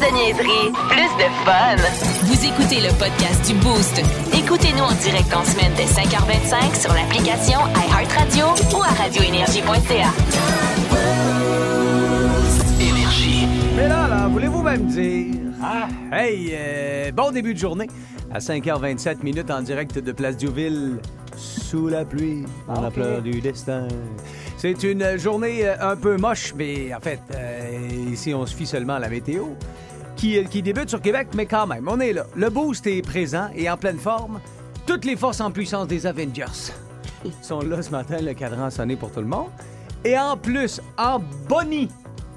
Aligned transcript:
de 0.00 0.14
niaiserie, 0.14 0.72
plus 0.88 1.12
de 1.20 1.28
fun. 1.44 1.76
Vous 2.24 2.44
écoutez 2.46 2.80
le 2.80 2.88
podcast 2.98 3.46
du 3.46 3.54
Boost. 3.60 4.00
Écoutez-nous 4.32 4.82
en 4.82 4.94
direct 4.94 5.32
en 5.34 5.44
semaine 5.44 5.72
dès 5.76 5.84
5h25 5.84 6.80
sur 6.80 6.92
l'application 6.94 7.60
iHeartRadio 7.76 8.46
ou 8.74 8.82
à 8.82 8.88
radioénergie.ca. 8.88 10.10
Mais 13.76 13.88
là, 13.88 14.08
là, 14.08 14.26
voulez-vous 14.28 14.62
même 14.62 14.86
dire? 14.86 15.34
Ah, 15.62 15.88
hey, 16.12 16.50
euh, 16.54 17.12
bon 17.12 17.30
début 17.30 17.52
de 17.52 17.58
journée. 17.58 17.88
À 18.32 18.38
5h27 18.38 19.22
minutes 19.22 19.50
en 19.50 19.60
direct 19.60 19.98
de 19.98 20.12
Place 20.12 20.36
Diouville, 20.36 20.98
sous 21.36 21.88
la 21.88 22.04
pluie, 22.04 22.44
dans 22.66 22.80
la 22.80 22.90
pleure 22.90 23.20
du 23.20 23.40
destin. 23.40 23.86
C'est 24.56 24.82
une 24.82 25.16
journée 25.16 25.66
euh, 25.66 25.74
un 25.80 25.96
peu 25.96 26.16
moche, 26.16 26.54
mais 26.54 26.94
en 26.94 27.00
fait, 27.00 27.20
euh, 27.34 28.10
ici, 28.10 28.34
on 28.34 28.44
se 28.46 28.54
fie 28.54 28.66
seulement 28.66 28.94
à 28.94 28.98
la 28.98 29.08
météo, 29.08 29.44
qui, 30.20 30.44
qui 30.44 30.60
débute 30.60 30.90
sur 30.90 31.00
Québec, 31.00 31.28
mais 31.34 31.46
quand 31.46 31.66
même, 31.66 31.88
on 31.88 31.98
est 31.98 32.12
là. 32.12 32.26
Le 32.36 32.50
boost 32.50 32.86
est 32.86 33.00
présent 33.00 33.48
et 33.56 33.70
en 33.70 33.76
pleine 33.78 33.98
forme. 33.98 34.40
Toutes 34.86 35.06
les 35.06 35.16
forces 35.16 35.40
en 35.40 35.50
puissance 35.50 35.88
des 35.88 36.06
Avengers 36.06 36.72
sont 37.42 37.60
là 37.60 37.80
ce 37.80 37.90
matin, 37.90 38.18
le 38.20 38.34
cadran 38.34 38.64
a 38.64 38.70
sonné 38.70 38.96
pour 38.96 39.10
tout 39.10 39.20
le 39.20 39.26
monde. 39.26 39.48
Et 40.04 40.18
en 40.18 40.36
plus, 40.36 40.80
en 40.98 41.20
boni. 41.48 41.88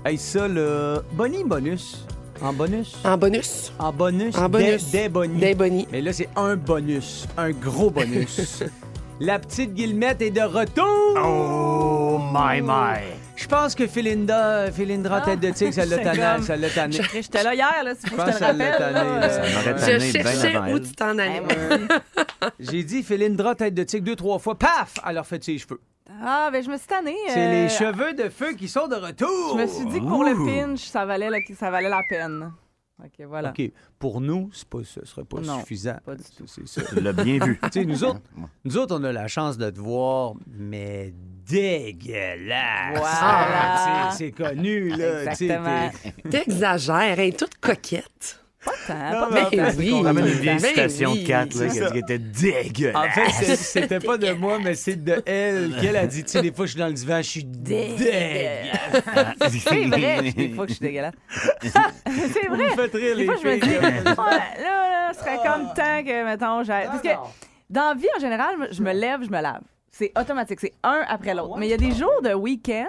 Hey, 0.05 0.17
ça, 0.17 0.47
le 0.47 1.03
boni 1.13 1.43
bonus. 1.43 2.05
En 2.41 2.53
bonus? 2.53 2.97
En 3.03 3.17
bonus. 3.17 3.73
En 3.79 3.91
bonus. 3.91 4.37
En 4.37 4.49
bonus. 4.49 4.91
Des, 4.91 5.09
des. 5.09 5.27
Des 5.27 5.55
bonnies. 5.55 5.87
Mais 5.91 6.01
là, 6.01 6.13
c'est 6.13 6.29
un 6.35 6.55
bonus. 6.55 7.25
Un 7.37 7.51
gros 7.51 7.89
bonus. 7.89 8.63
La 9.19 9.39
petite 9.39 9.73
Guillemette 9.73 10.21
est 10.21 10.31
de 10.31 10.41
retour! 10.41 11.17
Oh, 11.23 12.19
my, 12.33 12.61
my. 12.61 13.22
Je 13.35 13.47
pense 13.47 13.75
que 13.75 13.87
Philinda, 13.87 14.71
Philindra 14.71 15.21
tête 15.21 15.39
de 15.39 15.49
tigre, 15.49 15.73
ça 15.73 15.85
l'a 15.85 15.97
c'est 15.97 16.03
tanné. 16.03 16.43
Ça 16.43 16.55
l'a 16.55 16.69
tanné. 16.69 16.97
J'étais 17.13 17.43
là 17.43 17.53
hier, 17.55 17.83
là, 17.83 17.93
si 17.95 18.03
que 18.03 18.11
je 18.11 18.15
te 18.15 18.43
rappelle. 18.43 19.99
Je 19.99 20.11
cherchais 20.11 20.57
où 20.71 20.79
tu 20.79 20.91
t'en 20.93 21.17
allais. 21.17 21.41
Eh. 21.49 21.93
J'ai 22.59 22.83
dit 22.83 23.03
Philindra 23.03 23.55
tête 23.55 23.73
de 23.73 23.83
tigre 23.83 24.05
deux, 24.05 24.15
trois 24.15 24.39
fois. 24.39 24.57
Paf! 24.57 24.95
Elle 25.07 25.17
a 25.17 25.23
fait 25.23 25.43
ses 25.43 25.57
cheveux. 25.57 25.81
Ah, 26.21 26.49
ben 26.51 26.63
je 26.63 26.69
me 26.69 26.77
suis 26.77 26.87
tannée. 26.87 27.15
C'est 27.27 27.47
euh, 27.47 27.51
les 27.51 27.69
cheveux 27.69 28.13
de 28.13 28.29
feu 28.29 28.53
qui 28.53 28.67
sont 28.67 28.87
de 28.87 28.95
retour. 28.95 29.57
Je 29.57 29.61
me 29.61 29.67
suis 29.67 29.85
dit 29.85 29.99
que 29.99 30.05
pour 30.05 30.23
le 30.23 30.35
pinch, 30.45 30.81
ça 30.81 31.05
valait 31.05 31.29
la, 31.29 31.39
ça 31.57 31.69
valait 31.71 31.89
la 31.89 32.01
peine. 32.09 32.51
OK, 33.03 33.25
voilà. 33.27 33.49
OK. 33.49 33.71
Pour 33.99 34.21
nous, 34.21 34.49
c'est 34.53 34.67
pas, 34.67 34.79
ce 34.83 35.05
serait 35.05 35.25
pas 35.25 35.41
Non, 35.41 35.59
suffisant. 35.59 35.97
pas 36.05 36.15
du 36.15 36.23
tout. 36.23 36.45
C'est 36.47 36.67
ça. 36.67 36.81
Tu 36.87 37.01
l'as 37.01 37.11
bien 37.13 37.37
vu. 37.43 37.59
Tu 37.71 37.79
sais, 37.81 37.85
nous 37.85 38.03
autres, 38.03 38.21
nous 38.63 38.77
autres, 38.77 38.97
on 38.97 39.03
a 39.03 39.11
la 39.11 39.27
chance 39.27 39.57
de 39.57 39.69
te 39.69 39.79
voir, 39.79 40.33
mais 40.47 41.13
dégueulasse. 41.45 42.97
Voilà. 42.97 43.17
Ah, 43.21 44.09
c'est- 44.11 44.17
c'est 44.27 44.31
connu, 44.31 44.89
là. 44.89 45.35
T'exagères, 46.29 47.19
elle 47.19 47.19
est 47.19 47.37
toute 47.39 47.55
coquette. 47.59 48.39
Pas 48.65 48.71
tant, 48.87 48.93
pas 48.93 49.11
tant. 49.19 49.27
en 49.27 49.49
fait, 49.49 49.71
c'est 49.71 49.77
oui. 49.77 49.89
qu'on 49.91 50.01
Ramène 50.03 50.25
une 50.27 50.31
vieille 50.33 50.55
Ben 50.61 50.69
citation 50.69 51.11
oui, 51.11 51.23
de 51.23 51.27
4 51.27 51.55
là, 51.59 51.69
c'est 51.69 51.79
ça. 51.79 51.91
qui 51.91 51.97
était 51.99 52.17
dégueulasse. 52.19 52.95
En 52.95 53.09
fait, 53.11 53.55
c'était 53.55 53.99
pas 53.99 54.17
de 54.17 54.31
moi, 54.31 54.57
mais 54.63 54.75
c'est 54.75 54.95
de 55.03 55.21
elle 55.25 55.75
qu'elle 55.81 55.97
a 55.97 56.07
dit. 56.07 56.23
Tu 56.23 56.29
sais, 56.31 56.41
des 56.41 56.51
fois, 56.51 56.65
je 56.65 56.71
suis 56.71 56.79
dans 56.79 56.87
le 56.87 56.93
divan, 56.93 57.17
je 57.17 57.29
suis 57.29 57.43
dégueulasse. 57.43 57.99
C'est 59.49 59.85
vrai, 59.87 60.21
des 60.31 60.49
fois 60.49 60.65
que 60.65 60.71
je 60.71 60.75
suis 60.77 60.85
dégueulasse. 60.85 61.13
c'est 62.05 62.47
Vous 62.47 62.55
vrai. 62.55 62.69
me 62.69 62.75
faites 62.75 62.93
rire, 62.93 63.15
Des 63.15 63.21
les 63.21 63.25
fois, 63.25 63.35
je 63.41 63.47
me 63.47 63.59
dis, 63.59 63.69
là, 64.05 64.15
là, 64.61 65.11
ce 65.13 65.19
serait 65.19 65.37
comme 65.37 65.65
temps 65.73 66.03
que, 66.03 66.25
mettons, 66.25 66.63
j'aille. 66.63 66.87
Parce 66.87 67.01
que 67.01 67.09
dans 67.69 67.89
la 67.89 67.95
vie, 67.95 68.07
en 68.15 68.19
général, 68.19 68.55
je 68.71 68.81
me 68.81 68.93
lève, 68.93 69.23
je 69.23 69.29
me 69.29 69.41
lave. 69.41 69.61
C'est 69.95 70.11
automatique, 70.19 70.59
c'est 70.59 70.73
un 70.81 71.01
après 71.07 71.35
l'autre. 71.35 71.55
Mais 71.59 71.67
il 71.67 71.69
y 71.69 71.73
a 71.73 71.77
des 71.77 71.91
jours 71.91 72.19
de 72.23 72.33
week-end 72.33 72.87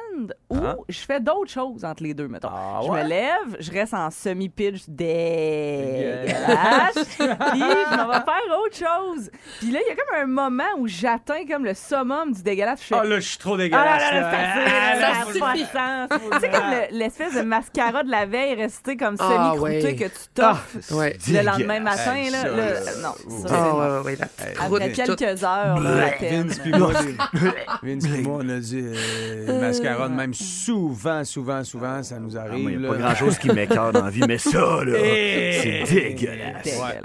où 0.48 0.56
je 0.88 0.98
fais 1.00 1.20
d'autres 1.20 1.50
choses 1.50 1.84
entre 1.84 2.02
les 2.02 2.14
deux, 2.14 2.28
mettons. 2.28 2.48
Ah 2.50 2.80
je 2.82 2.88
ouais? 2.90 3.04
me 3.04 3.08
lève, 3.10 3.56
je 3.60 3.70
reste 3.70 3.92
en 3.92 4.10
semi-pitch 4.10 4.84
dégueulasse, 4.88 6.94
puis 6.94 7.04
je 7.18 7.96
m'en 7.96 8.06
vais 8.08 8.14
faire 8.14 8.58
autre 8.64 8.74
chose. 8.76 9.30
Puis 9.58 9.70
là, 9.70 9.80
il 9.84 9.88
y 9.88 9.90
a 9.92 9.96
comme 9.96 10.14
un 10.22 10.26
moment 10.26 10.64
où 10.78 10.86
j'atteins 10.88 11.44
comme 11.46 11.64
le 11.66 11.74
summum 11.74 12.32
du 12.32 12.42
dégueulasse. 12.42 12.80
Je 12.82 12.86
fais, 12.86 12.94
Ah 12.98 13.04
là, 13.04 13.16
je 13.20 13.28
suis 13.28 13.36
trop 13.38 13.54
ah 13.54 13.58
là 13.58 13.62
dégueulasse. 13.64 14.02
là, 14.10 14.20
là, 14.20 14.30
c'est 14.30 14.38
là. 14.38 14.40
assez, 14.40 14.60
Ah, 14.64 14.66
là, 14.94 14.94
là, 14.94 15.00
ça 15.00 15.02
ça 15.06 15.08
n'a 15.18 15.24
pas 15.40 15.52
de 15.52 15.58
suffit. 15.58 15.72
sens. 15.72 16.08
Tu 16.32 16.40
sais, 16.40 16.48
comme 16.50 16.70
le- 16.70 16.88
l'espèce 16.98 17.34
de 17.34 17.42
mascara 17.42 18.02
de 18.02 18.10
la 18.10 18.24
veille 18.26 18.54
resté 18.54 18.96
comme 18.96 19.16
Ah, 19.18 19.28
semi-croûté 19.28 19.84
ouais. 19.84 19.94
que 19.96 20.04
tu 20.04 20.28
t'offres 20.34 20.78
Ouais. 20.94 21.16
le 21.28 21.42
lendemain 21.42 21.74
Dégueulasse. 21.80 22.06
matin. 22.06 22.30
Là, 22.30 22.40
Ça, 22.40 22.48
là, 22.48 22.72
là. 22.72 22.80
non, 23.02 23.12
ça, 23.12 23.14
Ah, 23.14 23.14
c'est 23.46 23.52
non. 23.52 23.78
ouais, 23.78 23.86
ouais, 23.98 24.04
ouais, 24.04 24.16
la 24.18 24.26
petite 24.26 24.54
croûte, 24.54 24.80
Après 24.82 24.92
quelques 24.92 25.44
heures, 25.44 25.80
là, 25.80 26.06
à 26.06 26.10
peine. 26.12 26.46
Vince 26.48 26.58
puis 26.60 26.70
moi, 26.72 26.88
les- 26.92 26.93
Vince 27.82 28.06
puis 28.06 28.22
moi, 28.22 28.38
on 28.42 28.48
a 28.48 28.58
dit 28.58 28.80
euh, 28.82 29.46
le 29.46 29.60
mascara 29.60 30.08
de 30.08 30.14
même 30.14 30.34
souvent, 30.34 31.24
souvent, 31.24 31.62
souvent, 31.64 32.02
ça 32.02 32.18
nous 32.20 32.36
Ah, 32.36 32.42
arrive. 32.42 32.70
Il 32.70 32.78
n'y 32.80 32.86
a 32.86 32.90
pas 32.90 32.96
grand 32.98 33.14
chose 33.14 33.38
qui 33.38 33.50
m'écœure 33.50 33.92
dans 33.92 34.04
la 34.04 34.10
vie, 34.10 34.22
mais 34.26 34.38
ça, 34.38 34.84
là, 34.84 34.98
Eh, 34.98 35.84
c'est 35.86 35.94
dégueulasse. 35.94 36.64
Dégueulasse. 36.64 37.02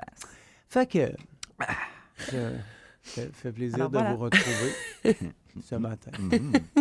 Fait 0.70 0.86
que 0.86 1.12
ah, 1.60 1.66
ça 2.18 2.38
fait, 3.02 3.30
fait 3.34 3.52
plaisir 3.52 3.76
Alors, 3.76 3.90
de 3.90 3.98
voilà. 3.98 4.12
vous 4.14 4.18
retrouver 4.18 4.74
ce 5.68 5.76
matin. 5.76 6.12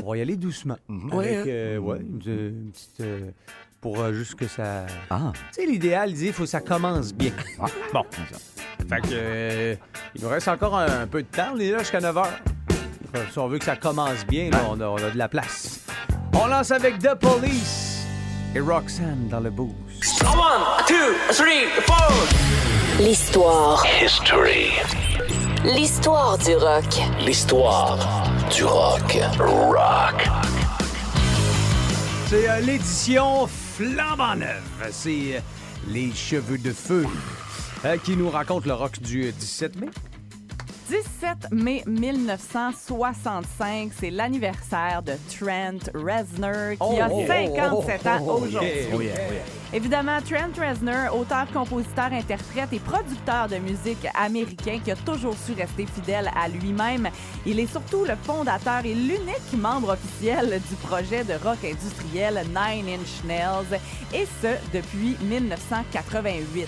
On 0.05 0.11
va 0.11 0.17
y 0.19 0.21
aller 0.21 0.37
doucement. 0.37 0.77
Ouais, 0.89 1.37
Avec, 1.37 1.39
hein. 1.39 1.45
euh, 1.49 1.79
ouais, 1.79 1.99
une, 2.01 2.21
une 2.27 2.71
petite. 2.73 3.01
euh, 3.01 3.31
pour 3.81 4.01
euh, 4.01 4.13
juste 4.13 4.35
que 4.35 4.47
ça. 4.49 4.87
Ah, 5.09 5.33
Tu 5.55 5.63
sais, 5.63 5.67
l'idéal, 5.67 6.11
il 6.11 6.17
dit, 6.17 6.27
il 6.27 6.33
faut 6.33 6.43
que 6.43 6.49
ça 6.49 6.61
commence 6.61 7.15
bien. 7.15 7.31
Bon. 7.93 8.05
Fait 8.89 9.01
que. 9.01 9.09
euh, 9.13 9.75
il 10.17 10.23
nous 10.23 10.29
reste 10.29 10.49
encore 10.49 10.77
un, 10.77 11.03
un 11.03 11.07
peu 11.07 11.23
de 11.23 11.29
temps. 11.29 11.53
On 11.55 11.59
est 11.61 11.71
là 11.71 11.79
jusqu'à 11.79 12.01
9 12.01 12.15
h. 12.17 12.27
Si 13.33 13.39
on 13.39 13.49
veut 13.49 13.59
que 13.59 13.65
ça 13.65 13.77
commence 13.77 14.27
bien, 14.27 14.51
là, 14.51 14.61
on, 14.71 14.81
a, 14.81 14.87
on 14.87 14.97
a 14.97 15.11
de 15.11 15.19
la 15.19 15.29
place. 15.29 15.81
On 16.35 16.47
lance 16.47 16.71
avec 16.71 16.99
The 16.99 17.15
Police 17.15 18.05
et 18.55 18.61
Roxanne 18.61 19.29
dans 19.31 19.41
le 19.41 19.51
boost. 19.51 19.75
L'histoire. 23.01 23.85
L'histoire 25.65 26.39
du 26.39 26.55
rock. 26.57 26.85
L'histoire 27.25 27.99
du 28.55 28.65
rock. 28.65 29.19
Rock. 29.39 30.29
C'est 32.27 32.49
euh, 32.49 32.61
l'édition 32.61 33.47
flambant 33.47 34.35
neuve. 34.37 34.63
C'est 34.91 35.37
euh, 35.37 35.41
les 35.89 36.13
cheveux 36.13 36.59
de 36.59 36.73
feu 36.73 37.07
euh, 37.85 37.97
qui 37.97 38.17
nous 38.17 38.29
raconte 38.29 38.67
le 38.67 38.75
rock 38.75 39.01
du 39.01 39.27
euh, 39.29 39.33
17 39.33 39.81
mai. 39.81 39.89
17 40.89 41.53
mai 41.53 41.83
1965, 41.87 43.93
c'est 44.01 44.09
l'anniversaire 44.09 45.03
de 45.03 45.13
Trent 45.29 45.91
Reznor 45.95 46.77
qui 46.79 46.99
a 46.99 47.09
Oh, 47.11 47.21
oh, 47.21 47.27
57 47.27 48.07
ans 48.07 48.25
oh, 48.27 48.41
aujourd'hui. 48.43 48.71
yeah, 48.71 48.97
yeah, 48.97 48.99
yeah. 48.99 49.45
Évidemment, 49.75 50.19
Trent 50.23 50.55
Reznor, 50.59 51.15
auteur, 51.15 51.47
compositeur, 51.53 52.11
interprète 52.11 52.73
et 52.73 52.79
producteur 52.79 53.49
de 53.49 53.57
musique 53.57 54.07
américain 54.15 54.81
qui 54.83 54.91
a 54.91 54.97
toujours 54.97 55.37
su 55.37 55.53
rester 55.53 55.85
fidèle 55.85 56.31
à 56.35 56.49
lui-même. 56.49 57.11
Il 57.45 57.61
est 57.61 57.67
surtout 57.71 58.07
le 58.07 58.17
fondateur 58.23 58.87
et 58.87 58.95
l'unique 58.95 59.53
membre 59.59 59.91
officiel 59.91 60.59
du 60.71 60.75
projet 60.77 61.23
de 61.23 61.35
rock 61.45 61.59
industriel 61.65 62.43
Nine 62.47 62.89
Inch 62.95 63.23
Nails, 63.27 63.79
et 64.15 64.27
ce 64.41 64.57
depuis 64.73 65.19
1988. 65.21 66.67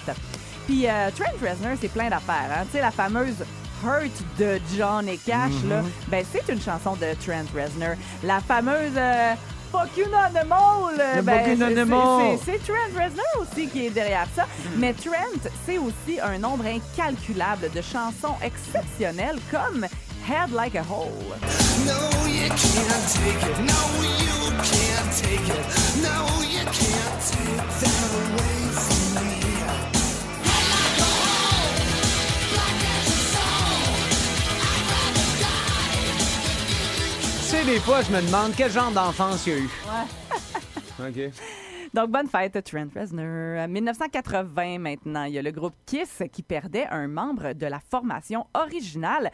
Puis 0.66 0.86
euh, 0.86 1.08
Trent 1.16 1.32
Reznor, 1.40 1.78
c'est 1.80 1.88
plein 1.88 2.10
d'affaires. 2.10 2.50
Hein? 2.54 2.64
Tu 2.66 2.72
sais, 2.72 2.82
la 2.82 2.90
fameuse 2.90 3.46
Hurt 3.84 4.10
de 4.38 4.60
John 4.76 5.08
et 5.08 5.16
Cash, 5.18 5.52
là, 5.68 5.82
ben, 6.08 6.24
c'est 6.30 6.52
une 6.52 6.60
chanson 6.60 6.94
de 6.94 7.06
Trent 7.24 7.46
Reznor. 7.54 7.94
La 8.22 8.40
fameuse 8.40 8.92
euh, 8.96 9.34
Fuck 9.72 9.96
You 9.96 10.06
Animal, 10.14 11.22
ben, 11.22 11.58
You 11.58 12.38
c'est- 12.44 12.58
Trent 12.58 12.92
Reznor 12.94 13.24
aussi 13.40 13.68
qui 13.68 13.86
est 13.86 13.90
derrière 13.90 14.26
ça. 14.34 14.46
Mais 14.76 14.92
Trent, 14.92 15.48
c'est 15.66 15.78
aussi 15.78 16.20
un 16.22 16.38
nombre 16.38 16.64
incalculable 16.66 17.70
de 17.74 17.80
chansons 17.80 18.34
exceptionnelles 18.42 19.38
comme 19.50 19.84
Head 20.28 20.52
Like 20.54 20.76
a 20.76 20.82
Hole. 20.82 21.38
Tu 27.80 28.59
sais, 37.60 37.72
des 37.72 37.80
fois, 37.80 38.02
je 38.02 38.12
me 38.12 38.20
demande 38.20 38.52
quel 38.56 38.70
genre 38.70 38.90
d'enfance 38.90 39.46
il 39.46 39.52
y 39.52 39.56
a 39.56 39.58
eu. 39.58 39.70
OK. 41.00 41.32
Donc, 41.92 42.10
bonne 42.10 42.28
fête, 42.28 42.62
Trent 42.64 42.88
Reznor. 42.94 43.58
En 43.58 43.68
1980, 43.68 44.78
maintenant, 44.78 45.24
il 45.24 45.34
y 45.34 45.38
a 45.38 45.42
le 45.42 45.50
groupe 45.50 45.74
Kiss 45.86 46.22
qui 46.32 46.42
perdait 46.42 46.86
un 46.90 47.08
membre 47.08 47.52
de 47.52 47.66
la 47.66 47.80
formation 47.80 48.46
originale 48.54 49.30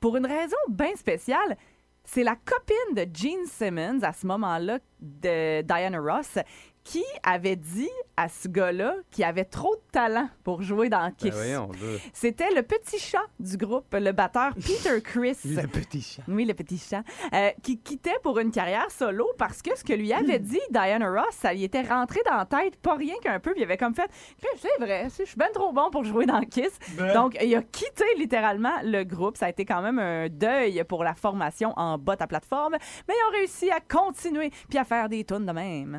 pour 0.00 0.16
une 0.16 0.26
raison 0.26 0.56
bien 0.68 0.94
spéciale. 0.96 1.56
C'est 2.04 2.24
la 2.24 2.34
copine 2.34 2.94
de 2.96 3.06
Gene 3.14 3.46
Simmons, 3.46 4.02
à 4.02 4.12
ce 4.12 4.26
moment-là, 4.26 4.78
de 5.00 5.62
Diana 5.62 6.00
Ross, 6.00 6.38
qui 6.84 7.04
avait 7.22 7.56
dit 7.56 7.88
à 8.16 8.28
ce 8.28 8.48
gars-là 8.48 8.94
qu'il 9.10 9.24
avait 9.24 9.44
trop 9.44 9.74
de 9.76 9.80
talent 9.92 10.28
pour 10.44 10.62
jouer 10.62 10.88
dans 10.88 11.04
Ben 11.06 11.12
Kiss? 11.16 11.34
là. 11.34 11.66
C'était 12.12 12.50
le 12.54 12.62
petit 12.62 12.98
chat 12.98 13.22
du 13.38 13.56
groupe, 13.56 13.86
le 13.92 14.12
batteur 14.12 14.52
Peter 14.54 15.00
Chris. 15.02 15.36
Le 15.44 15.66
petit 15.68 16.02
chat. 16.02 16.22
Oui, 16.28 16.44
le 16.44 16.54
petit 16.54 16.78
chat. 16.78 17.02
euh, 17.32 17.50
qui 17.62 17.78
quittait 17.78 18.16
pour 18.22 18.38
une 18.38 18.50
carrière 18.50 18.90
solo 18.90 19.26
parce 19.38 19.62
que 19.62 19.76
ce 19.76 19.84
que 19.84 19.92
lui 19.92 20.12
avait 20.12 20.38
dit 20.40 20.60
Diana 20.70 21.08
Ross, 21.08 21.34
ça 21.34 21.52
lui 21.54 21.64
était 21.64 21.82
rentré 21.82 22.20
dans 22.26 22.36
la 22.36 22.46
tête, 22.46 22.76
pas 22.76 22.94
rien 22.96 23.14
qu'un 23.22 23.38
peu. 23.40 23.52
Puis 23.52 23.60
il 23.60 23.64
avait 23.64 23.76
comme 23.76 23.94
fait 23.94 24.10
C'est 24.60 24.84
vrai, 24.84 25.08
je 25.16 25.24
suis 25.24 25.36
bien 25.36 25.50
trop 25.54 25.72
bon 25.72 25.90
pour 25.90 26.04
jouer 26.04 26.26
dans 26.26 26.40
Kiss. 26.42 26.78
Donc, 27.14 27.36
il 27.40 27.54
a 27.54 27.62
quitté 27.62 28.04
littéralement 28.18 28.74
le 28.82 29.04
groupe. 29.04 29.36
Ça 29.36 29.46
a 29.46 29.50
été 29.50 29.64
quand 29.64 29.82
même 29.82 29.98
un 29.98 30.28
deuil 30.28 30.82
pour 30.84 31.04
la 31.04 31.14
formation 31.14 31.72
en 31.76 31.96
bas 31.98 32.16
à 32.18 32.26
plateforme. 32.26 32.76
Mais 33.08 33.14
ils 33.16 33.28
ont 33.28 33.38
réussi 33.38 33.70
à 33.70 33.80
continuer 33.80 34.50
puis 34.68 34.78
à 34.78 34.84
faire 34.84 35.08
des 35.08 35.24
tunes 35.24 35.46
de 35.46 35.52
même. 35.52 35.96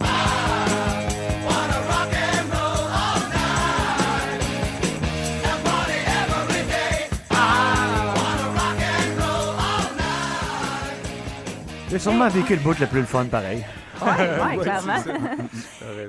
J'ai 11.93 11.99
sûrement 11.99 12.27
vécu 12.27 12.55
le 12.55 12.59
bout 12.59 12.79
le 12.79 12.87
plus 12.87 13.01
le 13.01 13.05
fun, 13.05 13.25
pareil. 13.25 13.63
Clairement. 14.63 14.93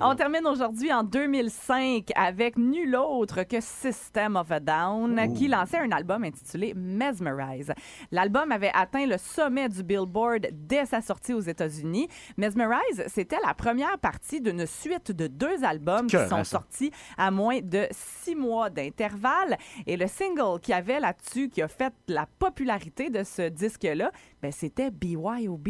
On 0.01 0.15
termine 0.15 0.47
aujourd'hui 0.47 0.93
en 0.93 1.03
2005 1.03 2.11
avec 2.15 2.57
nul 2.57 2.97
autre 2.97 3.43
que 3.45 3.61
System 3.61 4.37
of 4.37 4.51
a 4.51 4.61
Down 4.61 5.35
qui 5.35 5.49
lançait 5.49 5.79
un 5.79 5.91
album 5.91 6.25
intitulé 6.25 6.75
Mesmerize. 6.75 7.73
L'album 8.11 8.53
avait 8.53 8.71
atteint 8.75 9.07
le 9.07 9.19
sommet 9.19 9.69
du 9.69 9.83
Billboard 9.83 10.49
dès 10.53 10.87
sa 10.87 11.01
sortie 11.01 11.35
aux 11.35 11.41
États-Unis. 11.41 12.09
Mesmerize, 12.37 13.05
c'était 13.09 13.39
la 13.45 13.55
première 13.55 13.99
partie 13.99 14.41
d'une 14.41 14.67
suite 14.67 15.13
de 15.13 15.27
deux 15.27 15.65
albums 15.65 16.07
qui 16.07 16.17
sont 16.29 16.45
sortis 16.45 16.91
à 17.17 17.31
moins 17.31 17.61
de 17.63 17.87
six 17.91 18.35
mois 18.35 18.71
d'intervalle. 18.71 19.57
Et 19.87 19.97
le 19.97 20.07
single 20.07 20.61
qu'il 20.61 20.75
y 20.75 20.79
avait 20.79 21.01
là-dessus 21.01 21.49
qui 21.49 21.63
a 21.63 21.69
fait 21.69 21.93
la 22.09 22.27
popularité 22.39 23.11
de 23.11 23.25
ce 23.25 23.49
disque-là, 23.49 24.11
ben, 24.43 24.53
c'était 24.53 24.91
BYOB. 24.91 25.69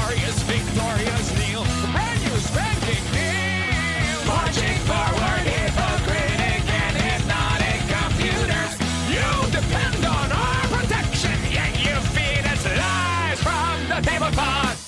Victorious, 0.00 0.42
victorious, 0.44 1.38
Neil. 1.38 1.62
Brand 1.92 2.20
new 2.22 2.36
spanking 2.40 3.04
Neil. 3.12 4.24
Marching 4.26 4.78
forward, 4.88 5.44
hypocritic 5.44 6.64
and 6.82 6.96
hypnotic 6.96 7.80
computers. 7.86 8.72
You 9.12 9.28
depend 9.52 10.04
on 10.06 10.32
our 10.32 10.62
protection, 10.72 11.36
yet 11.52 11.72
you 11.84 11.94
feed 12.16 12.44
us 12.46 12.64
lies 12.64 13.40
from 13.42 13.88
the 13.88 14.00
tablecloth. 14.08 14.78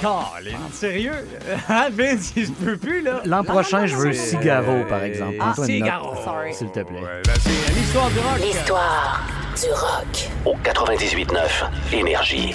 Colin, 0.00 0.58
sérieux? 0.72 1.28
Ah, 1.68 1.88
Vince, 1.92 2.32
je 2.36 2.50
peux 2.50 2.76
plus, 2.78 3.02
là. 3.02 3.20
L'an 3.26 3.44
prochain, 3.44 3.86
je 3.86 3.96
veux 3.96 4.12
Cigaro, 4.14 4.84
par 4.88 5.02
exemple. 5.04 5.36
Ah, 5.40 5.52
Cigaro. 5.62 6.14
Sorry. 6.24 6.54
S'il 6.54 6.70
te 6.70 6.80
plaît. 6.80 7.00
Ouais, 7.00 7.22
ben, 7.24 7.34
c'est 7.38 7.74
l'histoire 7.74 8.08
du 8.10 8.18
rock. 8.18 8.40
L'histoire 8.40 9.20
du 9.60 9.70
rock. 9.72 10.30
Au 10.46 10.56
98.9 10.56 11.68
Énergie. 11.92 12.54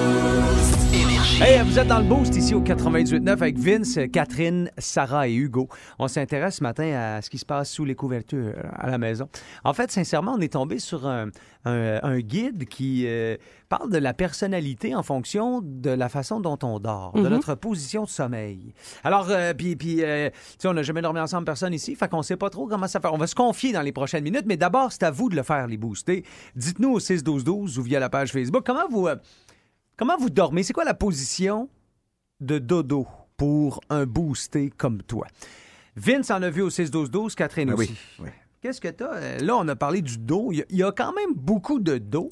Hey, 1.43 1.59
vous 1.63 1.79
êtes 1.79 1.87
dans 1.87 1.97
le 1.97 2.05
boost 2.05 2.35
ici 2.35 2.53
au 2.53 2.61
98.9 2.61 3.27
avec 3.29 3.57
Vince, 3.57 3.97
Catherine, 4.13 4.69
Sarah 4.77 5.27
et 5.27 5.33
Hugo. 5.33 5.67
On 5.97 6.07
s'intéresse 6.07 6.57
ce 6.57 6.63
matin 6.63 6.93
à 6.93 7.21
ce 7.23 7.31
qui 7.31 7.39
se 7.39 7.45
passe 7.45 7.71
sous 7.71 7.83
les 7.83 7.95
couvertures 7.95 8.53
euh, 8.55 8.61
à 8.77 8.91
la 8.91 8.99
maison. 8.99 9.27
En 9.63 9.73
fait, 9.73 9.91
sincèrement, 9.91 10.35
on 10.37 10.39
est 10.41 10.53
tombé 10.53 10.77
sur 10.77 11.07
un, 11.07 11.29
un- 11.65 11.99
un 12.03 12.19
guide 12.19 12.67
qui 12.67 13.05
euh, 13.07 13.37
parle 13.69 13.89
de 13.91 13.97
la 13.97 14.13
personnalité 14.13 14.93
en 14.93 15.01
fonction 15.01 15.61
de 15.63 15.89
la 15.89 16.09
façon 16.09 16.41
dont 16.41 16.59
on 16.61 16.79
dort, 16.79 17.13
de 17.13 17.27
notre 17.27 17.55
position 17.55 18.03
de 18.03 18.09
sommeil. 18.09 18.75
Alors, 19.03 19.25
euh, 19.31 19.55
puis, 19.55 19.75
puis 19.75 20.03
euh, 20.03 20.29
on 20.63 20.73
n'a 20.75 20.83
jamais 20.83 21.01
dormi 21.01 21.19
ensemble, 21.21 21.45
personne 21.45 21.73
ici, 21.73 21.95
fait 21.95 22.07
qu'on 22.07 22.21
sait 22.21 22.37
pas 22.37 22.51
trop 22.51 22.67
comment 22.67 22.87
ça 22.87 22.99
fait. 22.99 23.07
On 23.11 23.17
va 23.17 23.25
se 23.27 23.35
confier 23.35 23.71
dans 23.73 23.81
les 23.81 23.91
prochaines 23.91 24.23
minutes, 24.23 24.45
mais 24.45 24.57
d'abord, 24.57 24.91
c'est 24.91 25.03
à 25.03 25.11
vous 25.11 25.27
de 25.27 25.35
le 25.35 25.43
faire, 25.43 25.65
les 25.65 25.77
booster. 25.77 26.23
Dites-nous 26.55 26.91
au 26.93 26.99
6-12-12 26.99 27.79
ou 27.79 27.81
via 27.81 27.99
la 27.99 28.09
page 28.09 28.31
Facebook, 28.31 28.63
comment 28.63 28.87
vous... 28.91 29.07
Comment 29.97 30.17
vous 30.17 30.29
dormez? 30.29 30.63
C'est 30.63 30.73
quoi 30.73 30.83
la 30.83 30.93
position 30.93 31.69
de 32.39 32.57
dodo 32.59 33.07
pour 33.37 33.81
un 33.89 34.05
boosté 34.05 34.71
comme 34.75 35.01
toi? 35.03 35.27
Vince 35.95 36.31
en 36.31 36.41
a 36.41 36.49
vu 36.49 36.61
au 36.61 36.69
6-12-12, 36.69 37.35
Catherine 37.35 37.69
Ah 37.71 37.75
aussi. 37.75 37.91
oui, 38.19 38.25
oui. 38.25 38.29
Qu'est-ce 38.61 38.79
que 38.81 38.87
t'as? 38.87 39.15
Euh, 39.15 39.39
Là, 39.39 39.55
on 39.57 39.67
a 39.67 39.75
parlé 39.75 40.01
du 40.01 40.17
dos. 40.17 40.49
Il 40.51 40.57
y 40.57 40.61
a, 40.61 40.65
il 40.69 40.77
y 40.77 40.83
a 40.83 40.91
quand 40.91 41.13
même 41.13 41.33
beaucoup 41.35 41.79
de 41.79 41.97
dos. 41.97 42.29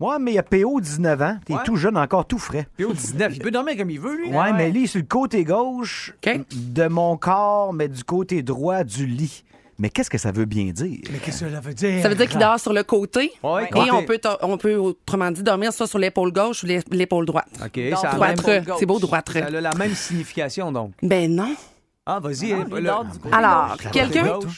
Ouais, 0.00 0.18
mais 0.18 0.32
il 0.32 0.34
y 0.34 0.38
a 0.38 0.42
PO 0.42 0.80
19 0.80 1.22
ans. 1.22 1.38
T'es 1.44 1.54
Ouais. 1.54 1.60
tout 1.64 1.76
jeune, 1.76 1.96
encore 1.96 2.26
tout 2.26 2.38
frais. 2.38 2.66
Au 2.84 2.92
19, 2.92 3.36
il 3.36 3.40
peut 3.42 3.52
dormir 3.52 3.76
comme 3.76 3.90
il 3.90 4.00
veut, 4.00 4.16
lui. 4.16 4.28
Ouais, 4.36 4.52
mais 4.52 4.70
lui, 4.72 4.88
sur 4.88 5.00
le 5.00 5.06
côté 5.06 5.44
gauche 5.44 6.12
de 6.24 6.88
mon 6.88 7.16
corps, 7.16 7.72
mais 7.72 7.88
du 7.88 8.02
côté 8.02 8.42
droit 8.42 8.82
du 8.82 9.06
lit. 9.06 9.44
Mais 9.82 9.90
qu'est-ce 9.90 10.08
que 10.08 10.16
ça 10.16 10.30
veut 10.30 10.44
bien 10.44 10.66
dire? 10.66 11.00
Mais 11.10 11.18
qu'est-ce 11.18 11.44
que 11.44 11.50
ça 11.50 11.58
veut 11.60 11.74
dire? 11.74 12.00
Ça 12.02 12.08
veut 12.08 12.14
dire 12.14 12.28
qu'il 12.28 12.38
dort 12.38 12.60
sur 12.60 12.72
le 12.72 12.84
côté. 12.84 13.32
Ouais, 13.42 13.64
Et 13.64 13.68
côté. 13.68 13.90
on 13.90 14.04
peut, 14.04 14.20
on 14.42 14.56
peut, 14.56 14.76
autrement 14.76 15.28
dit, 15.32 15.42
dormir 15.42 15.72
soit 15.72 15.88
sur 15.88 15.98
l'épaule 15.98 16.32
gauche 16.32 16.62
ou 16.62 16.66
l'é- 16.66 16.84
l'épaule 16.92 17.26
droite. 17.26 17.48
OK, 17.60 17.90
droite. 17.90 18.14
Droite. 18.14 18.36
Droitre. 18.36 18.76
C'est 18.78 18.86
beau, 18.86 19.00
droitre. 19.00 19.32
ça 19.32 19.46
a 19.46 19.50
la 19.50 19.74
même 19.74 19.92
signification, 19.96 20.70
donc. 20.70 20.92
Ben 21.02 21.34
non. 21.34 21.54
Ah, 22.06 22.20
vas-y. 22.20 22.52
Ah, 22.52 22.64
euh, 22.72 22.80
le- 22.80 23.32
Alors, 23.34 23.76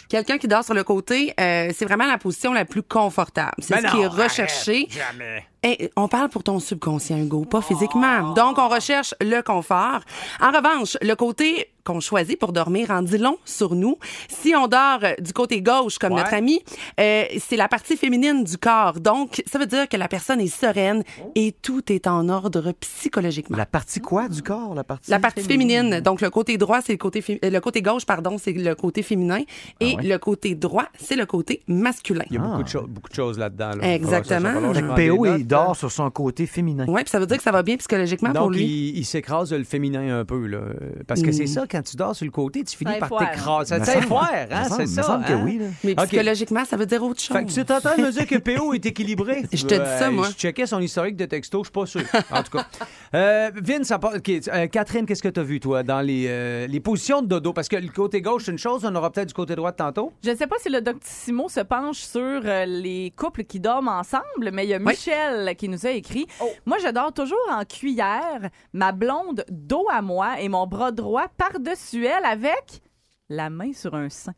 quelqu'un 0.08 0.38
qui 0.38 0.48
dort 0.48 0.64
sur 0.64 0.74
le 0.74 0.84
côté, 0.84 1.32
euh, 1.40 1.70
c'est 1.74 1.84
vraiment 1.84 2.06
la 2.06 2.18
position 2.18 2.52
la 2.52 2.64
plus 2.66 2.82
confortable. 2.82 3.52
C'est 3.60 3.74
Ben 3.80 3.88
ce 3.88 3.94
qui 3.94 4.00
est 4.02 4.06
recherché. 4.06 4.88
Jamais. 4.90 5.44
Eh, 5.62 5.90
on 5.96 6.08
parle 6.08 6.28
pour 6.28 6.42
ton 6.42 6.58
subconscient, 6.58 7.18
Hugo, 7.18 7.44
pas 7.46 7.62
physiquement. 7.62 8.32
Donc, 8.34 8.58
on 8.58 8.68
recherche 8.68 9.14
le 9.20 9.40
confort. 9.42 10.00
En 10.40 10.50
revanche, 10.52 10.96
le 11.02 11.14
côté 11.14 11.70
qu'on 11.84 12.00
choisit 12.00 12.38
pour 12.38 12.52
dormir 12.52 12.90
en 12.90 13.02
dit 13.02 13.18
long 13.18 13.36
sur 13.44 13.74
nous. 13.74 13.96
Si 14.28 14.54
on 14.56 14.66
dort 14.68 15.00
euh, 15.02 15.14
du 15.20 15.32
côté 15.32 15.60
gauche, 15.62 15.98
comme 15.98 16.12
Ouais. 16.14 16.20
notre 16.20 16.34
ami, 16.34 16.60
euh, 17.00 17.24
c'est 17.38 17.56
la 17.56 17.68
partie 17.68 17.96
féminine 17.96 18.44
du 18.44 18.56
corps. 18.58 19.00
Donc, 19.00 19.42
ça 19.46 19.58
veut 19.58 19.66
dire 19.66 19.88
que 19.88 19.96
la 19.96 20.08
personne 20.08 20.40
est 20.40 20.46
sereine 20.46 21.02
et 21.34 21.52
tout 21.62 21.92
est 21.92 22.06
en 22.06 22.28
ordre 22.28 22.72
psychologiquement. 22.80 23.56
La 23.56 23.66
partie 23.66 24.00
quoi 24.00 24.28
du 24.28 24.42
corps? 24.42 24.74
La 24.74 24.84
partie, 24.84 25.10
La 25.10 25.18
partie 25.18 25.42
féminine. 25.42 26.00
Donc, 26.00 26.20
le 26.20 26.30
côté 26.30 26.56
droit, 26.56 26.80
c'est 26.80 26.92
le 26.92 26.98
côté, 26.98 27.22
euh, 27.44 27.50
le 27.50 27.60
côté 27.60 27.82
gauche, 27.82 28.06
pardon, 28.06 28.36
c'est 28.38 28.52
le 28.52 28.74
côté 28.74 29.02
féminin. 29.02 29.40
Et 29.80 29.96
le 29.96 30.16
côté 30.18 30.54
droit, 30.54 30.86
c'est 30.98 31.16
le 31.16 31.26
côté 31.26 31.62
masculin. 31.68 32.24
Il 32.30 32.36
y 32.36 32.38
a 32.38 32.42
beaucoup, 32.42 32.62
de 32.62 32.68
choses- 32.68 32.88
beaucoup 32.88 33.08
de 33.10 33.14
choses 33.14 33.38
là-dedans. 33.38 33.72
là. 33.80 33.92
Exactement. 33.94 34.72
Des 34.94 35.08
PO, 35.08 35.26
notes, 35.26 35.36
il 35.40 35.46
dort 35.46 35.70
hein. 35.70 35.74
sur 35.74 35.90
son 35.92 36.10
côté 36.10 36.46
féminin. 36.46 36.86
Ouais, 36.86 37.02
puis 37.02 37.10
ça 37.10 37.18
veut 37.18 37.26
dire 37.26 37.36
que 37.36 37.42
ça 37.42 37.52
va 37.52 37.62
bien 37.62 37.76
psychologiquement 37.76 38.32
pour 38.32 38.44
Donc, 38.44 38.54
lui. 38.54 38.64
il, 38.64 38.98
il 38.98 39.04
s'écrase 39.04 39.52
le 39.52 39.64
féminin 39.64 40.20
un 40.20 40.24
peu, 40.24 40.46
là. 40.46 40.60
Parce 41.06 41.22
que 41.22 41.28
Mm. 41.30 41.32
c'est 41.32 41.46
ça, 41.46 41.66
quand 41.74 41.82
tu 41.82 41.96
dors 41.96 42.14
sur 42.14 42.24
le 42.24 42.30
côté, 42.30 42.62
tu 42.62 42.76
finis 42.76 42.98
par 43.00 43.08
t'écraser. 43.10 43.78
Ça 43.78 43.84
semble- 43.84 44.14
hein, 44.14 44.64
c'est 44.64 44.86
ça. 44.86 45.00
me 45.02 45.06
semble 45.06 45.24
que 45.24 45.32
hein? 45.32 45.42
oui. 45.44 45.60
Mais 45.82 45.96
psychologiquement, 45.96 46.64
ça 46.64 46.76
veut 46.76 46.86
dire 46.86 47.02
autre 47.02 47.20
chose. 47.20 47.36
Fait 47.36 47.44
que 47.44 47.50
tu 47.50 47.58
es 47.58 47.72
en 47.72 47.80
train 47.80 47.96
de 47.96 48.02
me 48.02 48.12
dire 48.12 48.26
que 48.28 48.36
PO 48.38 48.74
est 48.74 48.86
équilibré. 48.86 49.42
Je 49.52 49.66
te 49.66 49.74
dis 49.74 49.98
ça, 49.98 50.08
moi. 50.10 50.28
Je 50.30 50.34
checkais 50.36 50.66
son 50.66 50.78
historique 50.80 51.16
de 51.16 51.24
texto, 51.24 51.64
je 51.64 51.68
suis 51.68 51.72
pas 51.72 51.86
sûr. 51.86 52.02
En 52.30 52.42
tout 52.42 52.56
cas. 52.58 52.66
Euh, 53.14 53.52
Vince, 53.54 53.92
euh, 53.92 54.66
Catherine, 54.66 55.06
qu'est-ce 55.06 55.22
que 55.22 55.28
tu 55.28 55.38
as 55.38 55.44
vu, 55.44 55.60
toi, 55.60 55.84
dans 55.84 56.00
les, 56.00 56.26
euh, 56.26 56.66
les 56.66 56.80
positions 56.80 57.22
de 57.22 57.28
dodo? 57.28 57.52
Parce 57.52 57.68
que 57.68 57.76
le 57.76 57.86
côté 57.88 58.20
gauche, 58.20 58.46
c'est 58.46 58.50
une 58.50 58.58
chose, 58.58 58.84
on 58.84 58.92
aura 58.96 59.12
peut-être 59.12 59.28
du 59.28 59.34
côté 59.34 59.54
droit 59.54 59.70
tantôt. 59.70 60.12
Je 60.24 60.30
ne 60.30 60.36
sais 60.36 60.48
pas 60.48 60.56
si 60.58 60.68
le 60.68 60.80
Doctissimo 60.80 61.48
se 61.48 61.60
penche 61.60 61.98
sur 61.98 62.40
les 62.66 63.12
couples 63.16 63.44
qui 63.44 63.60
dorment 63.60 63.90
ensemble, 63.90 64.50
mais 64.52 64.64
il 64.64 64.70
y 64.70 64.74
a 64.74 64.78
Oui. 64.78 64.86
Michel 64.86 65.54
qui 65.56 65.68
nous 65.68 65.86
a 65.86 65.90
écrit 65.90 66.26
Moi, 66.66 66.78
je 66.84 66.90
dors 66.90 67.12
toujours 67.12 67.38
en 67.52 67.64
cuillère, 67.64 68.50
ma 68.72 68.90
blonde 68.90 69.44
dos 69.48 69.86
à 69.92 70.02
moi 70.02 70.40
et 70.40 70.48
mon 70.48 70.66
bras 70.66 70.90
droit 70.90 71.28
par-dessus 71.64 72.06
elle 72.06 72.24
avec 72.24 72.82
la 73.28 73.50
main 73.50 73.72
sur 73.72 73.94
un 73.94 74.08
sein. 74.08 74.34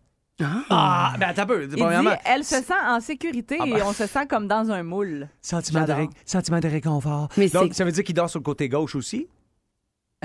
Ah, 0.68 1.14
ben 1.18 1.28
attends 1.28 1.42
un 1.42 1.46
peu. 1.46 1.62
Il 1.62 1.68
dit 1.68 1.76
Premièrement, 1.76 2.10
Elle 2.24 2.44
se 2.44 2.56
sent 2.62 2.74
en 2.86 3.00
sécurité 3.00 3.56
Ah 3.58 3.66
et 3.66 3.72
ben. 3.72 3.82
on 3.86 3.92
se 3.94 4.06
sent 4.06 4.26
comme 4.26 4.46
dans 4.46 4.70
un 4.70 4.82
moule. 4.82 5.28
Sentiment 5.40 5.84
de, 5.86 5.92
ré- 5.92 6.08
sentiment 6.26 6.60
de 6.60 6.68
réconfort. 6.68 7.28
Mais 7.38 7.48
Donc, 7.48 7.68
c'est- 7.68 7.78
ça 7.78 7.84
veut 7.84 7.92
dire 7.92 8.04
qu'il 8.04 8.14
dort 8.14 8.28
sur 8.28 8.38
le 8.40 8.44
côté 8.44 8.68
gauche 8.68 8.94
aussi? 8.94 9.28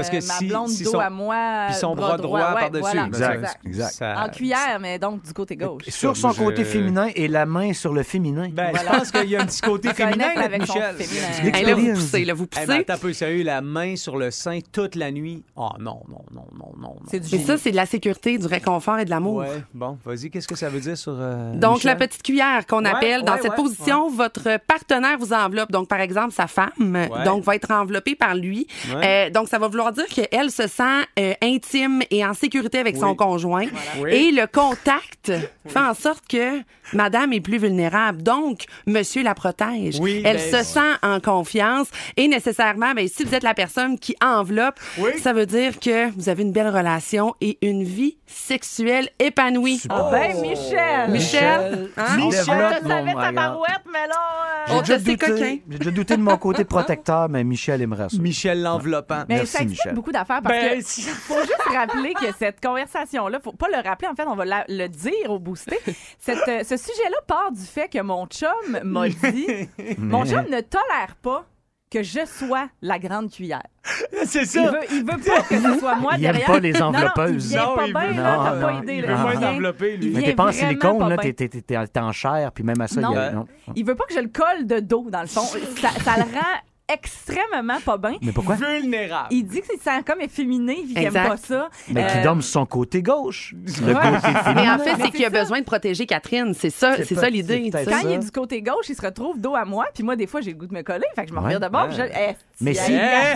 Parce 0.02 0.10
que 0.10 0.18
Euh, 0.18 0.22
si, 0.22 0.46
ma 0.46 0.50
blonde 0.54 0.70
si 0.70 0.84
dos 0.84 0.92
son, 0.92 1.00
à 1.00 1.10
moi, 1.10 1.66
puis 1.68 1.76
son 1.76 1.96
bras 1.96 2.08
bras 2.10 2.18
droit, 2.18 2.40
ouais, 2.40 2.60
par-dessus. 2.60 2.82
voilà, 2.82 3.06
Exact, 3.08 3.34
exact. 3.36 3.60
exact. 3.66 3.92
ça- 3.94 4.24
En 4.26 4.30
cuillère, 4.30 4.78
mais 4.82 5.00
donc 5.00 5.24
du 5.24 5.34
côté 5.34 5.56
gauche. 5.56 5.84
Sur 5.90 6.16
son 6.18 6.32
Je- 6.32 6.40
côté 6.40 6.64
féminin 6.66 7.10
et 7.16 7.28
la 7.28 7.46
main 7.46 7.74
sur 7.74 7.94
le 7.94 8.04
féminin. 8.04 8.50
Ben, 8.52 8.72
je 8.76 8.86
pense 8.98 9.12
qu'il 9.12 9.30
y 9.30 9.36
a 9.36 9.42
un 9.42 9.46
petit 9.46 9.62
côté 9.62 9.94
féminin, 9.94 10.30
avec 10.36 10.62
Michel. 10.62 10.96
féminin. 10.96 11.58
Hey, 11.58 11.66
là, 11.66 11.76
vous 11.76 11.94
poussez, 11.94 12.26
là, 12.26 12.34
vous 12.34 12.46
Eh 12.52 12.56
ben, 12.56 12.66
poussez. 12.66 12.80
attends 12.80 12.94
un 12.94 12.98
peu, 12.98 13.14
sérieux, 13.14 13.44
la 13.44 13.62
main 13.62 13.96
sur 13.96 14.18
le 14.18 14.32
sein 14.32 14.60
toute 14.72 14.96
la 14.96 15.12
nuit. 15.12 15.44
Oh 15.56 15.70
non, 15.80 16.02
non, 16.10 16.24
non, 16.34 16.46
non, 16.58 16.72
non. 16.80 16.96
C'est 17.10 17.20
du 17.20 17.36
Mais 17.36 17.44
ça, 17.44 17.58
c'est 17.58 17.72
de 17.72 17.76
la 17.76 17.86
sécurité, 17.86 18.38
du 18.38 18.46
réconfort 18.48 19.00
et 19.00 19.06
de 19.06 19.10
l'amour. 19.10 19.38
Ouais, 19.38 19.64
bon, 19.74 19.98
vas-y, 20.06 20.30
qu'est-ce 20.30 20.48
que 20.48 20.56
ça 20.56 20.70
veut 20.70 20.80
dire 20.80 20.98
sur. 20.98 21.14
euh, 21.18 21.54
Donc, 21.56 21.76
Michel? 21.76 21.92
la 21.92 21.96
petite 22.08 22.24
cuillère 22.24 22.66
qu'on 22.68 22.84
Ouais, 22.84 22.90
appelle, 22.92 23.24
dans 23.24 23.38
cette 23.42 23.56
position, 23.56 24.10
votre 24.10 24.60
partenaire 24.68 25.18
vous 25.20 25.34
enveloppe. 25.34 25.72
Donc, 25.72 25.88
par 25.88 26.00
exemple, 26.02 26.32
sa 26.34 26.48
femme, 26.48 27.08
donc, 27.26 27.44
va 27.44 27.56
être 27.56 27.72
enveloppée 27.72 28.16
par 28.16 28.36
lui. 28.36 28.68
Euh, 28.94 29.30
donc, 29.30 29.48
ça 29.48 29.60
va 29.60 29.68
vouloir 29.68 29.91
dire 29.92 30.08
qu'elle 30.08 30.50
se 30.52 30.68
sent 30.68 30.84
euh, 31.20 31.34
intime 31.42 32.02
et 32.10 32.26
en 32.26 32.34
sécurité 32.34 32.80
avec 32.80 32.98
son 32.98 33.16
conjoint. 33.16 33.66
Oui. 34.00 34.12
Et 34.14 34.32
le 34.32 34.48
contact 34.48 35.32
fait 35.68 35.80
en 35.80 35.94
sorte 35.94 36.24
que 36.28 36.62
madame 36.94 37.34
est 37.34 37.42
plus 37.42 37.58
vulnérable. 37.58 38.22
Donc, 38.24 38.66
monsieur 38.88 39.24
la 39.24 39.34
protège. 39.36 40.00
Oui, 40.00 40.22
Elle 40.26 40.38
ben, 40.38 40.64
se 40.64 40.74
sent 40.74 40.80
en 41.04 41.20
confiance 41.20 41.88
et 42.18 42.28
nécessairement, 42.28 42.94
ben, 42.94 43.08
si 43.08 43.24
vous 43.24 43.34
êtes 43.36 43.44
la 43.44 43.54
personne 43.54 43.98
qui 44.00 44.16
enveloppe, 44.24 44.80
Oui. 44.98 45.12
ça 45.22 45.34
veut 45.34 45.46
dire 45.46 45.80
que 45.80 46.10
vous 46.12 46.30
avez 46.30 46.44
une 46.44 46.52
belle 46.52 46.70
relation 46.70 47.34
et 47.42 47.58
une 47.62 47.84
vie 47.84 48.18
sexuelle 48.28 49.10
épanouie. 49.20 49.82
Ah 49.90 50.10
ben, 50.12 50.40
Michel! 50.42 51.10
Michel, 51.12 51.90
hein? 51.98 52.06
te 52.16 52.20
mon 52.20 52.32
savait 52.32 53.14
ta 53.14 53.32
barouette, 53.32 53.82
mais 53.92 54.08
là... 54.08 54.16
euh, 54.16 54.66
J'ai 54.68 54.74
On 54.74 54.82
déjà 54.82 54.98
douté- 54.98 55.18
coquin. 55.18 55.58
J'ai 55.70 55.78
déjà 55.78 55.92
douté 55.92 56.18
de 56.18 56.22
mon 56.22 56.38
côté 56.38 56.64
protecteur, 56.64 57.30
mais 57.30 57.44
Michel 57.44 57.82
aimerait 57.82 58.10
ça. 58.10 58.18
Michel 58.20 58.62
l'enveloppant. 58.62 59.24
Mais 59.30 59.36
Merci, 59.36 59.58
Michel. 59.72 59.94
beaucoup 59.94 60.12
d'affaires 60.12 60.42
parce 60.42 60.56
Ben, 60.56 60.80
que 60.80 60.86
si- 60.86 61.02
faut 61.10 61.40
juste 61.42 61.62
rappeler 61.74 62.14
que 62.14 62.32
cette 62.38 62.62
conversation-là, 62.62 63.40
faut 63.44 63.52
pas 63.54 63.68
le 63.70 63.82
rappeler, 63.88 64.08
en 64.08 64.16
fait, 64.16 64.26
on 64.28 64.36
va 64.36 64.46
la- 64.46 64.66
le 64.68 64.88
dire 64.88 65.30
au 65.30 65.40
boosté. 65.40 65.78
Cette, 66.20 66.48
euh, 66.48 66.64
ce 66.64 66.78
sujet-là 66.78 67.18
part 67.28 67.52
du 67.52 67.64
fait 67.64 67.90
que 67.90 68.02
mon 68.02 68.26
chum 68.28 68.80
m'a 68.84 69.10
dit 69.10 69.48
Mon 69.98 70.26
chum 70.26 70.46
ne 70.50 70.62
tolère 70.62 71.16
pas 71.22 71.46
que 71.92 72.04
je 72.04 72.22
sois 72.26 72.70
la 72.82 73.00
grande 73.00 73.30
cuillère. 73.30 73.64
C'est 74.26 74.44
Il 74.44 74.48
ça. 74.48 74.72
veut, 74.72 74.80
il 74.92 75.00
veut 75.04 75.18
pas 75.20 75.42
que 75.42 75.60
ce 75.60 75.78
soit 75.80 75.96
moi 75.96 76.14
Il 76.18 76.24
aime 76.24 76.32
derrière. 76.32 76.48
pas 76.48 76.60
les 76.60 76.72
Non, 76.72 76.80
non, 76.80 76.98
enveloppeuses. 77.00 77.46
il 77.46 77.50
vient 77.50 77.66
Non, 77.66 77.76
pas 77.76 77.86
il 77.88 77.94
bien, 77.94 78.08
veut- 78.08 78.14
là, 78.22 78.38
non, 78.38 78.44
pas 78.62 78.72
non, 78.72 78.82
idée. 78.84 78.94
il 78.96 79.06
veut 79.06 79.16
moins 79.18 79.36
d'envelopper, 79.36 79.98
lui. 79.98 80.06
il 80.08 80.14
Mais 80.18 80.24
t'es 80.24 80.34
pas 80.36 80.46
en 80.48 80.52
silicone, 80.54 81.10
là, 81.10 81.18
t'es, 81.18 81.34
t'es- 81.34 81.50
t'es- 81.50 81.62
t'es 81.62 82.00
en 82.00 82.12
chair, 82.14 82.52
puis 82.54 82.64
même 82.64 82.80
à 82.80 82.88
ça, 82.88 83.02
Non. 83.02 83.12
il 83.12 83.16
y 83.16 83.18
a... 83.18 83.32
non. 83.32 83.46
Il 83.76 83.86
veut 83.86 83.96
pas 83.96 84.06
que 84.06 84.14
je 84.14 84.20
le 84.22 84.30
colle 84.30 84.66
de 84.68 84.80
dos, 84.80 85.08
dans 85.10 85.20
le 85.20 85.28
fond. 85.28 85.42
Ça, 85.42 85.90
ça 86.02 86.16
le 86.16 86.24
rend 86.24 86.60
extrêmement 86.94 87.80
pas 87.86 87.98
bien. 87.98 88.18
Mais 88.22 88.32
pourquoi? 88.32 88.56
Vulnérable. 88.56 89.28
Il 89.32 89.46
dit 89.46 89.62
que 89.62 89.68
c'est 89.70 89.82
sent 89.82 90.04
comme 90.06 90.22
efféminé, 90.22 90.76
puis 90.76 90.88
qu'il 90.94 90.98
aime 91.00 91.06
Exact. 91.08 91.28
pas 91.30 91.38
ça. 91.38 91.70
Mais 91.90 92.06
qui 92.08 92.18
Euh, 92.18 92.24
dorme 92.24 92.42
sur 92.42 92.52
son 92.54 92.66
côté 92.66 93.02
gauche. 93.02 93.54
Le 93.56 93.94
Ouais. 93.94 93.94
côté 93.94 94.28
Mais 94.34 94.44
féminin. 94.44 94.76
en 94.76 94.80
fait, 94.80 94.96
Mais 94.98 95.04
c'est 95.06 95.12
qu'il 95.12 95.26
a 95.26 95.30
ça. 95.32 95.40
besoin 95.42 95.60
de 95.60 95.66
protéger 95.66 96.06
Catherine. 96.06 96.54
C'est 96.54 96.70
ça, 96.70 96.96
C'est 96.98 97.06
c'est 97.06 97.16
pas- 97.16 97.22
ça 97.22 97.30
l'idée. 97.30 97.62
c'est 97.66 97.72
peut-être 97.72 97.90
tu 97.90 97.96
sais. 97.96 98.02
Quand 98.04 98.10
il 98.10 98.14
est 98.16 98.20
du 98.20 98.32
côté 98.32 98.62
gauche, 98.62 98.90
il 98.90 98.96
se 98.96 99.02
retrouve 99.02 99.40
dos 99.40 99.56
à 99.56 99.66
moi, 99.66 99.86
puis 99.94 100.04
moi, 100.04 100.16
des 100.16 100.28
fois, 100.28 100.42
j'ai 100.42 100.52
le 100.52 100.58
goût 100.58 100.68
de 100.68 100.74
me 100.74 100.82
coller, 100.82 101.06
fait 101.16 101.24
que 101.24 101.30
je 101.30 101.34
me 101.34 101.40
Ouais. 101.40 101.46
revire 101.46 101.60
de 101.60 101.68
bord, 101.68 101.84
Ouais. 101.84 101.88
puis 101.90 101.98
je. 101.98 102.04
Eh, 102.04 102.36
Mais 102.62 102.74
si- 102.74 102.82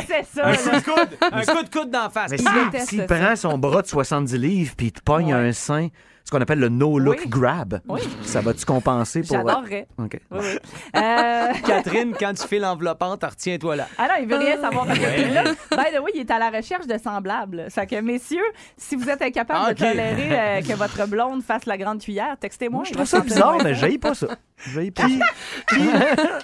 c'est 0.08 0.26
ça. 0.34 0.46
Un 0.48 0.52
là? 0.52 0.58
coup 0.58 0.70
de 0.70 0.82
coude. 0.84 1.18
Un 1.32 1.42
coup 1.46 1.64
de 1.64 1.70
coude 1.70 1.90
d'en 1.92 2.10
face. 2.10 2.32
Mais 2.32 2.38
Il 2.38 2.48
s'il 2.48 2.66
déteste 2.66 2.90
s'il 2.90 3.00
ça. 3.00 3.06
prend 3.08 3.36
son 3.36 3.58
bras 3.58 3.82
de 3.82 3.88
70 3.88 4.38
livres 4.38 4.74
puis 4.78 4.88
il 4.88 4.92
te 4.92 5.02
pogne 5.02 5.34
Ouais. 5.34 5.48
un 5.50 5.52
sein, 5.52 5.88
ce 6.24 6.32
qu'on 6.32 6.42
appelle 6.42 6.60
le 6.60 6.70
no-look 6.70 7.20
Oui. 7.24 7.30
grab, 7.30 7.82
Oui. 7.88 8.02
ça 8.24 8.42
va-tu 8.42 8.66
compenser 8.66 9.22
pour... 9.22 9.38
J'adorerais. 9.38 9.88
OK. 10.00 10.20
Oui, 10.32 10.40
oui. 10.42 10.60
Euh, 10.96 11.48
Catherine, 11.66 12.14
quand 12.20 12.34
tu 12.34 12.48
fais 12.48 12.58
l'enveloppante, 12.60 13.24
retiens-toi 13.46 13.76
là. 13.76 13.88
Ah 13.98 14.08
non, 14.08 14.14
il 14.22 14.28
veut 14.28 14.38
rien 14.38 14.60
savoir. 14.60 14.88
Fait 14.88 15.24
que 15.24 15.34
là, 15.34 15.44
by 15.44 15.96
the 15.96 16.00
way, 16.02 16.12
il 16.16 16.22
est 16.22 16.32
à 16.32 16.40
la 16.40 16.50
recherche 16.50 16.88
de 16.88 16.98
semblables. 16.98 17.66
Fait 17.70 17.86
que, 17.88 18.00
messieurs, 18.02 18.44
si 18.78 18.96
vous 18.96 19.10
êtes 19.10 19.22
incapable 19.22 19.72
Ok. 19.72 19.78
de 19.78 19.86
tolérer 19.86 20.30
euh, 20.32 20.62
que 20.62 20.74
votre 20.74 21.08
blonde 21.08 21.44
fasse 21.44 21.66
la 21.66 21.78
grande 21.78 22.00
cuillère, 22.02 22.36
textez-moi. 22.40 22.84
Je 22.86 22.94
trouve 22.94 23.06
ça 23.06 23.20
bizarre, 23.20 23.58
mais 23.64 23.74
j'haïs 23.76 23.98
pas 23.98 24.14
ça. 24.14 24.28
J'haïs 24.74 24.92
pas 24.92 25.04
ça. 25.04 25.72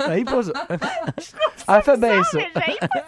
J'haïs 0.07 0.23
pas 0.23 0.43
ça. 0.43 0.51
Elle 1.67 1.81
fait 1.81 1.97
bien 1.97 2.23
ça. 2.23 2.39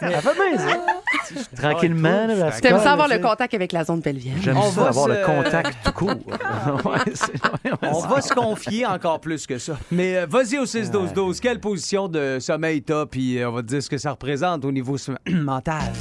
Elle 0.01 0.15
fait 0.15 0.33
bien 0.33 0.57
ça. 0.57 1.55
Tranquillement, 1.55 2.51
se 2.51 2.61
T'aimes 2.61 2.79
ça 2.79 2.93
avoir 2.93 3.07
le 3.07 3.19
contact 3.19 3.53
avec 3.53 3.71
la 3.71 3.83
zone 3.83 4.01
pelvienne? 4.01 4.37
J'aime 4.41 4.57
ça, 4.73 4.87
avoir 4.87 5.07
le 5.07 5.23
contact 5.25 5.77
tout 5.83 5.91
court. 5.91 6.15
On 7.81 7.99
va 7.99 8.21
se 8.21 8.33
confier 8.33 8.85
encore 8.85 9.19
plus 9.19 9.45
que 9.45 9.57
ça. 9.57 9.77
Mais 9.91 10.17
euh, 10.17 10.25
vas-y 10.27 10.57
au 10.57 10.65
6-12-12. 10.65 11.39
Quelle 11.39 11.59
position 11.59 12.07
de 12.07 12.37
sommeil 12.39 12.81
t'as? 12.81 13.05
Puis 13.05 13.39
euh, 13.39 13.49
on 13.49 13.53
va 13.53 13.61
te 13.61 13.67
dire 13.67 13.83
ce 13.83 13.89
que 13.89 13.97
ça 13.97 14.11
représente 14.11 14.65
au 14.65 14.71
niveau 14.71 14.97
mental. 15.29 15.91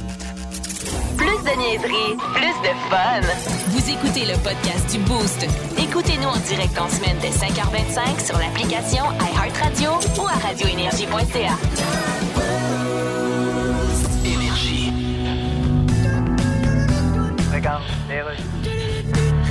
Plus 1.17 1.25
de 1.27 1.57
niaiserie, 1.57 2.17
plus 2.33 2.61
de 2.63 2.73
fun. 2.89 3.21
Vous 3.67 3.89
écoutez 3.89 4.25
le 4.25 4.37
podcast 4.43 4.91
du 4.91 4.99
Boost. 4.99 5.72
Écoutez-nous 5.93 6.27
en 6.27 6.39
direct 6.39 6.75
en 6.79 6.89
semaine 6.89 7.19
dès 7.21 7.29
5h25 7.29 8.25
sur 8.25 8.39
l'application 8.39 9.03
iHeartRadio 9.21 9.91
ou 10.19 10.25
à 10.25 10.31
radioénergie.ca. 10.41 11.53
Énergie. 14.25 14.91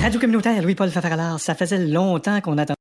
Radio 0.01 0.19
communautaire 0.19 0.61
Louis-Paul 0.61 0.89
Fafaralard, 0.89 1.39
ça 1.39 1.55
faisait 1.55 1.77
longtemps 1.77 2.41
qu'on 2.41 2.57
attendait. 2.57 2.75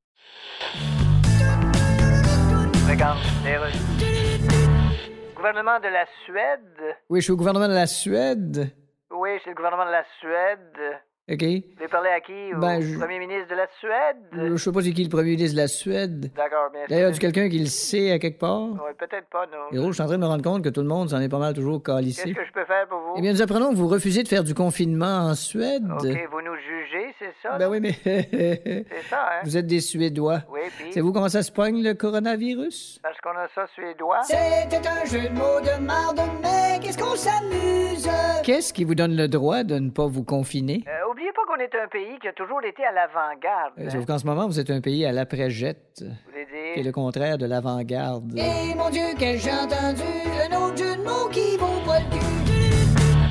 Gouvernement 5.36 5.78
de 5.78 5.86
la 5.86 6.06
Suède. 6.24 6.96
Oui, 7.08 7.20
je 7.20 7.24
suis 7.26 7.32
au 7.32 7.36
gouvernement 7.36 7.68
de 7.68 7.74
la 7.74 7.86
Suède. 7.86 8.74
Oui, 9.12 9.30
c'est 9.44 9.50
le 9.50 9.54
gouvernement 9.54 9.86
de 9.86 9.92
la 9.92 10.04
Suède. 10.18 11.00
OK? 11.30 11.40
Vous 11.40 11.62
voulez 11.76 11.88
parler 11.88 12.10
à 12.10 12.20
qui? 12.20 12.52
Au 12.52 12.58
Ben, 12.58 12.80
je- 12.80 12.98
premier 12.98 13.20
ministre 13.20 13.48
de 13.48 13.54
la 13.54 13.68
Suède? 13.78 14.16
Je 14.32 14.56
sais 14.56 14.72
pas 14.72 14.82
c'est 14.82 14.90
qui 14.92 15.04
le 15.04 15.08
premier 15.08 15.30
ministre 15.30 15.54
de 15.56 15.60
la 15.60 15.68
Suède. 15.68 16.32
D'accord, 16.34 16.68
bien 16.72 16.80
sûr. 16.80 16.88
D'ailleurs, 16.88 17.10
y 17.12 17.14
a 17.14 17.18
quelqu'un 17.18 17.48
qui 17.48 17.60
le 17.60 17.66
sait 17.66 18.10
à 18.10 18.18
quelque 18.18 18.40
part? 18.40 18.60
Oui, 18.72 18.90
peut-être 18.98 19.28
pas, 19.30 19.46
non. 19.46 19.70
Et 19.70 19.76
drôle, 19.76 19.90
je 19.90 19.94
suis 19.94 20.02
en 20.02 20.06
train 20.06 20.16
de 20.16 20.22
me 20.22 20.26
rendre 20.26 20.42
compte 20.42 20.64
que 20.64 20.68
tout 20.68 20.80
le 20.80 20.88
monde 20.88 21.10
s'en 21.10 21.20
est 21.20 21.28
pas 21.28 21.38
mal 21.38 21.54
toujours 21.54 21.80
Qu'est-ce 21.80 21.96
calissé. 21.96 22.34
que 22.34 22.44
je 22.44 22.52
peux 22.52 22.64
faire 22.64 22.88
pour 22.88 22.98
vous? 22.98 23.14
Eh 23.18 23.20
bien, 23.20 23.32
nous 23.32 23.40
apprenons 23.40 23.70
que 23.70 23.76
vous 23.76 23.86
refusez 23.86 24.24
de 24.24 24.28
faire 24.28 24.42
du 24.42 24.52
confinement 24.52 25.28
en 25.28 25.34
Suède. 25.36 25.84
OK, 25.84 26.02
vous 26.02 26.42
nous 26.42 26.56
jugez, 26.56 27.14
c'est 27.20 27.32
ça? 27.40 27.56
Ben 27.56 27.68
oui, 27.70 27.78
mais 27.80 27.92
C'est 28.04 28.84
ça, 29.08 29.20
hein? 29.30 29.40
vous 29.44 29.56
êtes 29.56 29.66
des 29.68 29.80
Suédois. 29.80 30.40
Oui, 30.52 30.60
puis? 30.76 30.88
Savez-vous 30.92 31.12
comment 31.12 31.28
ça 31.28 31.42
se 31.44 31.52
pogne, 31.52 31.84
le 31.84 31.94
coronavirus? 31.94 32.98
Parce 33.00 33.18
qu'on 33.20 33.30
a 33.30 33.46
ça 33.54 33.68
suédois. 33.74 34.22
C'était 34.24 34.88
un 34.88 35.04
jeu 35.04 35.28
de 35.28 35.34
mots 35.34 35.60
de 35.60 35.80
marde, 35.84 36.20
mais 36.42 36.80
qu'est-ce 36.82 36.98
qu'on 36.98 37.14
s'amuse! 37.14 38.08
Qu'est-ce 38.42 38.72
qui 38.72 38.82
vous 38.82 38.96
donne 38.96 39.14
le 39.16 39.28
droit 39.28 39.62
de 39.62 39.78
ne 39.78 39.90
pas 39.90 40.06
vous 40.08 40.24
confiner? 40.24 40.82
Euh, 40.88 41.08
oubliez 41.22 41.32
pas 41.32 41.42
qu'on 41.46 41.60
est 41.60 41.74
un 41.82 41.88
pays 41.88 42.18
qui 42.20 42.28
a 42.28 42.32
toujours 42.32 42.62
été 42.64 42.84
à 42.84 42.92
l'avant-garde. 42.92 43.72
Euh, 43.78 43.86
hein. 43.86 43.90
Sauf 43.90 44.06
qu'en 44.06 44.18
ce 44.18 44.26
moment, 44.26 44.46
vous 44.46 44.58
êtes 44.58 44.70
un 44.70 44.80
pays 44.80 45.04
à 45.06 45.12
l'après-jet, 45.12 45.76
Vous 46.00 46.06
voulez 46.26 46.46
qui 46.46 46.56
est 46.56 46.74
dire? 46.76 46.84
le 46.84 46.92
contraire 46.92 47.38
de 47.38 47.46
l'avant-garde. 47.46 48.32
Et 48.36 48.74
mon 48.74 48.90
Dieu, 48.90 49.14
que 49.18 49.36
j'ai 49.36 49.52
entendu 49.52 50.02
un 50.50 50.56
autre 50.56 50.76
jeu 50.76 50.96
de 50.96 51.02
mots 51.02 51.28
qui 51.30 51.56
vaut 51.58 51.80
pas 51.86 52.00
le 52.00 52.06
cul. 52.10 52.20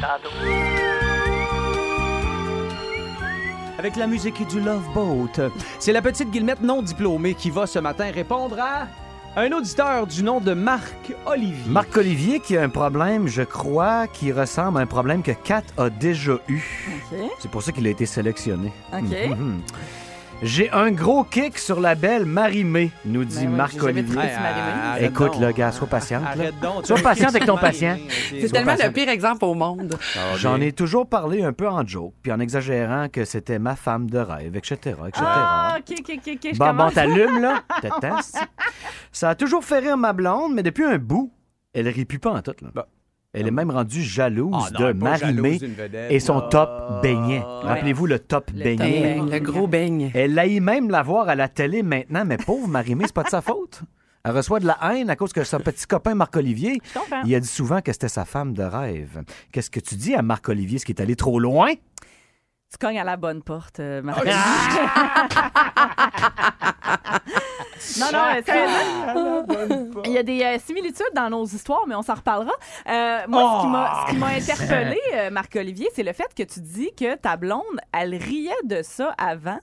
Tantôt. 0.01 0.35
Avec 3.77 3.95
la 3.95 4.07
musique 4.07 4.47
du 4.47 4.61
Love 4.61 4.87
Boat. 4.93 5.49
C'est 5.79 5.91
la 5.91 6.01
petite 6.01 6.29
Guillemette 6.29 6.61
non 6.61 6.81
diplômée 6.83 7.33
qui 7.33 7.49
va 7.49 7.65
ce 7.65 7.79
matin 7.79 8.11
répondre 8.11 8.57
à 8.59 8.87
un 9.35 9.51
auditeur 9.53 10.07
du 10.07 10.23
nom 10.23 10.39
de 10.39 10.53
Marc 10.53 11.13
Olivier. 11.25 11.71
Marc 11.71 11.97
Olivier 11.97 12.39
qui 12.41 12.57
a 12.57 12.61
un 12.63 12.69
problème, 12.69 13.27
je 13.27 13.41
crois, 13.41 14.07
qui 14.07 14.31
ressemble 14.31 14.77
à 14.77 14.81
un 14.81 14.85
problème 14.85 15.23
que 15.23 15.31
Kat 15.31 15.63
a 15.77 15.89
déjà 15.89 16.33
eu. 16.47 16.61
OK. 17.11 17.31
C'est 17.39 17.51
pour 17.51 17.61
ça 17.63 17.71
qu'il 17.71 17.85
a 17.87 17.89
été 17.89 18.05
sélectionné. 18.05 18.71
OK. 18.93 18.99
J'ai 20.43 20.71
un 20.71 20.89
gros 20.91 21.23
kick 21.23 21.59
sur 21.59 21.79
la 21.79 21.93
belle 21.93 22.25
Marie-Mé, 22.25 22.89
nous 23.05 23.23
dit 23.25 23.45
Ben 23.45 23.67
oui, 24.99 25.05
Écoute, 25.05 25.33
donc. 25.33 25.41
le 25.41 25.51
gars, 25.51 25.71
sois 25.71 25.85
patiente. 25.85 26.23
là. 26.23 26.29
Arrête 26.31 26.59
donc. 26.59 26.87
Sois 26.87 26.97
patiente 26.97 27.29
avec 27.29 27.45
ton 27.45 27.57
patient. 27.57 27.95
C'est 28.27 28.51
tellement 28.51 28.71
patient. 28.71 28.87
le 28.87 28.93
pire 28.93 29.09
exemple 29.09 29.45
au 29.45 29.53
monde. 29.53 29.95
J'en 30.37 30.59
ai 30.59 30.71
toujours 30.71 31.07
parlé 31.07 31.43
un 31.43 31.53
peu 31.53 31.67
en 31.69 31.85
joke, 31.85 32.15
puis 32.23 32.31
en 32.31 32.39
exagérant 32.39 33.07
que 33.07 33.23
c'était 33.23 33.59
ma 33.59 33.75
femme 33.75 34.09
de 34.09 34.17
rêve, 34.17 34.55
etc., 34.55 34.77
etc. 35.07 35.23
Ah, 35.23 35.77
OK, 35.77 35.95
OK, 36.09 36.19
OK, 36.43 36.57
Bon, 36.57 36.89
t'allumes, 36.89 37.39
là. 37.39 37.61
T'attends, 37.81 38.21
c'est- 38.23 38.39
Ça 39.11 39.29
a 39.29 39.35
toujours 39.35 39.63
fait 39.63 39.77
rire 39.77 39.97
ma 39.97 40.13
blonde, 40.13 40.55
mais 40.55 40.63
depuis 40.63 40.85
un 40.85 40.97
bout, 40.97 41.31
elle 41.71 41.87
rit 41.87 42.05
plus 42.05 42.17
pas 42.19 42.31
en 42.31 42.41
tout, 42.41 42.55
là. 42.63 42.69
Bon. 42.73 42.83
Elle 43.33 43.47
est 43.47 43.51
même 43.51 43.71
rendue 43.71 44.03
jalouse 44.03 44.53
Ah 44.53 44.69
non, 44.73 44.87
de 44.87 44.91
Marie-Mé 44.93 45.57
vedette. 45.57 46.11
et 46.11 46.19
son 46.19 46.39
Ah. 46.39 46.47
top 46.51 47.01
beignet. 47.01 47.41
Rappelez-vous 47.63 48.05
le 48.05 48.19
top 48.19 48.51
Le, 48.53 48.61
beignet. 48.63 48.91
top 48.91 49.01
beigne, 49.01 49.29
le 49.31 49.39
gros 49.39 49.67
beigne. 49.67 50.11
Elle 50.13 50.37
aille 50.37 50.59
même 50.59 50.89
la 50.89 51.01
voir 51.01 51.29
à 51.29 51.35
la 51.35 51.47
télé 51.47 51.81
maintenant, 51.81 52.25
mais 52.25 52.35
pauvre 52.37 52.67
Marie-Mé, 52.67 53.05
c'est 53.07 53.13
pas 53.13 53.23
de 53.23 53.29
sa 53.29 53.41
faute. 53.41 53.83
Elle 54.25 54.35
reçoit 54.35 54.59
de 54.59 54.67
la 54.67 54.77
haine 54.93 55.09
à 55.09 55.15
cause 55.15 55.31
que 55.33 55.43
son 55.45 55.59
petit 55.59 55.87
copain 55.87 56.13
Marc-Olivier, 56.13 56.79
il 57.25 57.33
a 57.33 57.39
dit 57.39 57.47
souvent 57.47 57.81
que 57.81 57.91
c'était 57.93 58.09
sa 58.09 58.25
femme 58.25 58.53
de 58.53 58.63
rêve. 58.63 59.23
Qu'est-ce 59.51 59.69
que 59.71 59.79
tu 59.79 59.95
dis 59.95 60.13
à 60.13 60.21
Marc-Olivier, 60.21 60.77
ce 60.77 60.85
qui 60.85 60.91
est 60.91 61.01
allé 61.01 61.15
trop 61.15 61.39
loin? 61.39 61.71
Tu 62.71 62.77
cognes 62.77 62.99
à 62.99 63.03
la 63.03 63.17
bonne 63.17 63.43
porte, 63.43 63.79
euh, 63.81 64.01
Marc. 64.01 64.25
non, 67.99 68.05
non, 68.13 68.19
mais 68.33 68.43
sérieusement, 68.43 69.45
il 70.05 70.11
y 70.11 70.17
a 70.17 70.23
des 70.23 70.41
euh, 70.41 70.57
similitudes 70.59 71.05
dans 71.13 71.29
nos 71.29 71.45
histoires, 71.45 71.85
mais 71.87 71.95
on 71.95 72.01
s'en 72.01 72.15
reparlera. 72.15 72.53
Euh, 72.87 73.19
moi, 73.27 73.57
ce 73.57 73.61
qui 73.65 73.71
m'a- 73.71 74.05
ce 74.07 74.11
qui 74.11 74.17
m'a 74.17 74.27
interpellé, 74.27 74.99
euh, 75.15 75.29
Marc-Olivier, 75.31 75.89
c'est 75.93 76.03
le 76.03 76.13
fait 76.13 76.33
que 76.33 76.43
tu 76.43 76.61
dis 76.61 76.91
que 76.97 77.15
ta 77.17 77.35
blonde, 77.37 77.61
elle 77.91 78.15
riait 78.15 78.51
de 78.63 78.81
ça 78.83 79.13
avant, 79.17 79.59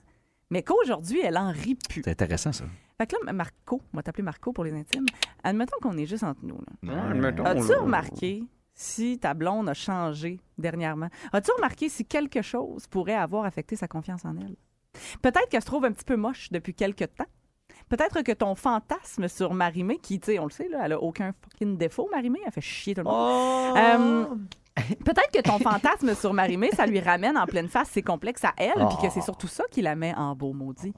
mais 0.51 0.61
qu'aujourd'hui, 0.63 1.21
elle 1.23 1.37
en 1.37 1.51
rit 1.51 1.75
plus. 1.89 2.01
C'est 2.03 2.11
intéressant, 2.11 2.51
ça. 2.51 2.65
Fait 2.99 3.07
que 3.07 3.15
là, 3.25 3.33
Marco, 3.33 3.81
on 3.93 3.97
va 3.97 4.03
t'appeler 4.03 4.23
Marco 4.23 4.51
pour 4.51 4.65
les 4.65 4.73
intimes. 4.73 5.05
Admettons 5.43 5.77
qu'on 5.81 5.97
est 5.97 6.05
juste 6.05 6.23
entre 6.23 6.41
nous. 6.43 6.59
Là. 6.83 6.93
Admettons, 7.09 7.45
As-tu 7.45 7.71
là. 7.71 7.79
remarqué 7.79 8.43
si 8.73 9.19
ta 9.19 9.33
blonde 9.33 9.69
a 9.69 9.73
changé 9.73 10.39
dernièrement. 10.57 11.09
As-tu 11.33 11.51
remarqué 11.51 11.89
si 11.89 12.05
quelque 12.05 12.41
chose 12.41 12.87
pourrait 12.87 13.15
avoir 13.15 13.45
affecté 13.45 13.75
sa 13.75 13.87
confiance 13.87 14.25
en 14.25 14.35
elle? 14.37 14.55
Peut-être 15.21 15.49
qu'elle 15.49 15.61
se 15.61 15.67
trouve 15.67 15.85
un 15.85 15.91
petit 15.91 16.05
peu 16.05 16.15
moche 16.15 16.49
depuis 16.51 16.73
quelque 16.73 17.05
temps. 17.05 17.25
Peut-être 17.87 18.21
que 18.21 18.31
ton 18.31 18.55
fantasme 18.55 19.27
sur 19.27 19.53
Marimé, 19.53 19.97
qui, 19.97 20.19
tu 20.19 20.27
sais, 20.27 20.39
on 20.39 20.45
le 20.45 20.51
sait, 20.51 20.67
là, 20.69 20.81
elle 20.85 20.93
a 20.93 21.01
aucun 21.01 21.33
fucking 21.41 21.77
défaut, 21.77 22.07
Marimé, 22.11 22.39
elle 22.45 22.51
fait 22.51 22.61
chier 22.61 22.93
tout 22.93 23.01
le 23.01 23.05
monde. 23.05 23.77
Euh, 23.77 24.25
Peut-être 25.05 25.31
que 25.33 25.41
ton 25.41 25.59
fantasme 25.59 26.15
sur 26.15 26.33
Marimé, 26.33 26.69
ça 26.75 26.85
lui 26.85 26.99
ramène 26.99 27.37
en 27.37 27.45
pleine 27.45 27.67
face 27.67 27.89
ses 27.89 28.01
complexes 28.01 28.43
à 28.45 28.53
elle, 28.57 28.87
puis 28.87 28.97
que 29.07 29.13
c'est 29.13 29.21
surtout 29.21 29.47
ça 29.47 29.63
qui 29.71 29.81
la 29.81 29.95
met 29.95 30.13
en 30.15 30.35
beau 30.35 30.53
maudit. 30.53 30.93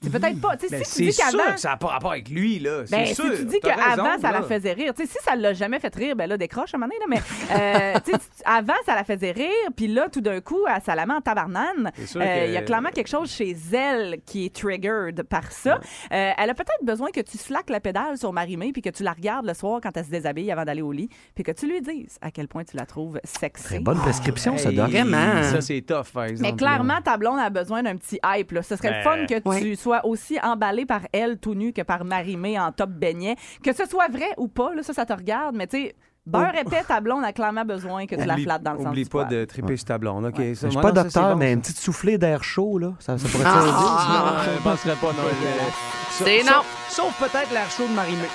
C'est 0.00 0.10
peut-être 0.10 0.40
pas. 0.40 0.56
Ben, 0.56 0.82
si 0.84 1.04
tu 1.04 1.12
c'est 1.12 1.30
sûr 1.30 1.54
que 1.54 1.60
ça 1.60 1.70
n'a 1.70 1.76
pas 1.76 1.88
rapport 1.88 2.12
avec 2.12 2.28
lui, 2.28 2.58
là. 2.58 2.84
Ben, 2.90 3.06
si 3.06 3.14
sûr. 3.14 3.36
tu 3.36 3.44
dis 3.44 3.60
qu'avant, 3.60 4.18
ça 4.20 4.32
la 4.32 4.42
faisait 4.42 4.72
rire. 4.72 4.92
Si 4.96 5.06
ça 5.22 5.36
l'a 5.36 5.52
jamais 5.52 5.78
fait 5.80 5.94
rire, 5.94 6.16
ben 6.16 6.26
là, 6.26 6.36
décroche 6.36 6.74
à 6.74 6.76
un 6.76 6.80
moment 6.80 6.92
donné, 6.92 7.16
là, 7.16 7.22
mais 7.50 7.94
euh, 7.94 8.18
avant, 8.44 8.74
ça 8.86 8.94
la 8.94 9.04
faisait 9.04 9.32
rire, 9.32 9.70
puis 9.76 9.88
là, 9.88 10.08
tout 10.08 10.20
d'un 10.20 10.40
coup, 10.40 10.64
la 10.98 11.06
met 11.06 11.14
en 11.14 11.20
tabarnane. 11.20 11.92
Euh, 11.98 12.18
que- 12.18 12.46
Il 12.48 12.52
y 12.52 12.56
a 12.56 12.62
clairement 12.62 12.90
quelque 12.90 13.08
chose 13.08 13.30
chez 13.30 13.54
elle 13.72 14.20
qui 14.24 14.46
est 14.46 14.54
triggered 14.54 15.22
par 15.22 15.50
ça. 15.52 15.80
Euh, 16.12 16.32
elle 16.36 16.50
a 16.50 16.54
peut-être 16.54 16.84
besoin 16.84 17.10
que 17.10 17.20
tu 17.20 17.38
slaques 17.38 17.70
la 17.70 17.80
pédale 17.80 18.18
sur 18.18 18.32
Marimé, 18.32 18.72
puis 18.72 18.82
que 18.82 18.90
tu 18.90 19.02
la 19.02 19.12
regardes 19.12 19.46
le 19.46 19.54
soir 19.54 19.80
quand 19.82 19.96
elle 19.96 20.04
se 20.04 20.10
déshabille 20.10 20.50
avant 20.50 20.64
d'aller 20.64 20.82
au 20.82 20.92
lit, 20.92 21.08
puis 21.34 21.44
que 21.44 21.52
tu 21.52 21.66
lui 21.66 21.80
dises 21.80 22.18
à 22.20 22.30
quel 22.30 22.48
point 22.48 22.64
tu 22.64 22.76
la 22.76 22.86
trouves 22.86 23.17
sexy. 23.24 23.64
Très 23.64 23.80
bonne 23.80 23.98
prescription, 23.98 24.56
ça, 24.58 24.70
Hey, 24.70 24.76
Doc. 24.76 24.90
Vraiment. 24.90 25.42
Ça, 25.42 25.60
c'est 25.60 25.80
tough, 25.82 26.12
par 26.12 26.24
exemple. 26.24 26.50
Mais 26.50 26.56
clairement, 26.56 27.00
ta 27.02 27.16
blonde 27.16 27.38
a 27.38 27.50
besoin 27.50 27.82
d'un 27.82 27.96
petit 27.96 28.18
hype. 28.24 28.52
Là. 28.52 28.62
Ce 28.62 28.76
serait 28.76 28.98
le 28.98 29.02
fun 29.02 29.16
Ben, 29.16 29.26
que 29.42 29.48
ouais. 29.48 29.60
tu 29.60 29.76
sois 29.76 30.04
aussi 30.06 30.38
emballé 30.42 30.86
par 30.86 31.00
elle 31.12 31.38
tout 31.38 31.54
nu 31.54 31.72
que 31.72 31.82
par 31.82 32.04
Marimé 32.04 32.58
en 32.58 32.72
top 32.72 32.90
beignet. 32.90 33.36
Que 33.62 33.72
ce 33.74 33.84
soit 33.86 34.08
vrai 34.08 34.28
ou 34.36 34.48
pas, 34.48 34.74
là, 34.74 34.82
ça, 34.82 34.92
ça 34.92 35.06
te 35.06 35.12
regarde. 35.12 35.54
Mais 35.56 35.66
tu 35.66 35.76
sais, 35.78 35.94
beurre 36.26 36.54
épais, 36.58 36.82
ta 36.86 37.00
blonde 37.00 37.24
a 37.24 37.32
clairement 37.32 37.64
besoin 37.64 38.06
que 38.06 38.14
tu 38.14 38.24
la 38.24 38.36
flattes 38.36 38.62
dans 38.62 38.72
le 38.74 38.78
sens 38.78 38.88
Oublie 38.88 39.04
pas 39.06 39.24
de 39.24 39.44
triper 39.46 39.76
sur 39.76 39.86
ta 39.86 39.98
blonde. 39.98 40.30
Je 40.36 40.54
suis 40.54 40.76
pas 40.76 40.92
docteur, 40.92 41.36
mais 41.36 41.52
une 41.54 41.60
petite 41.60 41.78
soufflée 41.78 42.18
d'air 42.18 42.44
chaud, 42.44 42.78
là, 42.78 42.92
ça, 42.98 43.16
ça 43.16 43.28
pourrait 43.28 43.44
Ah, 43.46 43.58
être 43.58 43.66
ça. 43.66 44.44
Non, 44.46 44.52
je 44.56 44.62
penserais 44.62 44.96
pas, 44.96 45.06
non. 45.08 45.28
C'est 46.10 46.40
sauf- 46.40 46.50
non. 46.50 46.62
Sauf 46.88 47.18
peut-être 47.20 47.52
l'air 47.52 47.70
chaud 47.70 47.86
de 47.86 47.92
Marimé. 47.94 48.26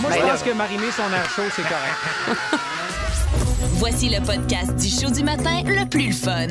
Moi, 0.00 0.10
je 0.12 0.20
pense 0.20 0.42
que 0.42 0.52
Marimé, 0.52 0.90
son 0.92 1.02
air 1.12 1.28
chaud, 1.30 1.42
c'est 1.50 1.62
correct. 1.62 2.58
Voici 3.78 4.08
le 4.08 4.20
podcast 4.20 4.74
du 4.74 4.88
show 4.88 5.08
du 5.08 5.22
matin 5.22 5.62
le 5.64 5.88
plus 5.88 6.12
fun. 6.12 6.48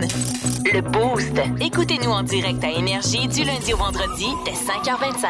Le 0.71 0.79
Boost. 0.79 1.33
Écoutez-nous 1.59 2.09
en 2.09 2.23
direct 2.23 2.63
à 2.63 2.69
Énergie 2.69 3.27
du 3.27 3.43
lundi 3.43 3.73
au 3.73 3.77
vendredi 3.77 4.27
dès 4.45 4.51
5h25. 4.51 5.27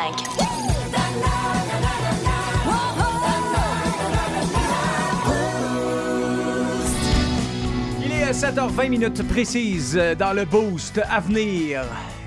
Il 8.05 8.11
est 8.11 8.23
à 8.23 8.31
7h20 8.31 8.89
minutes 8.89 9.27
précises 9.27 9.97
euh, 9.97 10.13
dans 10.13 10.33
le 10.33 10.45
boost 10.45 11.01
à 11.09 11.19
venir. 11.19 11.81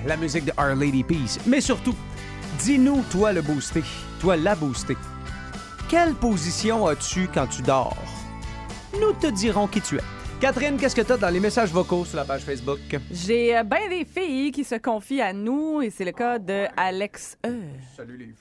La 0.04 0.16
musique 0.16 0.46
de 0.46 0.52
Our 0.58 0.74
Lady 0.74 1.04
Peace. 1.04 1.38
Mais 1.46 1.60
surtout, 1.60 1.94
dis-nous, 2.58 3.04
toi 3.12 3.32
le 3.32 3.42
boosté, 3.42 3.84
toi 4.18 4.36
la 4.36 4.56
boostée, 4.56 4.96
quelle 5.88 6.14
position 6.14 6.88
as-tu 6.88 7.28
quand 7.32 7.46
tu 7.46 7.62
dors? 7.62 8.19
Nous 8.98 9.12
te 9.12 9.28
dirons 9.28 9.66
qui 9.66 9.80
tu 9.80 9.96
es. 9.96 10.00
Catherine, 10.40 10.78
qu'est-ce 10.78 10.96
que 10.96 11.02
tu 11.02 11.12
as 11.12 11.18
dans 11.18 11.28
les 11.28 11.38
messages 11.38 11.70
vocaux 11.70 12.06
sur 12.06 12.16
la 12.16 12.24
page 12.24 12.40
Facebook? 12.40 12.78
J'ai 13.12 13.58
euh, 13.58 13.62
ben 13.62 13.90
des 13.90 14.06
filles 14.06 14.50
qui 14.52 14.64
se 14.64 14.76
confient 14.76 15.20
à 15.20 15.34
nous 15.34 15.82
et 15.82 15.90
c'est 15.90 16.04
le 16.06 16.12
cas 16.12 16.38
de 16.38 16.64
Alex 16.78 17.36
E. 17.46 17.50
Salut 17.94 18.16
les 18.16 18.34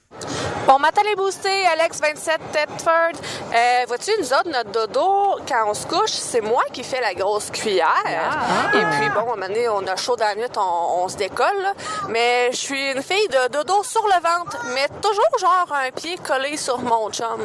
Bon 0.65 0.79
matin 0.79 1.01
les 1.05 1.15
boostés, 1.17 1.65
Alex 1.73 1.99
27 1.99 2.39
Tedford. 2.53 3.21
Euh, 3.53 3.85
vois-tu, 3.87 4.11
nous 4.17 4.31
autres, 4.31 4.49
notre 4.49 4.71
dodo, 4.71 5.41
quand 5.45 5.69
on 5.69 5.73
se 5.73 5.85
couche, 5.85 6.11
c'est 6.11 6.39
moi 6.39 6.63
qui 6.71 6.83
fais 6.83 7.01
la 7.01 7.13
grosse 7.13 7.51
cuillère. 7.51 7.85
Ah. 8.05 8.69
Et 8.73 8.97
puis 8.97 9.09
bon, 9.09 9.19
à 9.19 9.23
un 9.23 9.25
moment 9.25 9.47
donné, 9.47 9.67
on 9.67 9.85
a 9.85 9.97
chaud 9.97 10.15
dans 10.15 10.23
la 10.25 10.35
nuit, 10.35 10.45
on, 10.55 11.03
on 11.03 11.09
se 11.09 11.17
décolle. 11.17 11.61
là. 11.61 11.73
Mais 12.07 12.47
je 12.51 12.57
suis 12.57 12.91
une 12.93 13.01
fille 13.03 13.27
de 13.27 13.51
dodo 13.51 13.83
sur 13.83 14.03
le 14.07 14.21
ventre, 14.23 14.57
mais 14.73 14.87
toujours 15.01 15.37
genre 15.37 15.67
un 15.85 15.91
pied 15.91 16.15
collé 16.25 16.55
sur 16.55 16.79
mon 16.79 17.09
chum. 17.11 17.41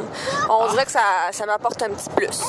On 0.49 0.69
dirait 0.71 0.85
que 0.85 0.91
ça, 0.91 1.01
ça 1.31 1.45
m'apporte 1.45 1.81
un 1.83 1.89
petit 1.89 2.09
plus. 2.15 2.39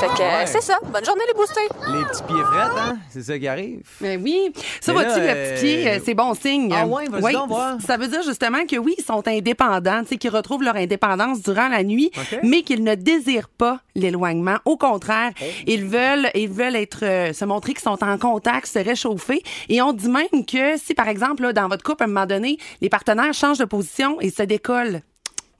Fait 0.00 0.06
que 0.06 0.22
euh, 0.22 0.38
Ouais. 0.40 0.46
c'est 0.46 0.62
ça. 0.62 0.78
Bonne 0.82 1.04
journée 1.04 1.22
les 1.28 1.34
boostés. 1.34 1.60
Les 1.88 2.04
petits 2.04 2.22
pieds 2.24 2.42
frettes, 2.42 2.72
hein? 2.78 2.96
C'est 3.10 3.22
ça 3.22 3.38
qui 3.38 3.46
arrive. 3.48 3.80
Mais 4.00 4.16
oui. 4.16 4.52
Ça, 4.80 4.92
vois-tu, 4.92 5.20
là, 5.20 5.34
le 5.34 5.54
petit 5.54 5.60
pied, 5.64 5.88
euh, 5.88 5.96
euh, 5.96 6.00
c'est 6.04 6.14
bon 6.14 6.34
signe. 6.34 6.72
Ah 6.74 6.86
ouais, 6.86 7.06
vas-y 7.08 7.34
voir. 7.46 7.76
Ça 7.86 7.96
veut 7.96 8.08
dire 8.08 8.22
justement 8.22 8.64
que 8.66 8.76
oui, 8.76 8.94
ils 8.98 9.04
sont 9.04 9.26
indépendants, 9.28 10.00
tu 10.02 10.08
sais, 10.10 10.16
qu'ils 10.16 10.30
retrouvent 10.30 10.62
leur 10.62 10.76
indépendance 10.76 11.42
durant 11.42 11.68
la 11.68 11.82
nuit, 11.82 12.10
OK. 12.16 12.40
mais 12.42 12.62
qu'ils 12.62 12.82
ne 12.82 12.94
désirent 12.94 13.48
pas 13.48 13.80
l'éloignement. 13.94 14.56
Au 14.64 14.76
contraire, 14.76 15.32
Oh. 15.40 15.44
ils 15.66 15.84
veulent, 15.84 16.30
ils 16.34 16.48
veulent 16.48 16.76
être, 16.76 17.04
euh, 17.04 17.32
se 17.32 17.44
montrer 17.44 17.72
qu'ils 17.74 17.82
sont 17.82 18.02
en 18.02 18.18
contact, 18.18 18.66
se 18.66 18.78
réchauffer. 18.78 19.42
Et 19.68 19.80
on 19.82 19.92
dit 19.92 20.08
même 20.08 20.44
que 20.46 20.76
si, 20.78 20.94
par 20.94 21.08
exemple, 21.08 21.42
là, 21.42 21.52
dans 21.52 21.68
votre 21.68 21.84
couple, 21.84 22.02
à 22.02 22.06
un 22.06 22.08
moment 22.08 22.26
donné, 22.26 22.58
les 22.80 22.88
partenaires 22.88 23.32
changent 23.34 23.58
de 23.58 23.64
position 23.64 24.20
et 24.20 24.30
se 24.30 24.42
décollent, 24.42 25.00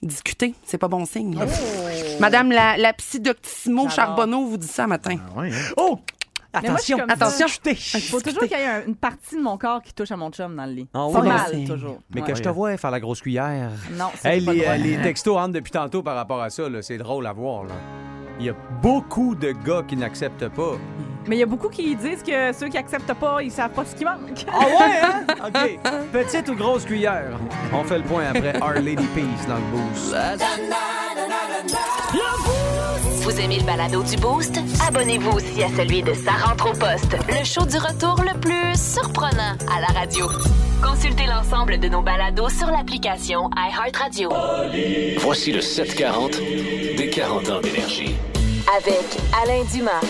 discuter, 0.05 0.55
c'est 0.65 0.79
pas 0.79 0.89
bon 0.89 1.05
signe. 1.07 1.39
Madame 2.21 2.51
la, 2.53 2.77
la 2.77 2.93
psy 2.93 3.21
Doctissimo 3.21 3.83
J'adore. 3.89 3.91
Charbonneau 3.95 4.47
vous 4.47 4.57
dit 4.57 4.67
ça 4.67 4.87
matin. 4.87 5.17
Oh! 5.77 5.99
Moi, 6.63 6.77
je 6.77 6.83
suis 6.83 6.95
Attention, 6.95 6.99
attention. 7.09 7.47
Il 7.65 8.01
faut 8.03 8.21
toujours 8.21 8.43
qu'il 8.43 8.53
y 8.57 8.61
ait 8.61 8.65
un- 8.67 8.87
une 8.87 8.95
partie 8.95 9.35
de 9.35 9.41
mon 9.43 9.59
corps 9.59 9.83
qui 9.83 9.93
touche 9.93 10.13
à 10.13 10.17
mon 10.17 10.31
chum 10.31 10.55
dans 10.55 10.67
le 10.67 10.73
lit. 10.73 10.89
Ah 10.95 11.09
Pas 11.13 11.21
oui, 11.21 11.27
mal, 11.29 11.41
c'est- 11.51 11.65
toujours. 11.65 11.99
Mais 12.15 12.21
Ouais. 12.21 12.29
que 12.29 12.37
je 12.37 12.43
te 12.45 12.49
vois 12.49 12.77
faire 12.77 12.93
la 12.93 13.01
grosse 13.01 13.21
cuillère. 13.23 13.71
Non, 13.99 14.05
Hey, 14.23 14.39
j'ai 14.39 14.47
pas 14.47 14.53
le 14.53 14.59
les, 14.59 14.63
droit. 14.65 14.77
les 14.77 14.97
textos 15.03 15.35
rentrent 15.35 15.53
depuis 15.55 15.73
tantôt 15.73 16.05
par 16.05 16.15
rapport 16.15 16.41
à 16.41 16.51
ça. 16.51 16.63
C'est 16.83 16.99
drôle 16.99 17.27
à 17.27 17.33
voir. 17.33 17.65
Là. 17.65 17.75
Il 18.39 18.47
y 18.47 18.51
a 18.51 18.55
beaucoup 18.81 19.35
de 19.35 19.51
gars 19.51 19.83
qui 19.89 19.97
n'acceptent 19.97 20.49
pas. 20.51 20.75
Mais 21.27 21.37
il 21.37 21.39
y 21.39 21.43
a 21.43 21.47
beaucoup 21.47 21.69
qui 21.69 21.95
disent 21.97 22.23
que 22.23 22.53
ceux 22.53 22.69
qui 22.69 22.77
acceptent 22.77 23.15
pas, 23.15 23.43
ils 23.43 23.51
savent 23.51 23.71
pas 23.71 23.85
ce 23.85 23.95
qui 23.95 24.05
manque. 24.05 24.45
Ah 24.53 24.59
ouais, 24.67 25.01
hein? 25.03 25.25
OK. 25.47 25.79
Petite 26.13 26.49
ou 26.51 26.55
grosse 26.55 26.85
cuillère? 26.85 27.39
On 27.73 27.83
fait 27.85 27.99
le 27.99 28.05
point 28.05 28.25
après 28.29 28.55
Our 28.61 28.75
Lady 28.83 29.07
Peace 29.15 29.47
dans 29.49 29.57
le 29.57 29.63
boost. 29.73 30.15
Vous 33.23 33.41
aimez 33.41 33.59
le 33.59 33.65
balado 33.65 34.03
du 34.03 34.17
Boost? 34.19 34.59
Abonnez-vous 34.87 35.31
aussi 35.31 35.63
à 35.63 35.69
celui 35.69 36.03
de 36.03 36.13
Sa 36.13 36.33
rentre 36.33 36.69
au 36.71 36.73
poste, 36.75 37.17
le 37.29 37.43
show 37.43 37.65
du 37.65 37.79
retour 37.79 38.21
le 38.23 38.39
plus 38.39 38.79
surprenant 38.79 39.57
à 39.75 39.81
la 39.81 39.99
radio. 39.99 40.27
Consultez 40.83 41.25
l'ensemble 41.25 41.79
de 41.81 41.89
nos 41.89 42.03
balados 42.03 42.51
sur 42.51 42.67
l'application 42.67 43.49
iHeartRadio. 43.57 44.29
Voici 45.21 45.53
le 45.53 45.63
740 45.63 46.33
des 46.99 47.09
40 47.11 47.49
ans 47.49 47.61
d'énergie. 47.63 48.15
Avec 48.77 49.05
Alain 49.43 49.65
Dumas, 49.73 50.01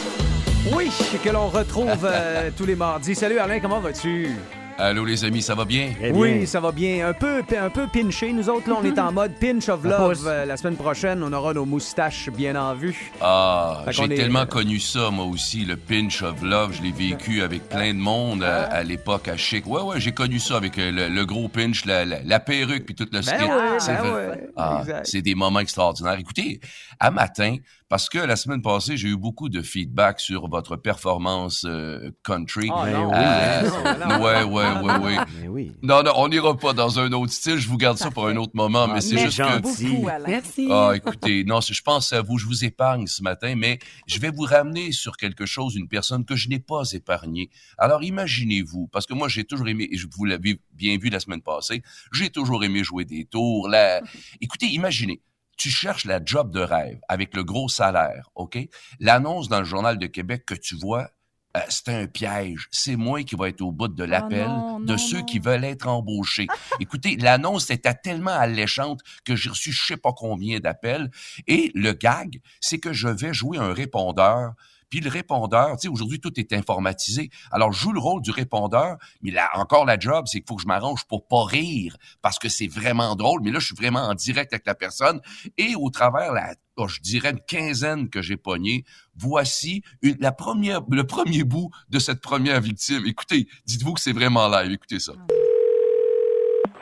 Oui, 0.73 0.91
que 1.23 1.29
l'on 1.31 1.49
retrouve 1.49 2.05
euh, 2.05 2.51
tous 2.57 2.65
les 2.67 2.75
mardis. 2.75 3.15
Salut 3.15 3.39
Alain, 3.39 3.61
comment 3.61 3.81
vas-tu? 3.81 4.29
Allô 4.77 5.05
les 5.05 5.25
amis, 5.25 5.41
ça 5.41 5.55
va 5.55 5.65
bien? 5.65 5.93
Oui, 6.15 6.49
ça 6.49 6.59
va 6.59 6.73
bien. 6.73 7.07
Un 7.09 7.13
peu, 7.13 7.45
un 7.57 7.71
peu 7.71 7.87
pinché. 7.87 8.33
Nous 8.33 8.49
autres, 8.49 8.69
là, 8.69 8.77
on 8.81 8.85
est 8.85 8.99
en 8.99 9.13
mode 9.13 9.33
pinch 9.39 9.69
of 9.69 9.85
love. 9.85 10.27
Euh, 10.27 10.45
la 10.47 10.57
semaine 10.57 10.75
prochaine, 10.75 11.23
on 11.23 11.33
aura 11.33 11.55
nos 11.55 11.65
moustaches 11.65 12.29
bien 12.31 12.57
en 12.57 12.75
vue. 12.75 13.13
Ah, 13.21 13.85
j'ai 13.91 14.03
est- 14.05 14.09
tellement 14.17 14.47
connu 14.47 14.81
ça, 14.81 15.11
moi 15.13 15.27
aussi, 15.27 15.65
le 15.65 15.77
pinch 15.77 16.23
of 16.23 16.43
love. 16.43 16.73
Je 16.73 16.83
l'ai 16.83 16.91
vécu 16.91 17.43
avec 17.43 17.69
plein 17.69 17.95
de 17.95 18.01
monde 18.01 18.43
à, 18.43 18.65
à 18.65 18.83
l'époque 18.83 19.29
à 19.29 19.37
Chic. 19.37 19.65
Ouais, 19.69 19.81
ouais, 19.83 20.01
j'ai 20.01 20.11
connu 20.11 20.41
ça 20.41 20.57
avec 20.57 20.77
euh, 20.79 20.91
le, 20.91 21.09
le 21.09 21.25
gros 21.25 21.47
pinch, 21.47 21.85
la, 21.85 22.05
la- 22.05 22.23
la 22.25 22.41
perruque 22.41 22.85
puis 22.85 22.97
tout 22.97 23.07
le 23.13 23.21
Ben 23.21 23.23
skit. 23.23 23.45
ouais, 23.45 23.79
C'est 23.79 23.93
ben 24.03 24.13
ouais. 24.13 24.49
Ah, 24.57 24.83
c'est 25.05 25.23
des 25.23 25.37
moments 25.37 25.61
extraordinaires. 25.61 26.19
Écoutez, 26.19 26.59
à 26.99 27.13
matin, 27.13 27.59
parce 27.89 28.09
que 28.09 28.19
la 28.19 28.37
semaine 28.37 28.63
passée, 28.63 28.97
j'ai 28.97 29.09
eu 29.09 29.17
beaucoup 29.17 29.49
de 29.49 29.63
feedback 29.63 30.19
sur 30.21 30.49
votre 30.49 30.77
performance 30.77 31.65
euh, 31.69 32.11
country. 32.25 32.69
Ah, 32.73 32.85
Ben 32.87 32.93
non. 32.95 33.09
oui, 33.09 33.15
Euh, 33.15 33.71
hein, 33.85 34.09
non. 34.09 34.25
ouais, 34.25 34.43
ouais, 34.43 34.83
ouais, 34.83 34.99
ouais. 35.17 35.25
Mais 35.41 35.49
oui. 35.49 35.73
Non, 35.83 36.03
non, 36.03 36.13
on 36.17 36.29
n'ira 36.29 36.57
pas 36.57 36.73
dans 36.73 36.99
un 36.99 37.13
autre 37.13 37.33
style. 37.33 37.59
Je 37.59 37.69
vous 37.69 37.77
garde 37.77 37.99
ça 37.99 38.11
pour 38.11 38.27
un 38.27 38.37
autre 38.37 38.53
moment, 38.55 38.89
mais 38.89 39.01
c'est 39.01 39.15
mais 39.17 39.25
juste 39.27 39.39
que... 39.39 39.45
gentil. 39.45 39.87
Beaucoup, 39.89 40.09
Alain. 40.09 40.29
Merci. 40.29 40.69
Ah, 40.71 40.93
écoutez, 40.95 41.45
non, 41.45 41.61
je 41.61 41.83
pense 41.83 42.13
à 42.13 42.23
vous, 42.23 42.39
je 42.39 42.47
vous 42.47 42.65
épargne 42.65 43.07
ce 43.07 43.23
matin, 43.23 43.55
mais 43.57 43.79
je 44.07 44.19
vais 44.19 44.31
vous 44.31 44.45
ramener 44.45 44.91
sur 44.93 45.17
quelque 45.17 45.47
chose, 45.47 45.77
une 45.77 45.89
personne 45.89 46.25
que 46.25 46.37
je 46.37 46.49
n'ai 46.49 46.59
pas 46.61 46.83
épargnée. 46.93 47.51
Alors, 47.79 48.03
imaginez-vous, 48.03 48.89
parce 48.89 49.07
que 49.07 49.15
moi, 49.15 49.29
j'ai 49.29 49.45
toujours 49.45 49.69
aimé, 49.69 49.89
et 49.91 49.97
je 49.97 50.07
vous 50.11 50.25
l'avez 50.25 50.59
bien 50.73 50.97
vu 50.99 51.11
la 51.11 51.21
semaine 51.21 51.43
passée, 51.43 51.83
j'ai 52.13 52.31
toujours 52.31 52.65
aimé 52.65 52.83
jouer 52.83 53.05
des 53.05 53.25
tours. 53.27 53.69
La... 53.69 54.01
Écoutez, 54.41 54.67
imaginez, 54.67 55.21
tu 55.57 55.71
cherches 55.71 56.05
la 56.05 56.21
job 56.25 56.53
de 56.53 56.61
rêve 56.61 57.01
avec 57.09 57.35
le 57.35 57.45
gros 57.45 57.69
salaire, 57.69 58.31
OK? 58.35 58.59
L'annonce 59.01 59.49
dans 59.49 59.59
le 59.59 59.65
Journal 59.65 59.99
de 59.99 60.07
Québec 60.07 60.45
que 60.47 60.55
tu 60.55 60.77
vois, 60.77 61.11
euh, 61.57 61.61
c'est 61.69 61.89
un 61.89 62.07
piège. 62.07 62.69
C'est 62.73 62.97
moi 62.97 63.23
qui 63.23 63.37
va 63.37 63.49
être 63.49 63.61
au 63.61 63.71
bout 63.71 63.89
de 63.89 64.05
l'appel 64.05 64.49
non, 64.49 64.81
de 64.81 64.93
non, 64.93 64.99
ceux 64.99 65.19
non. 65.19 65.25
qui 65.25 65.39
veulent 65.39 65.65
être 65.65 65.87
embauchés. 65.87 66.49
Écoutez, 66.81 67.17
l'annonce 67.17 67.71
était 67.71 67.95
tellement 67.95 68.33
alléchante 68.33 69.01
que 69.25 69.37
j'ai 69.37 69.51
reçu 69.51 69.71
je 69.73 69.85
sais 69.87 69.97
pas 69.97 70.13
combien 70.13 70.59
d'appels. 70.59 71.11
Et 71.47 71.71
le 71.75 71.93
gag, 71.93 72.41
c'est 72.61 72.79
que 72.79 72.93
je 72.93 73.09
vais 73.09 73.33
jouer 73.33 73.59
un 73.59 73.73
répondeur. 73.73 74.55
Puis 74.95 75.01
le 75.03 75.11
répondeur, 75.11 75.73
tu 75.73 75.79
sais, 75.81 75.89
aujourd'hui, 75.89 76.21
tout 76.21 76.39
est 76.39 76.53
informatisé. 76.53 77.29
Alors, 77.51 77.73
je 77.73 77.81
joue 77.81 77.93
le 77.93 77.99
rôle 77.99 78.23
du 78.23 78.31
répondeur, 78.31 78.97
mais 79.23 79.33
là, 79.33 79.51
encore 79.55 79.85
la 79.85 79.99
job, 79.99 80.27
c'est 80.29 80.39
qu'il 80.39 80.47
faut 80.49 80.55
que 80.55 80.63
je 80.63 80.69
m'arrange 80.69 81.05
pour 81.07 81.27
pas 81.27 81.43
rire, 81.43 81.97
parce 82.23 82.39
que 82.39 82.49
c'est 82.49 82.69
vraiment 82.69 83.17
drôle. 83.17 83.41
Mais 83.43 83.51
là, 83.51 83.59
je 83.59 83.67
suis 83.67 83.75
vraiment 83.75 84.03
en 84.03 84.15
direct 84.15 84.53
avec 84.53 84.65
la 84.69 84.77
personne. 84.77 85.21
Et 85.59 85.75
au 85.75 85.91
travers, 85.91 86.33
la, 86.33 86.55
oh, 86.77 86.87
je 86.87 87.01
dirais 87.01 87.31
une 87.31 87.41
quinzaine 87.41 88.09
que 88.09 88.23
j'ai 88.23 88.37
pogné, 88.37 88.85
voici 89.17 89.83
une- 90.01 90.17
la 90.21 90.31
première, 90.31 90.83
le 90.89 91.05
premier 91.05 91.43
bout 91.43 91.71
de 91.89 91.99
cette 91.99 92.21
première 92.21 92.61
victime. 92.61 93.03
Écoutez, 93.05 93.49
dites-vous 93.67 93.95
que 93.95 94.01
c'est 94.01 94.13
vraiment 94.13 94.47
live. 94.47 94.71
Écoutez 94.71 95.01
ça. 95.01 95.15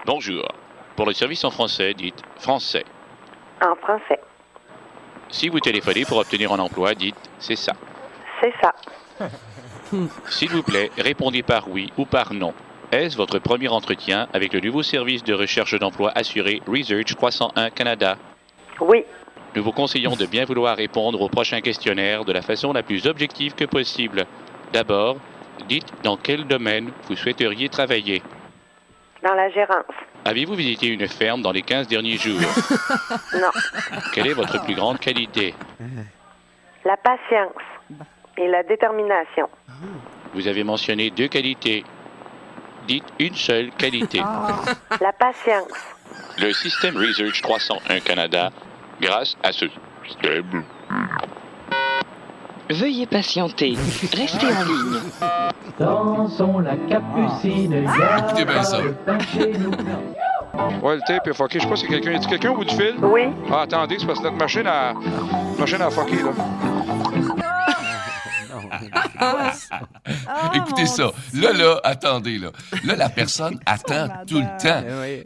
Bonjour. 0.05 0.46
Pour 0.96 1.07
le 1.07 1.14
service 1.14 1.44
en 1.44 1.51
français, 1.51 1.94
dites 1.94 2.20
français. 2.38 2.85
En 3.62 3.75
français. 3.77 4.20
Si 5.31 5.48
vous 5.48 5.61
téléphonez 5.61 6.05
pour 6.05 6.18
obtenir 6.18 6.53
un 6.53 6.59
emploi, 6.59 6.94
dites 6.94 7.16
c'est 7.38 7.57
ça. 7.57 7.72
C'est 8.43 8.53
ça. 8.61 8.75
S'il 10.29 10.51
vous 10.51 10.65
plaît, 10.65 10.91
répondez 10.99 11.45
par 11.45 11.69
oui 11.71 11.93
ou 11.97 12.05
par 12.05 12.33
non. 12.35 12.55
Est-ce 12.91 13.17
votre 13.17 13.39
premier 13.39 13.69
entretien 13.69 14.27
avec 14.33 14.53
le 14.53 14.61
nouveau 14.61 14.83
service 14.83 15.23
de 15.23 15.33
recherche 15.33 15.79
d'emploi 15.79 16.11
assuré 16.17 16.61
Research 16.67 17.15
301 17.15 17.71
Canada? 17.71 18.17
Oui. 18.81 19.05
Nous 19.55 19.63
vous 19.63 19.71
conseillons 19.71 20.17
de 20.17 20.27
bien 20.27 20.45
vouloir 20.45 20.77
répondre 20.77 21.21
au 21.21 21.29
prochain 21.29 21.61
questionnaire 21.61 22.25
de 22.25 22.33
la 22.33 22.43
façon 22.43 22.73
la 22.73 22.83
plus 22.83 23.07
objective 23.07 23.55
que 23.55 23.65
possible. 23.65 24.27
D'abord, 24.73 25.19
dites 25.69 25.93
dans 26.03 26.17
quel 26.17 26.45
domaine 26.45 26.91
vous 27.09 27.17
souhaiteriez 27.17 27.69
travailler. 27.69 28.23
Dans 29.23 29.35
la 29.35 29.51
gérance. 29.51 29.85
Avez-vous 30.25 30.55
visité 30.55 30.89
une 30.89 31.07
ferme 31.07 31.43
dans 31.43 31.53
les 31.53 31.63
15 31.63 31.87
derniers 31.87 32.17
jours? 32.17 32.41
Non. 33.41 33.51
Quelle 34.13 34.27
est 34.27 34.35
votre 34.35 34.63
plus 34.65 34.75
grande 34.75 34.99
qualité? 34.99 35.55
La 36.85 36.97
patience 36.97 37.53
et 38.38 38.49
la 38.49 38.62
détermination. 38.62 39.49
Vous 40.35 40.49
avez 40.49 40.64
mentionné 40.64 41.11
deux 41.11 41.29
qualités. 41.29 41.85
Dites 42.88 43.05
une 43.18 43.35
seule 43.35 43.71
qualité. 43.73 44.21
La 45.01 45.12
patience. 45.12 45.68
Le 46.38 46.53
système 46.53 46.97
Research 46.97 47.40
301 47.42 48.01
Canada, 48.01 48.51
grâce 49.01 49.37
à 49.42 49.53
ce 49.53 49.66
système, 50.07 50.64
Veuillez 52.71 53.07
patienter. 53.07 53.75
Restez 54.16 54.47
en 54.47 54.64
ligne. 54.64 55.01
Dansons 55.79 56.61
la 56.61 56.77
capucine. 56.77 57.87
Écoutez 58.18 58.45
bien 58.45 58.62
ça. 58.62 58.79
Ouais, 60.83 60.97
le 60.97 61.07
tape 61.07 61.27
est 61.27 61.35
fucké. 61.35 61.59
Je 61.59 61.64
sais 61.64 61.68
pas 61.68 61.77
si 61.77 61.87
quelqu'un. 61.87 62.12
Est-ce 62.12 62.29
quelqu'un 62.29 62.51
au 62.51 62.57
bout 62.57 62.64
du 62.64 62.75
fil? 62.75 62.95
Oui. 63.03 63.29
Ah, 63.51 63.62
attendez, 63.62 63.97
c'est 63.99 64.07
parce 64.07 64.21
que 64.21 64.25
notre 64.25 64.37
machine 64.37 64.66
a. 64.66 64.95
machine 65.59 65.83
a 65.83 65.90
fucké, 65.90 66.16
là. 66.16 66.31
Écoutez 70.55 70.87
ça. 70.87 71.13
Là, 71.35 71.53
là, 71.53 71.81
attendez, 71.85 72.39
là. 72.39 72.51
Là, 72.85 72.97
la 72.97 73.09
personne 73.09 73.59
attend 73.67 74.09
tout 74.27 74.39
le 74.39 74.63
temps. 74.63 74.83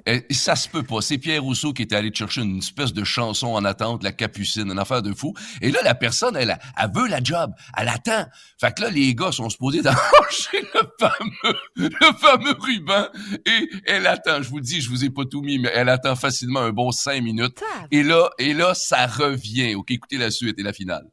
Euh, 0.09 0.21
ça 0.31 0.57
se 0.57 0.69
peut 0.69 0.83
pas. 0.83 1.01
C'est 1.01 1.19
Pierre 1.19 1.43
Rousseau 1.43 1.73
qui 1.73 1.83
était 1.83 1.97
allé 1.97 2.11
chercher 2.13 2.43
une 2.43 2.59
espèce 2.59 2.93
de 2.93 3.05
chanson 3.05 3.49
en 3.49 3.65
attente, 3.65 4.03
la 4.03 4.13
capucine, 4.13 4.71
une 4.71 4.79
affaire 4.79 5.03
de 5.03 5.13
fou. 5.13 5.35
Et 5.61 5.71
là, 5.71 5.81
la 5.85 5.95
personne, 5.95 6.37
elle, 6.37 6.59
elle 6.81 6.91
veut 6.95 7.09
la 7.09 7.23
job. 7.23 7.53
Elle 7.77 7.89
attend. 7.89 8.27
Fait 8.61 8.75
que 8.75 8.83
là, 8.83 8.91
les 8.91 9.15
gars 9.15 9.33
sont 9.33 9.49
supposés 9.49 9.83
d'arranger 9.83 10.65
le 10.75 10.81
fameux, 10.99 11.57
le 11.77 12.19
fameux 12.19 12.57
ruban. 12.59 13.07
Et 13.47 13.71
elle 13.87 14.07
attend. 14.07 14.43
Je 14.43 14.49
vous 14.49 14.59
le 14.59 14.63
dis, 14.63 14.81
je 14.81 14.89
vous 14.91 15.05
ai 15.05 15.11
pas 15.11 15.25
tout 15.25 15.43
mis, 15.43 15.59
mais 15.59 15.71
elle 15.75 15.89
attend 15.89 16.17
facilement 16.17 16.61
un 16.61 16.71
bon 16.71 16.91
cinq 16.91 17.23
minutes. 17.23 17.63
Et 17.91 18.03
là, 18.03 18.31
et 18.39 18.55
là, 18.55 18.75
ça 18.75 19.07
revient. 19.07 19.75
OK, 19.75 19.91
écoutez 19.91 20.19
la 20.19 20.31
suite 20.31 20.59
et 20.59 20.63
la 20.63 20.73
finale. 20.73 21.07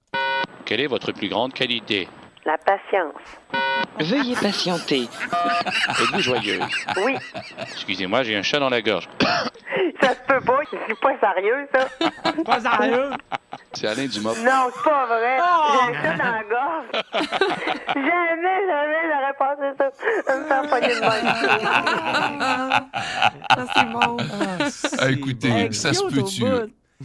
quelle 0.65 0.82
est 0.82 0.88
votre 0.88 1.12
plus 1.12 1.30
grande 1.30 1.54
qualité? 1.54 2.08
La 2.45 2.58
patience. 2.58 3.13
Veuillez 3.99 4.36
patienter. 4.36 5.03
Êtes-vous 5.89 6.19
joyeuse? 6.19 6.63
Oui. 6.97 7.15
Excusez-moi, 7.62 8.23
j'ai 8.23 8.36
un 8.36 8.41
chat 8.41 8.60
dans 8.60 8.69
la 8.69 8.82
gorge. 8.82 9.08
Ça 10.01 10.10
se 10.10 10.19
peut 10.27 10.41
pas. 10.41 10.60
C'est 10.88 10.99
pas 10.99 11.17
sérieux, 11.19 11.67
ça. 11.73 11.88
Pas 12.45 12.60
sérieux? 12.60 13.12
C'est 13.73 13.88
Alain 13.88 14.06
Dumas. 14.06 14.34
Non, 14.43 14.69
c'est 14.73 14.84
pas 14.84 15.06
vrai. 15.06 15.38
J'ai 15.88 15.93
ça 16.01 16.13
dans 16.17 16.32
la 16.32 16.43
gorge. 16.43 16.86
jamais, 17.95 18.67
jamais 18.67 19.01
j'aurais 19.10 19.36
pensé 19.38 19.67
ça. 19.77 19.88
Ça 20.25 20.34
me 20.38 20.43
fait 20.43 20.63
pogner 20.69 20.95
de 20.95 20.99
même. 20.99 21.25
c'est 23.73 23.89
bon. 23.91 24.17
Ah, 24.99 25.10
écoutez, 25.10 25.71
ça 25.71 25.93
se 25.93 26.03
peut-tu? 26.06 26.43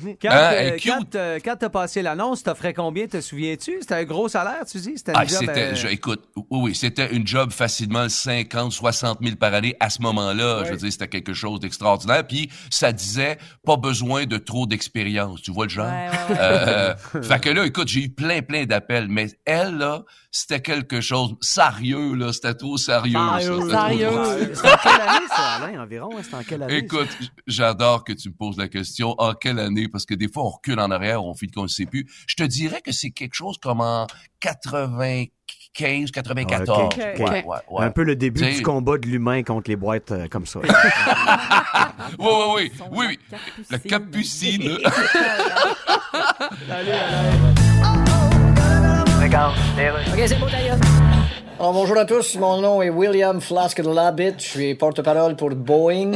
Quand, 0.22 0.28
Hein, 0.30 0.50
euh, 0.54 0.76
quand, 0.82 1.14
euh, 1.14 1.38
quand 1.44 1.56
t'as 1.58 1.68
passé 1.68 2.02
l'annonce, 2.02 2.42
t'offrais 2.42 2.74
combien, 2.74 3.06
te 3.06 3.20
souviens-tu? 3.20 3.78
C'était 3.80 3.94
un 3.94 4.04
gros 4.04 4.28
salaire, 4.28 4.64
tu 4.70 4.78
dis? 4.78 4.92
C'était 4.96 5.12
Ah, 5.14 5.22
une 5.24 5.28
job, 5.28 5.38
c'était, 5.40 5.60
euh, 5.60 5.74
je- 5.74 5.88
écoute, 5.88 6.24
oui, 6.36 6.44
oui, 6.50 6.74
c'était 6.74 7.12
une 7.14 7.26
job 7.26 7.50
facilement 7.52 8.08
50, 8.08 8.72
60 8.72 9.18
000 9.22 9.36
par 9.36 9.54
année 9.54 9.74
à 9.80 9.90
ce 9.90 10.00
moment-là. 10.02 10.64
Je 10.64 10.70
veux 10.72 10.76
dire, 10.76 10.92
c'était 10.92 11.08
quelque 11.08 11.32
chose 11.34 11.60
d'extraordinaire. 11.60 12.26
Puis 12.26 12.50
ça 12.70 12.92
disait 12.92 13.38
pas 13.64 13.76
besoin 13.76 14.26
de 14.26 14.36
trop 14.38 14.66
d'expérience. 14.66 15.42
Tu 15.42 15.50
vois 15.52 15.64
le 15.66 15.70
genre? 15.70 15.86
Ouais, 15.86 16.08
ouais, 16.08 16.34
ouais. 16.34 16.40
Euh, 16.40 16.94
fait 17.22 17.40
que 17.40 17.50
là, 17.50 17.64
écoute, 17.66 17.88
j'ai 17.88 18.04
eu 18.04 18.08
plein, 18.10 18.42
plein 18.42 18.64
d'appels. 18.64 19.08
Mais 19.08 19.28
elle, 19.44 19.76
là, 19.78 20.04
c'était 20.30 20.60
quelque 20.60 21.00
chose 21.00 21.34
sérieux, 21.40 22.14
là. 22.14 22.32
C'était 22.32 22.54
trop 22.54 22.76
sérieux. 22.76 23.14
ça. 23.18 23.38
C'était 23.40 23.54
trop 23.56 23.66
drôle. 23.98 24.50
C'est 24.54 24.66
en 24.66 24.76
quelle 24.82 25.00
année, 25.00 25.26
ça, 25.28 25.42
Alain, 25.64 25.82
environ? 25.82 26.10
C'est 26.22 26.34
en 26.34 26.42
quelle 26.42 26.62
année? 26.62 26.76
Écoute, 26.78 27.08
j'adore 27.46 28.04
que 28.04 28.12
tu 28.12 28.28
me 28.28 28.34
poses 28.34 28.56
la 28.58 28.68
question. 28.68 29.14
En 29.18 29.32
quelle 29.34 29.58
année? 29.58 29.87
Parce 29.88 30.06
que 30.06 30.14
des 30.14 30.28
fois, 30.28 30.44
on 30.44 30.50
recule 30.50 30.78
en 30.80 30.90
arrière, 30.90 31.24
on 31.24 31.34
fait 31.34 31.46
qu'on 31.48 31.62
ne 31.64 31.68
sait 31.68 31.86
plus. 31.86 32.06
Je 32.26 32.34
te 32.36 32.42
dirais 32.44 32.80
que 32.82 32.92
c'est 32.92 33.10
quelque 33.10 33.34
chose 33.34 33.58
comme 33.58 33.80
en 33.80 34.06
95, 34.40 36.10
94. 36.10 36.68
Ah, 36.68 36.84
ok, 36.84 36.92
ok. 36.94 36.98
Ouais, 37.18 37.44
ouais, 37.44 37.56
ouais. 37.70 37.84
Un 37.84 37.90
peu 37.90 38.02
le 38.04 38.16
début 38.16 38.40
T'sais- 38.40 38.54
du 38.56 38.62
combat 38.62 38.98
de 38.98 39.06
l'humain 39.06 39.42
contre 39.42 39.70
les 39.70 39.76
boîtes 39.76 40.12
euh, 40.12 40.28
comme 40.28 40.46
ça. 40.46 40.60
Oui, 42.18 42.26
oui, 42.26 42.54
oui. 42.56 42.72
Oui, 42.90 43.06
oui. 43.10 43.18
La 43.70 43.78
capucine. 43.78 44.62
Regarde. 49.20 49.54
OK, 50.12 50.22
c'est 50.26 50.38
bon, 50.38 50.46
d'ailleurs. 50.46 50.78
Alors, 51.60 51.72
bonjour 51.72 51.96
à 51.98 52.04
tous. 52.04 52.36
Mon 52.38 52.60
nom 52.60 52.82
est 52.82 52.88
William 52.88 53.40
Flask 53.40 53.80
de. 53.80 54.34
Je 54.38 54.44
suis 54.48 54.74
porte-parole 54.76 55.34
pour 55.34 55.50
Boeing. 55.50 56.12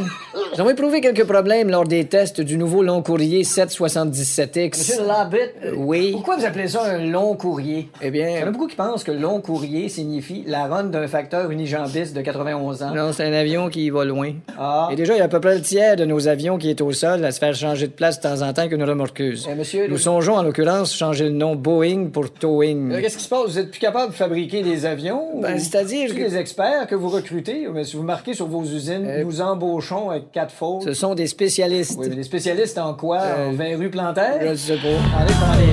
Nous 0.55 0.61
avons 0.61 0.71
éprouvé 0.71 1.01
quelques 1.01 1.25
problèmes 1.25 1.69
lors 1.69 1.83
des 1.85 2.05
tests 2.05 2.41
du 2.41 2.57
nouveau 2.57 2.85
long 2.85 3.03
courrier 3.03 3.43
777X. 3.43 4.79
Monsieur 4.79 5.05
Labitt? 5.05 5.53
oui. 5.77 6.13
Pourquoi 6.13 6.37
vous 6.37 6.45
appelez 6.45 6.69
ça 6.69 6.85
un 6.85 6.99
long 6.99 7.35
courrier? 7.35 7.89
Eh 8.01 8.13
bien, 8.13 8.29
il 8.29 8.39
y 8.39 8.45
en 8.45 8.47
a 8.47 8.51
beaucoup 8.53 8.69
qui 8.69 8.77
pensent 8.77 9.03
que 9.03 9.11
long 9.11 9.41
courrier 9.41 9.89
signifie 9.89 10.45
la 10.47 10.67
run 10.69 10.85
d'un 10.85 11.09
facteur 11.09 11.51
unijambiste 11.51 12.15
de 12.15 12.21
91 12.21 12.85
ans. 12.85 12.95
Non, 12.95 13.13
c'est 13.13 13.25
un 13.25 13.33
avion 13.33 13.69
qui 13.69 13.91
va 13.91 14.05
loin. 14.05 14.35
Ah. 14.57 14.91
Et 14.93 14.95
déjà, 14.95 15.15
il 15.15 15.19
y 15.19 15.23
a 15.23 15.25
à 15.25 15.29
peu 15.29 15.41
près 15.41 15.57
le 15.57 15.63
tiers 15.63 15.97
de 15.97 16.05
nos 16.05 16.29
avions 16.29 16.57
qui 16.57 16.71
est 16.71 16.81
au 16.81 16.93
sol 16.93 17.25
à 17.25 17.33
se 17.33 17.41
faire 17.41 17.55
changer 17.55 17.89
de 17.89 17.93
place 17.93 18.21
de 18.21 18.29
temps 18.29 18.43
en 18.43 18.53
temps 18.53 18.69
qu'une 18.69 18.85
remorqueuse. 18.85 19.49
monsieur, 19.59 19.89
Nous 19.89 19.99
songeons 19.99 20.37
en 20.37 20.45
l'occurrence 20.45 20.95
changer 20.95 21.25
le 21.25 21.31
nom 21.31 21.57
Boeing 21.57 22.11
pour 22.13 22.31
Towing. 22.33 23.01
Qu'est-ce 23.01 23.17
qui 23.17 23.25
se 23.25 23.29
passe? 23.29 23.47
Vous 23.47 23.59
êtes 23.59 23.73
plus 23.73 23.81
capable 23.81 24.13
de 24.13 24.17
fabriquer 24.17 24.63
des 24.63 24.87
avions? 24.87 25.32
Ben, 25.35 25.59
c'est-à-dire 25.59 26.15
que... 26.15 26.21
les 26.21 26.37
experts 26.37 26.87
que 26.87 26.95
vous 26.95 27.09
recrutez, 27.09 27.67
mais 27.73 27.85
si 27.85 27.97
vous 27.97 28.03
marquez 28.03 28.35
sur 28.35 28.47
vos 28.47 28.63
usines, 28.63 29.23
nous 29.25 29.41
embauchons 29.41 30.11
avec 30.11 30.31
quatre 30.33 30.53
fautes. 30.53 30.85
Ce 30.85 30.95
sont 30.95 31.15
des 31.15 31.27
spécialistes. 31.27 31.97
Oui, 31.99 32.07
mais 32.09 32.17
des 32.17 32.23
spécialistes 32.23 32.79
en 32.79 32.95
quoi? 32.95 33.21
En 33.49 33.53
20 33.53 33.77
rue 33.79 33.91
Plantaire? 33.91 34.39
Je 34.41 34.55
sais 34.55 34.77
pas. 34.77 34.89
Allez, 35.19 35.35
commandez. 35.35 35.73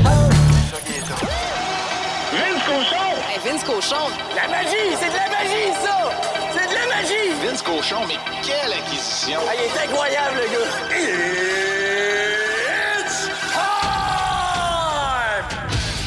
Vince 2.32 2.64
Cochon! 2.66 3.10
Vince 3.44 3.64
Cochon! 3.64 4.06
La 4.36 4.48
magie! 4.48 4.96
C'est 5.00 5.10
de 5.10 5.16
la 5.16 5.30
magie, 5.30 5.72
ça! 5.84 6.12
C'est 6.54 6.68
de 6.70 6.76
la 6.76 6.88
magie! 6.96 7.30
Vince 7.44 7.62
Cochon, 7.62 8.02
mais 8.08 8.18
quelle 8.44 8.74
acquisition! 8.74 9.40
Ah, 9.48 9.54
il 9.56 9.62
est 9.66 9.78
incroyable, 9.86 10.36
le 10.36 10.48
gars! 10.54 11.49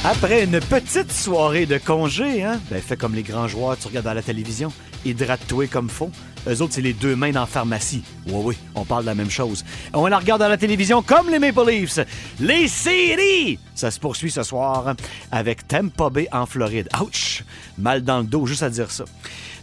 Après 0.04 0.42
une 0.42 0.58
petite 0.58 1.12
soirée 1.12 1.64
de 1.64 1.78
congé, 1.78 2.42
hein, 2.42 2.60
ben 2.68 2.82
fais 2.82 2.96
comme 2.96 3.14
les 3.14 3.22
grands 3.22 3.46
joueurs, 3.46 3.78
tu 3.78 3.86
regardes 3.86 4.08
à 4.08 4.14
la 4.14 4.22
télévision, 4.22 4.72
hydrate-toi 5.04 5.68
comme 5.68 5.88
faut. 5.88 6.10
Eux 6.48 6.60
autres, 6.60 6.74
c'est 6.74 6.80
les 6.80 6.92
deux 6.92 7.14
mains 7.14 7.30
dans 7.30 7.42
la 7.42 7.46
pharmacie. 7.46 8.02
Oui, 8.26 8.42
oui, 8.44 8.58
on 8.74 8.84
parle 8.84 9.02
de 9.02 9.06
la 9.06 9.14
même 9.14 9.30
chose. 9.30 9.64
On 9.94 10.08
la 10.08 10.18
regarde 10.18 10.42
à 10.42 10.48
la 10.48 10.56
télévision 10.56 11.02
comme 11.02 11.30
les 11.30 11.38
Maple 11.38 11.70
Leafs. 11.70 12.00
Les 12.40 12.66
séries! 12.66 13.60
Ça 13.76 13.92
se 13.92 14.00
poursuit 14.00 14.32
ce 14.32 14.42
soir 14.42 14.96
avec 15.30 15.68
Tampa 15.68 16.10
Bay 16.10 16.26
en 16.32 16.46
Floride. 16.46 16.88
Ouch! 17.00 17.44
Mal 17.78 18.02
dans 18.02 18.18
le 18.18 18.24
dos, 18.24 18.44
juste 18.44 18.64
à 18.64 18.70
dire 18.70 18.90
ça. 18.90 19.04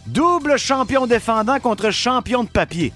Double 0.06 0.58
champion 0.58 1.06
défendant 1.06 1.60
contre 1.60 1.90
champion 1.90 2.44
de 2.44 2.48
papier. 2.48 2.94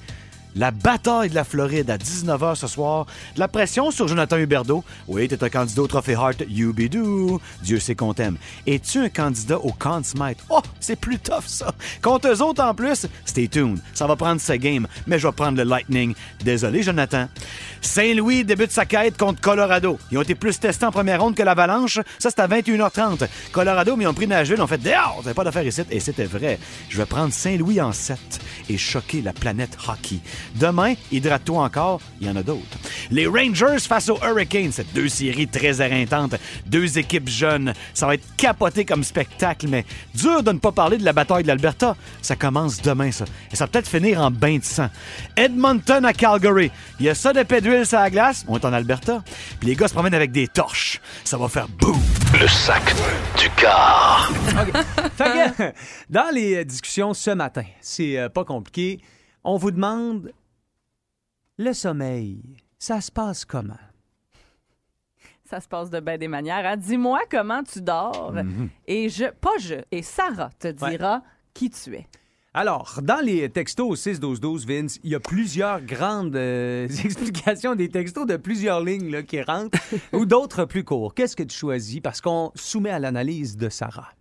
La 0.57 0.71
bataille 0.71 1.31
de 1.31 1.35
la 1.35 1.43
Floride 1.43 1.90
à 1.90 1.99
19h 1.99 2.55
ce 2.55 2.69
soir. 2.69 3.07
De 3.35 3.40
la 3.40 3.49
pression 3.49 3.90
sur 3.90 4.07
Jonathan 4.07 4.37
Huberdeau. 4.37 4.85
Oui, 5.09 5.27
t'es 5.27 5.43
un 5.43 5.49
candidat 5.49 5.83
au 5.83 5.87
Trophée 5.88 6.14
Hart. 6.14 6.45
Youbidou. 6.49 7.40
Dieu 7.61 7.81
sait 7.81 7.97
qu'on 7.97 8.14
t'aime. 8.14 8.37
Es-tu 8.64 9.01
un 9.01 9.09
candidat 9.09 9.59
au 9.59 9.73
Smythe? 10.05 10.38
Oh, 10.51 10.61
c'est 10.79 10.95
plus 10.95 11.19
tough, 11.19 11.47
ça. 11.47 11.75
Contre 12.01 12.29
eux 12.29 12.40
autres, 12.40 12.62
en 12.62 12.73
plus, 12.73 13.07
stay 13.25 13.49
tuned. 13.49 13.81
Ça 13.95 14.07
va 14.07 14.14
prendre 14.14 14.40
sa 14.40 14.57
game, 14.57 14.87
mais 15.09 15.19
je 15.19 15.27
vais 15.27 15.33
prendre 15.33 15.59
le 15.59 15.64
Lightning. 15.64 16.14
Désolé, 16.45 16.85
Jonathan. 16.85 17.29
Saint-Louis 17.81 18.45
débute 18.45 18.71
sa 18.71 18.87
quête 18.87 19.19
contre 19.19 19.40
Colorado. 19.40 19.99
Ils 20.12 20.19
ont 20.19 20.23
été 20.23 20.37
plus 20.37 20.59
testés 20.59 20.87
en 20.87 20.93
première 20.93 21.21
ronde 21.21 21.35
que 21.35 21.43
l'Avalanche. 21.43 21.99
Ça, 22.19 22.31
c'est 22.31 22.40
à 22.40 22.47
21h30. 22.47 23.27
Colorado, 23.51 23.97
mais 23.97 24.05
ils 24.05 24.09
ont 24.09 24.14
pris 24.14 24.29
Nashville, 24.29 24.61
ont 24.61 24.67
fait 24.67 24.79
dehors, 24.79 25.21
vous 25.25 25.35
pas 25.35 25.45
d'affaires 25.45 25.67
ici. 25.67 25.83
Et 25.90 25.99
c'était 25.99 26.25
vrai. 26.25 26.61
Je 26.88 26.97
vais 26.97 27.07
prendre 27.07 27.33
Saint-Louis 27.33 27.81
en 27.81 27.93
7 27.93 28.19
et 28.71 28.79
choquer 28.79 29.21
la 29.21 29.33
planète 29.33 29.77
hockey. 29.88 30.21
Demain, 30.57 30.95
hydrate-toi 31.11 31.63
encore, 31.63 32.01
il 32.21 32.27
y 32.27 32.31
en 32.31 32.37
a 32.37 32.43
d'autres. 32.43 32.79
Les 33.11 33.27
Rangers 33.27 33.81
face 33.81 34.09
aux 34.09 34.19
Hurricanes, 34.23 34.73
c'est 34.73 34.93
deux 34.95 35.09
séries 35.09 35.49
très 35.49 35.81
éreintantes, 35.81 36.37
deux 36.67 36.99
équipes 36.99 37.29
jeunes. 37.29 37.73
Ça 37.93 38.07
va 38.07 38.15
être 38.15 38.37
capoté 38.37 38.85
comme 38.85 39.05
spectacle, 39.05 39.67
mais 39.69 39.85
dur 40.15 40.43
de 40.43 40.53
ne 40.53 40.59
pas 40.59 40.73
parler 40.73 40.99
de 40.99 41.05
la 41.05 41.13
bataille 41.13 41.43
de 41.43 41.49
l'Alberta. 41.49 41.97
Ça 42.23 42.37
commence 42.37 42.81
demain, 42.83 43.11
ça. 43.11 43.25
Et 43.53 43.57
ça 43.57 43.65
va 43.65 43.69
peut-être 43.69 43.89
finir 43.89 44.21
en 44.21 44.31
bain 44.31 44.59
de 44.59 44.65
sang. 44.65 44.89
Edmonton 45.37 46.05
à 46.05 46.13
Calgary. 46.13 46.71
Il 47.01 47.07
y 47.07 47.09
a 47.09 47.15
ça 47.15 47.33
de 47.33 47.43
d'huile 47.61 47.87
sur 47.87 47.99
la 47.99 48.11
glace. 48.11 48.45
On 48.49 48.57
est 48.57 48.65
en 48.65 48.73
Alberta. 48.73 49.23
Puis 49.61 49.69
les 49.69 49.77
gars 49.77 49.89
se 49.89 49.95
promènent 49.95 50.15
avec 50.15 50.33
des 50.33 50.49
torches. 50.49 51.01
Ça 51.25 51.37
va 51.37 51.49
faire 51.49 51.69
boum. 51.69 52.01
Le 52.41 52.49
sac 52.49 52.95
du 53.39 53.49
car. 53.57 54.31
Fait 55.17 55.53
que, 55.57 55.73
dans 56.11 56.33
les 56.33 56.65
discussions 56.65 57.15
ce 57.15 57.31
matin, 57.31 57.65
c'est 57.81 58.19
euh, 58.19 58.29
pas 58.29 58.45
compliqué. 58.45 59.01
On 59.45 59.57
vous 59.57 59.71
demande 59.71 60.33
le 61.59 61.73
sommeil. 61.73 62.43
Ça 62.79 63.01
se 63.01 63.13
passe 63.13 63.45
comment? 63.45 63.79
Ça 65.45 65.61
se 65.61 65.69
passe 65.69 65.91
de 65.91 66.01
bien 66.01 66.17
des 66.17 66.29
manières. 66.29 66.65
hein? 66.67 66.77
Dis-moi 66.77 67.21
comment 67.31 67.63
tu 67.63 67.81
dors. 67.83 68.33
Mhm. 68.33 68.71
Et 68.87 69.09
je, 69.09 69.27
pas 69.31 69.57
je, 69.61 69.77
et 69.91 70.03
Sarah 70.03 70.51
te 70.59 70.69
dira 70.69 71.23
qui 71.53 71.71
tu 71.71 71.95
es. 71.95 72.07
Alors, 72.57 73.01
dans 73.03 73.23
les 73.25 73.49
textos 73.51 73.87
au 73.87 73.95
6-12-12, 73.97 74.67
Vince, 74.67 74.99
il 75.03 75.11
y 75.11 75.15
a 75.17 75.21
plusieurs 75.21 75.81
grandes 75.83 76.37
euh, 76.37 76.87
explications 77.05 77.75
des 77.75 77.89
textos 77.89 78.27
de 78.27 78.37
plusieurs 78.37 78.81
lignes 78.81 79.11
là, 79.11 79.23
qui 79.23 79.43
rentrent 79.43 79.79
ou 80.13 80.25
d'autres 80.25 80.65
plus 80.65 80.85
courts. 80.85 81.15
Qu'est-ce 81.15 81.37
que 81.37 81.43
tu 81.43 81.57
choisis? 81.57 82.01
Parce 82.01 82.21
qu'on 82.21 82.53
soumet 82.55 82.91
à 82.91 82.99
l'analyse 83.01 83.57
de 83.57 83.69
Sarah. 83.69 84.13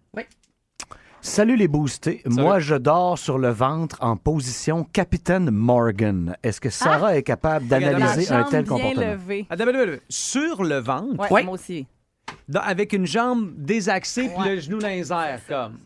Salut 1.34 1.56
les 1.56 1.68
boostés. 1.68 2.22
Moi, 2.28 2.60
je 2.60 2.76
dors 2.76 3.18
sur 3.18 3.40
le 3.40 3.50
ventre 3.50 3.98
en 4.02 4.16
position 4.18 4.84
Capitaine 4.84 5.50
Morgan. 5.50 6.38
Est-ce 6.44 6.62
que 6.62 6.70
Sarah 6.70 7.18
est 7.18 7.24
capable 7.24 7.66
d'analyser 7.68 8.32
un 8.32 8.44
tel 8.44 8.66
comportement? 8.68 9.02
Attends, 9.50 9.64
attends, 9.68 9.80
attends. 9.80 9.92
Sur 10.10 10.64
le 10.64 10.78
ventre? 10.78 11.32
Ouais, 11.32 11.42
moi 11.44 11.56
aussi. 11.56 11.88
Dans- 12.48 12.62
avec 12.62 12.94
une 12.94 13.08
jambe 13.08 13.52
désaxée 13.58 14.30
puis 14.38 14.48
le 14.48 14.60
genou 14.60 14.78
dans 14.78 14.88
les 14.90 15.12
airs, 15.12 15.42
comme. 15.50 15.80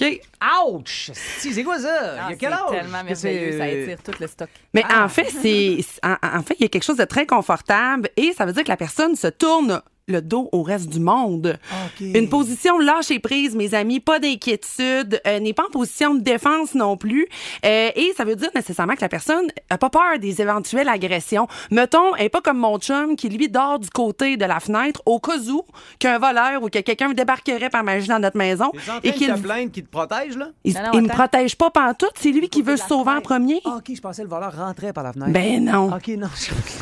OK. 0.00 0.20
Ouch! 0.66 1.10
Si, 1.14 1.52
C'est 1.54 1.62
quoi 1.62 1.78
ça? 1.78 2.16
Ah, 2.18 2.26
il 2.26 2.30
y 2.30 2.34
a 2.34 2.36
quel 2.36 2.50
c'est 2.50 2.54
âge? 2.74 2.80
tellement 2.82 3.14
c'est- 3.14 3.32
merveilleux, 3.32 3.58
ça 3.58 3.68
étire 3.68 4.02
tout 4.02 4.12
le 4.18 4.26
stock. 4.26 4.48
Mais 4.74 4.82
en 4.92 5.08
fait, 5.08 5.30
c'est 5.30 5.78
en, 6.02 6.16
en 6.38 6.42
fait, 6.42 6.56
il 6.58 6.62
y 6.62 6.66
a 6.66 6.68
quelque 6.68 6.82
chose 6.82 6.96
de 6.96 7.04
très 7.04 7.24
confortable 7.26 8.08
et 8.16 8.32
ça 8.32 8.46
veut 8.46 8.52
dire 8.52 8.64
que 8.64 8.68
la 8.70 8.76
personne 8.76 9.14
se 9.14 9.28
tourne 9.28 9.80
le 10.08 10.20
dos 10.20 10.48
au 10.52 10.62
reste 10.62 10.88
du 10.88 11.00
monde. 11.00 11.58
Une 12.00 12.28
position 12.28 12.78
lâcher 12.78 13.18
prise, 13.18 13.54
mes 13.54 13.74
amis, 13.74 14.00
pas 14.00 14.18
d'inquiétude, 14.18 15.20
euh, 15.26 15.38
n'est 15.38 15.52
pas 15.52 15.64
en 15.66 15.70
position 15.70 16.14
de 16.14 16.20
défense 16.20 16.74
non 16.74 16.96
plus. 16.96 17.26
Euh, 17.64 17.90
et 17.94 18.12
ça 18.16 18.24
veut 18.24 18.36
dire 18.36 18.50
nécessairement 18.54 18.94
que 18.94 19.00
la 19.00 19.08
personne 19.08 19.46
a 19.70 19.78
pas 19.78 19.90
peur 19.90 20.18
des 20.18 20.40
éventuelles 20.40 20.88
agressions. 20.88 21.46
Mettons, 21.70 22.14
elle 22.16 22.26
est 22.26 22.28
pas 22.28 22.40
comme 22.40 22.58
mon 22.58 22.78
chum 22.78 23.16
qui 23.16 23.28
lui 23.28 23.48
dort 23.48 23.78
du 23.78 23.90
côté 23.90 24.36
de 24.36 24.44
la 24.44 24.60
fenêtre 24.60 25.02
au 25.06 25.20
cas 25.20 25.38
où 25.48 25.62
qu'un 25.98 26.18
voleur 26.18 26.62
ou 26.62 26.68
que 26.68 26.80
quelqu'un 26.80 27.12
débarquerait 27.12 27.70
par 27.70 27.84
magie 27.84 28.08
dans 28.08 28.18
notre 28.18 28.36
maison 28.36 28.72
et 29.02 29.12
qu'il 29.12 29.32
te 29.32 29.80
protège, 29.82 30.36
là? 30.36 30.50
il, 30.64 30.76
il 30.94 31.02
me 31.02 31.08
protège 31.08 31.56
pas 31.56 31.70
pantoute, 31.70 32.12
c'est 32.16 32.30
lui 32.30 32.48
qui 32.48 32.62
veut 32.62 32.76
se 32.76 32.86
sauver 32.86 33.12
en 33.12 33.20
premier. 33.20 33.60
Ah, 33.64 33.76
OK, 33.78 33.94
je 33.94 34.00
pensais 34.00 34.22
que 34.22 34.28
le 34.28 34.34
voleur 34.34 34.56
rentrait 34.56 34.92
par 34.92 35.04
la 35.04 35.12
fenêtre. 35.12 35.32
Ben 35.32 35.64
non. 35.64 35.94
OK, 35.94 36.08
non. 36.08 36.28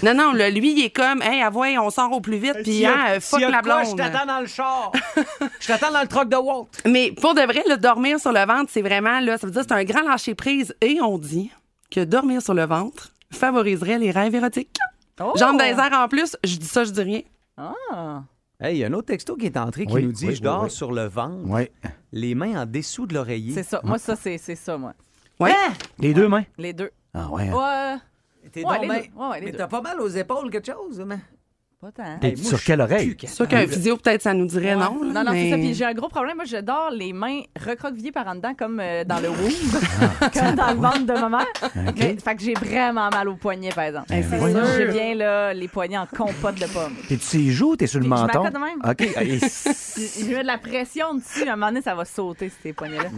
Non, 0.03 0.15
non, 0.15 0.33
là, 0.33 0.51
lui, 0.51 0.73
il 0.73 0.85
est 0.85 0.91
comme, 0.91 1.23
hey, 1.23 1.43
avoue, 1.43 1.65
on 1.65 1.91
sort 1.91 2.13
au 2.13 2.21
plus 2.21 2.39
vite, 2.39 2.57
puis 2.63 2.85
Hein, 3.11 3.17
euh, 3.17 3.21
fuck 3.21 3.41
la 3.41 3.47
de 3.47 3.53
quoi, 3.53 3.83
blonde. 3.83 3.91
Je 3.91 3.97
t'attends 3.97 4.27
dans 4.27 4.41
le 4.41 4.47
char. 4.47 4.93
je 5.61 5.67
t'attends 5.67 5.91
dans 5.93 6.01
le 6.03 6.09
truck 6.09 6.29
de 6.29 6.37
Walt. 6.37 6.69
Mais 6.87 7.13
pour 7.13 7.35
de 7.35 7.41
vrai, 7.43 7.63
le 7.69 7.77
dormir 7.77 8.19
sur 8.21 8.33
le 8.33 8.45
ventre, 8.47 8.71
c'est 8.73 8.83
vraiment, 8.83 9.21
là, 9.21 9.39
ça 9.39 9.47
veut 9.47 9.53
dire 9.53 9.63
que 9.63 9.69
c'est 9.69 9.75
un 9.75 9.85
grand 9.85 10.03
lâcher 10.03 10.35
prise. 10.35 10.75
Et 10.81 11.01
on 11.01 11.19
dit 11.19 11.51
que 11.91 12.05
dormir 12.05 12.43
sur 12.43 12.55
le 12.55 12.65
ventre 12.67 13.13
favoriserait 13.33 13.99
les 13.99 14.11
rêves 14.11 14.35
érotiques. 14.35 14.77
Oh! 15.21 15.33
Jambes 15.37 15.59
dans 15.59 15.65
les 15.65 15.71
airs 15.73 15.93
en 15.93 16.09
plus, 16.09 16.37
je 16.45 16.57
dis 16.57 16.67
ça, 16.67 16.85
je 16.85 16.91
dis 16.91 17.03
rien. 17.03 17.21
Ah! 17.57 18.23
Hey, 18.63 18.77
il 18.77 18.79
y 18.81 18.85
a 18.85 18.89
un 18.89 18.93
autre 18.93 19.07
texto 19.07 19.37
qui 19.37 19.47
est 19.47 19.57
entré 19.57 19.87
qui 19.87 19.93
Oui, 19.95 20.03
nous 20.05 20.13
dit 20.13 20.27
oui, 20.29 20.35
Je 20.35 20.43
dors 20.43 20.61
oui, 20.63 20.65
oui. 20.65 20.71
sur 20.71 20.93
le 20.93 21.07
ventre, 21.07 21.39
Oui. 21.47 21.69
les 22.13 22.35
mains 22.35 22.63
en 22.63 22.67
dessous 22.67 23.07
de 23.07 23.15
l'oreiller. 23.15 23.55
C'est 23.55 23.63
ça. 23.63 23.81
Moi, 23.85 23.99
ça, 23.99 24.17
c'est 24.17 24.37
c'est 24.39 24.55
ça, 24.55 24.77
moi. 24.77 24.93
Ouais. 25.39 25.55
Les 25.99 26.13
deux 26.13 26.29
mains? 26.29 26.45
Les 26.59 26.73
deux. 26.75 26.91
Ah 27.15 27.29
ouais. 27.31 27.51
Ouais. 27.51 27.97
T'es 28.53 28.65
Ouais, 28.65 28.73
donc 28.75 28.83
les 28.83 28.89
deux. 28.89 28.95
Ouais, 28.95 29.27
ouais, 29.29 29.41
les 29.41 29.47
mais 29.47 29.53
deux. 29.53 29.59
t'as 29.59 29.67
pas 29.69 29.81
mal 29.81 30.01
aux 30.01 30.09
épaules, 30.09 30.51
quelque 30.51 30.73
chose, 30.73 31.03
mais. 31.07 31.19
Pas 31.81 31.93
tant. 31.93 32.19
T'es 32.21 32.37
sur 32.37 32.63
quelle 32.63 32.83
oreille? 32.83 33.17
C'est 33.21 33.27
sûr 33.29 33.49
qu'un 33.49 33.67
physio, 33.67 33.97
peut-être, 33.97 34.21
ça 34.21 34.35
nous 34.35 34.45
dirait 34.45 34.77
non. 34.77 35.03
Non, 35.03 35.25
non, 35.25 35.33
mais- 35.33 35.45
c'est 35.45 35.51
ça. 35.53 35.57
Puis 35.57 35.73
j'ai 35.73 35.85
un 35.87 35.95
gros 35.95 36.11
problème. 36.11 36.37
Moi, 36.37 36.45
je 36.45 36.59
dors 36.59 36.91
les 36.91 37.15
mains 37.15 37.41
recroquevillées 37.59 38.13
par 38.13 38.29
en 38.29 38.35
dedans, 38.35 38.53
comme 38.53 38.81
euh, 38.81 39.03
dans 39.03 39.19
le 39.19 39.31
womb, 39.31 39.51
Ah. 40.21 40.29
comme 40.35 40.55
dans 40.57 40.71
le 40.73 40.77
ventre 40.77 41.07
de 41.07 41.13
ma 41.15 41.29
mère. 41.31 41.47
Mais, 41.97 42.17
fait 42.23 42.37
que 42.37 42.43
j'ai 42.43 42.53
vraiment 42.53 43.09
mal 43.09 43.31
aux 43.31 43.37
poignets, 43.37 43.71
par 43.71 43.85
exemple. 43.85 44.09
Ben 44.11 44.23
c'est 44.29 44.39
sûr. 44.39 44.65
J'ai 44.77 44.87
bien 44.89 45.15
là, 45.15 45.55
les 45.55 45.69
poignets 45.69 45.97
en 45.97 46.05
compote 46.05 46.57
de 46.61 46.67
pommes. 46.67 46.97
T'es-tu 47.09 47.25
sur 47.25 47.39
les 47.41 47.51
joues 47.51 47.71
ou 47.73 47.77
t'es 47.77 47.87
sur 47.87 47.99
le 48.01 48.05
Je 48.05 48.11
menton? 48.11 48.27
m'accote 48.45 48.53
de 48.53 48.59
même. 48.59 48.83
OK. 48.87 49.01
Et- 49.01 49.39
Je 49.39 50.21
je 50.27 50.35
mets 50.35 50.43
de 50.43 50.47
la 50.47 50.59
pression 50.59 51.15
dessus. 51.15 51.49
À 51.49 51.55
un 51.55 51.57
moment 51.57 51.69
donné, 51.69 51.81
ça 51.81 51.95
va 51.95 52.05
sauter, 52.05 52.51
ces 52.63 52.75
poignets-là. 52.75 53.09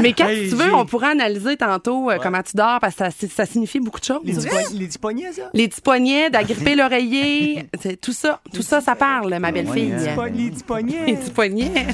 Mais 0.00 0.14
quand 0.14 0.28
Hey, 0.28 0.48
tu 0.48 0.54
veux, 0.54 0.72
on 0.74 0.86
pourrait 0.86 1.10
analyser 1.10 1.58
tantôt 1.58 2.10
euh, 2.10 2.16
comment 2.22 2.42
tu 2.42 2.56
dors, 2.56 2.80
parce 2.80 2.94
que 2.94 3.04
ça, 3.10 3.26
ça 3.28 3.44
signifie 3.44 3.80
beaucoup 3.80 4.00
de 4.00 4.04
choses. 4.06 4.22
Les 4.24 4.32
petits 4.32 4.48
poignets- 4.48 4.78
les 4.78 4.86
petits 4.86 4.98
poignets, 4.98 5.32
ça? 5.32 5.42
Les 5.52 5.68
petits 5.68 5.80
poignets, 5.82 6.30
d'agripper 6.30 6.74
l'oreiller, 6.74 7.68
tout 8.00 8.12
ça, 8.12 8.40
tout 8.54 8.62
ça, 8.62 8.80
ça 8.80 8.94
parle, 8.94 9.36
ma 9.38 9.50
belle-fille. 9.52 9.90
Les 9.90 9.96
petits 9.96 10.14
po- 10.14 10.24
Les 10.26 10.50
petits 10.50 10.62
poignets. 10.64 11.06
Les 11.06 11.16
petits 11.16 11.30
poignets. 11.30 11.86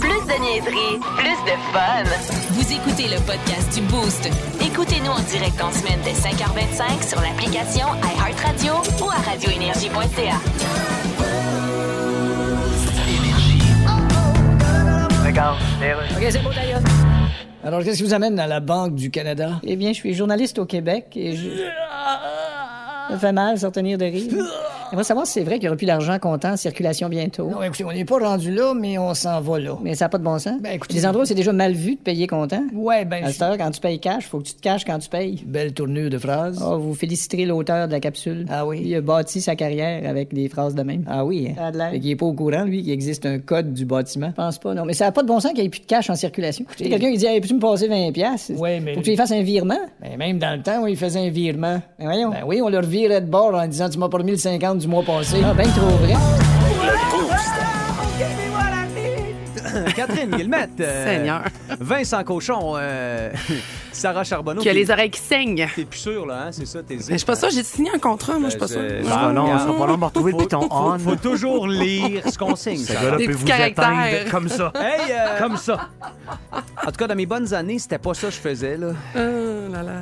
Plus 0.00 0.26
de 0.26 0.40
niaiserie, 0.42 0.98
plus 1.16 1.40
de 1.44 1.56
fun. 1.72 2.04
Vous 2.50 2.72
écoutez 2.72 3.08
le 3.08 3.20
podcast 3.26 3.74
du 3.74 3.80
Boost. 3.82 4.28
Écoutez-nous 4.64 5.10
en 5.10 5.20
direct 5.20 5.60
en 5.62 5.72
semaine 5.72 6.00
dès 6.04 6.12
5h25 6.12 7.08
sur 7.08 7.20
l'application 7.20 7.86
iHeartRadio 8.16 8.72
ou 9.04 9.10
à 9.10 9.16
radioénergie.ca. 9.30 10.38
OK, 16.16 16.26
c'est 16.30 16.42
bon, 16.42 16.50
d'ailleurs. 16.54 16.80
Alors, 17.64 17.82
qu'est-ce 17.82 17.98
qui 17.98 18.04
vous 18.04 18.14
amène 18.14 18.38
à 18.38 18.46
la 18.46 18.60
Banque 18.60 18.94
du 18.94 19.10
Canada? 19.10 19.52
Eh 19.64 19.74
bien, 19.76 19.88
je 19.90 19.94
suis 19.96 20.14
journaliste 20.14 20.58
au 20.58 20.66
Québec 20.66 21.06
et 21.16 21.34
je... 21.34 21.48
Ça 23.10 23.18
fait 23.18 23.32
mal, 23.32 23.58
s'en 23.58 23.70
tenir 23.70 23.98
de 23.98 24.04
rire. 24.04 24.32
J'aimerais 24.90 25.04
savoir 25.04 25.26
si 25.26 25.32
c'est 25.32 25.42
vrai 25.44 25.54
qu'il 25.54 25.62
n'y 25.62 25.68
aura 25.68 25.76
plus 25.76 25.86
d'argent 25.86 26.18
comptant 26.18 26.50
en 26.52 26.56
circulation 26.56 27.08
bientôt. 27.08 27.48
Non, 27.50 27.62
écoutez, 27.62 27.84
on 27.84 27.92
n'est 27.92 28.04
pas 28.04 28.18
rendu 28.18 28.52
là, 28.52 28.74
mais 28.74 28.96
on 28.98 29.12
s'en 29.14 29.40
va 29.40 29.58
là. 29.58 29.76
Mais 29.82 29.94
ça 29.94 30.04
n'a 30.04 30.08
pas 30.08 30.18
de 30.18 30.22
bon 30.24 30.38
sens. 30.38 30.60
Ben, 30.60 30.72
écoutez- 30.74 30.94
Les 30.94 31.06
endroits 31.06 31.22
où 31.24 31.26
c'est 31.26 31.34
déjà 31.34 31.52
mal 31.52 31.72
vu 31.72 31.96
de 31.96 32.00
payer 32.00 32.26
comptant. 32.26 32.62
Ouais, 32.72 33.04
ben. 33.04 33.24
À 33.24 33.32
cette 33.32 33.42
heure, 33.42 33.56
quand 33.58 33.70
tu 33.70 33.80
payes 33.80 33.98
cash, 33.98 34.26
faut 34.26 34.38
que 34.38 34.44
tu 34.44 34.54
te 34.54 34.60
caches 34.60 34.84
quand 34.84 34.98
tu 34.98 35.08
payes. 35.08 35.42
Belle 35.46 35.72
tournure 35.72 36.10
de 36.10 36.18
phrase. 36.18 36.62
Oh, 36.64 36.78
vous 36.78 36.94
féliciterez 36.94 37.44
l'auteur 37.46 37.86
de 37.88 37.92
la 37.92 38.00
capsule. 38.00 38.46
Ah 38.48 38.64
oui? 38.66 38.82
Il 38.84 38.94
a 38.94 39.00
bâti 39.00 39.40
sa 39.40 39.56
carrière 39.56 40.08
avec 40.08 40.32
des 40.32 40.48
phrases 40.48 40.74
de 40.74 40.82
même. 40.82 41.04
Ah 41.08 41.24
oui, 41.24 41.48
hein? 41.50 41.54
Ça 41.56 41.66
a 41.66 41.72
de 41.72 41.78
l'air. 41.78 41.90
Fait 41.90 42.00
qu'il 42.00 42.10
est 42.10 42.16
pas 42.16 42.26
au 42.26 42.32
courant, 42.32 42.64
lui, 42.64 42.82
qu'il 42.82 42.92
existe 42.92 43.26
un 43.26 43.38
code 43.38 43.72
du 43.72 43.84
bâtiment. 43.84 44.28
Je 44.28 44.34
pense 44.34 44.58
pas, 44.58 44.74
non. 44.74 44.84
Mais 44.84 44.94
ça 44.94 45.06
n'a 45.06 45.12
pas 45.12 45.22
de 45.22 45.28
bon 45.28 45.40
sens 45.40 45.52
qu'il 45.52 45.60
n'y 45.60 45.66
ait 45.66 45.70
plus 45.70 45.80
de 45.80 45.86
cash 45.86 46.08
en 46.10 46.14
circulation. 46.14 46.64
Sais, 46.76 46.88
quelqu'un 46.88 47.10
qui 47.10 47.18
dit, 47.18 47.26
hey, 47.26 47.40
peux-tu 47.40 47.54
me 47.54 47.60
passer 47.60 47.88
20$? 47.88 48.12
piastres? 48.12 48.52
Ouais, 48.58 48.80
mais- 48.80 48.94
Faut 48.94 49.00
que 49.00 49.04
tu 49.04 49.10
lui 49.10 49.16
fasses 49.16 49.32
un 49.32 49.42
virement. 49.42 49.78
Ben, 50.00 50.16
même 50.18 50.38
dans 50.38 50.56
le 50.56 50.62
temps 50.62 50.82
où 50.82 50.86
il 50.86 50.96
faisait 50.96 51.20
un 51.26 51.30
virement. 51.30 51.80
Ben 51.98 52.04
voyons. 52.04 52.30
Ben 52.30 52.42
oui, 52.46 52.60
on 52.62 52.68
leur 52.68 52.82
virait 52.82 53.20
de 53.20 53.26
bord 53.26 53.54
en 53.54 53.66
disant 53.66 53.88
Tu 53.88 53.98
m'as 53.98 54.08
pas 54.08 54.18
remis 54.18 54.32
le 54.32 54.36
50 54.36 54.73
du 54.78 54.88
mois 54.88 55.02
passé. 55.02 55.42
Ah, 55.44 55.54
ben 55.54 55.68
trop 55.70 55.88
vrai. 55.88 56.14
Catherine 59.96 60.30
Guillemette. 60.30 60.70
euh, 60.80 61.04
Seigneur. 61.04 61.42
Vincent 61.80 62.22
Cochon. 62.22 62.74
euh, 62.76 63.30
Sarah 63.92 64.22
Charbonneau. 64.24 64.60
Qui 64.60 64.68
a 64.68 64.72
t'es- 64.72 64.78
les 64.78 64.90
oreilles 64.90 65.10
qui 65.10 65.20
saignent. 65.20 65.66
T'es 65.74 65.84
plus 65.84 65.98
sûr, 65.98 66.26
là, 66.26 66.44
hein? 66.46 66.52
C'est 66.52 66.66
ça, 66.66 66.80
t'es 66.82 66.94
Mais 66.96 67.02
je 67.12 67.16
suis 67.16 67.26
pas 67.26 67.34
sûre, 67.36 67.48
j'ai 67.52 67.62
signé 67.64 67.90
un 67.94 67.98
contrat, 67.98 68.34
moi, 68.38 68.44
je 68.44 68.50
suis 68.50 68.58
pas 68.60 68.68
sûre. 68.68 68.80
Euh, 68.82 69.02
Ah 69.10 69.32
non, 69.32 69.58
ça 69.58 69.64
va 69.66 69.72
pas 69.72 69.86
long 69.86 69.96
retrouver 69.96 70.32
le 70.32 70.38
Faut- 70.38 70.44
piton 70.44 70.60
faut- 70.62 70.68
on. 70.70 70.98
Faut 70.98 71.16
toujours 71.16 71.66
lire 71.66 72.22
ce 72.30 72.38
qu'on 72.38 72.54
signe. 72.56 72.78
Ce 72.78 72.92
gars-là 72.92 73.16
Des 73.16 73.26
peut 73.26 73.32
vous 73.32 73.46
caractères. 73.46 74.06
éteindre 74.06 74.30
comme 74.30 74.48
ça. 74.48 74.72
Hey, 74.80 75.10
euh, 75.12 75.38
Comme 75.38 75.56
ça. 75.56 75.88
En 76.52 76.86
tout 76.90 76.96
cas, 76.98 77.06
dans 77.08 77.16
mes 77.16 77.26
bonnes 77.26 77.52
années, 77.54 77.78
c'était 77.78 77.98
pas 77.98 78.14
ça 78.14 78.28
que 78.28 78.34
je 78.34 78.40
faisais, 78.40 78.76
là. 78.76 78.88
Oh 79.16 79.72
là 79.72 79.82
là. 79.82 79.92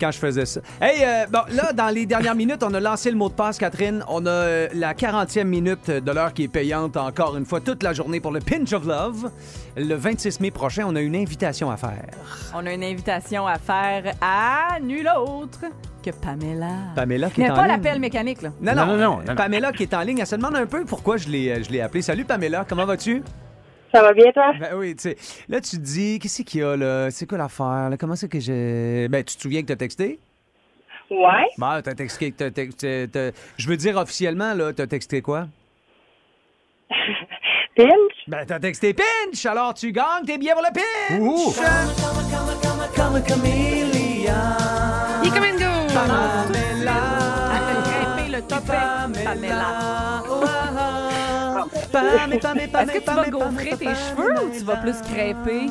Quand 0.00 0.10
je 0.10 0.18
faisais 0.18 0.46
ça. 0.46 0.60
Hey, 0.80 1.02
euh, 1.04 1.26
bon, 1.30 1.40
là, 1.54 1.72
dans 1.72 1.88
les 1.88 2.06
dernières 2.06 2.34
minutes, 2.34 2.62
on 2.62 2.72
a 2.74 2.80
lancé 2.80 3.10
le 3.10 3.16
mot 3.16 3.28
de 3.28 3.34
passe, 3.34 3.58
Catherine. 3.58 4.04
On 4.08 4.26
a 4.26 4.30
euh, 4.30 4.68
la 4.74 4.94
40e 4.94 5.44
minute 5.44 5.90
de 5.90 6.12
l'heure 6.12 6.32
qui 6.32 6.44
est 6.44 6.48
payante 6.48 6.96
encore 6.96 7.36
une 7.36 7.46
fois 7.46 7.60
toute 7.60 7.82
la 7.82 7.92
journée 7.92 8.20
pour 8.20 8.32
le 8.32 8.40
Pinch 8.40 8.72
of 8.72 8.84
Love. 8.86 9.30
Le 9.76 9.94
26 9.94 10.40
mai 10.40 10.50
prochain, 10.50 10.84
on 10.86 10.96
a 10.96 11.00
une 11.00 11.16
invitation 11.16 11.70
à 11.70 11.76
faire. 11.76 12.06
On 12.54 12.64
a 12.66 12.72
une 12.72 12.84
invitation 12.84 13.46
à 13.46 13.58
faire 13.58 14.14
à 14.20 14.78
nul 14.80 15.08
autre 15.18 15.60
que 16.02 16.10
Pamela. 16.10 16.66
Pamela 16.94 17.30
qui 17.30 17.40
Mais 17.40 17.46
est 17.46 17.50
en 17.50 17.54
pas 17.56 17.62
ligne. 17.66 17.76
l'appel 17.82 18.00
mécanique, 18.00 18.42
là. 18.42 18.50
Non, 18.60 18.96
non, 18.96 19.18
Pamela 19.36 19.72
qui 19.72 19.82
est 19.84 19.94
en 19.94 20.00
ligne, 20.02 20.18
elle 20.20 20.26
se 20.26 20.36
demande 20.36 20.56
un 20.56 20.66
peu 20.66 20.84
pourquoi 20.84 21.16
je 21.16 21.28
l'ai, 21.28 21.50
euh, 21.50 21.62
je 21.62 21.70
l'ai 21.70 21.80
appelée. 21.80 22.02
Salut 22.02 22.24
Pamela, 22.24 22.64
comment 22.68 22.84
vas-tu? 22.86 23.22
Ça 23.96 24.02
va 24.02 24.12
bien, 24.12 24.30
toi? 24.30 24.52
Ben 24.60 24.74
oui, 24.76 24.94
tu 24.94 25.02
sais. 25.04 25.16
Là, 25.48 25.58
tu 25.60 25.70
te 25.78 25.82
dis, 25.82 26.18
qu'est-ce 26.18 26.42
qu'il 26.42 26.60
y 26.60 26.62
a, 26.64 26.76
là? 26.76 27.10
C'est 27.10 27.26
quoi 27.26 27.38
l'affaire? 27.38 27.88
là? 27.88 27.96
Comment 27.98 28.14
c'est 28.14 28.28
que 28.28 28.38
j'ai. 28.38 29.08
Ben, 29.08 29.24
tu 29.24 29.36
te 29.36 29.40
souviens 29.40 29.62
que 29.62 29.68
t'as 29.68 29.76
texté? 29.76 30.18
Ouais. 31.10 31.46
Ben, 31.56 31.80
t'as 31.82 31.94
texté. 31.94 32.30
t'as 32.32 32.50
texté- 32.50 33.08
t'as- 33.10 33.30
Je 33.56 33.68
veux 33.68 33.76
dire 33.78 33.96
officiellement, 33.96 34.52
là, 34.52 34.74
t'as 34.74 34.86
texté 34.86 35.22
quoi? 35.22 35.46
Pinch? 37.76 37.88
Ben, 38.28 38.44
t'as 38.46 38.60
texté 38.60 38.92
Pinch! 38.92 39.46
Alors, 39.46 39.72
tu 39.72 39.92
gagnes 39.92 40.26
tes 40.26 40.36
billets 40.36 40.52
pour 40.52 40.62
le 40.62 40.72
Pinch! 40.74 41.20
Ouh. 41.20 41.52
Il. 45.24 45.30
Pamela. 45.94 47.00
Pamela. 49.24 50.22
Est-ce 51.96 52.92
que 52.92 52.98
tu 52.98 53.06
vas 53.06 53.24
pamé, 53.24 53.76
tes 53.76 53.94
cheveux 53.94 54.44
ou 54.44 54.50
tu 54.58 54.64
vas 54.64 54.76
plus 54.76 55.00
crêper? 55.02 55.66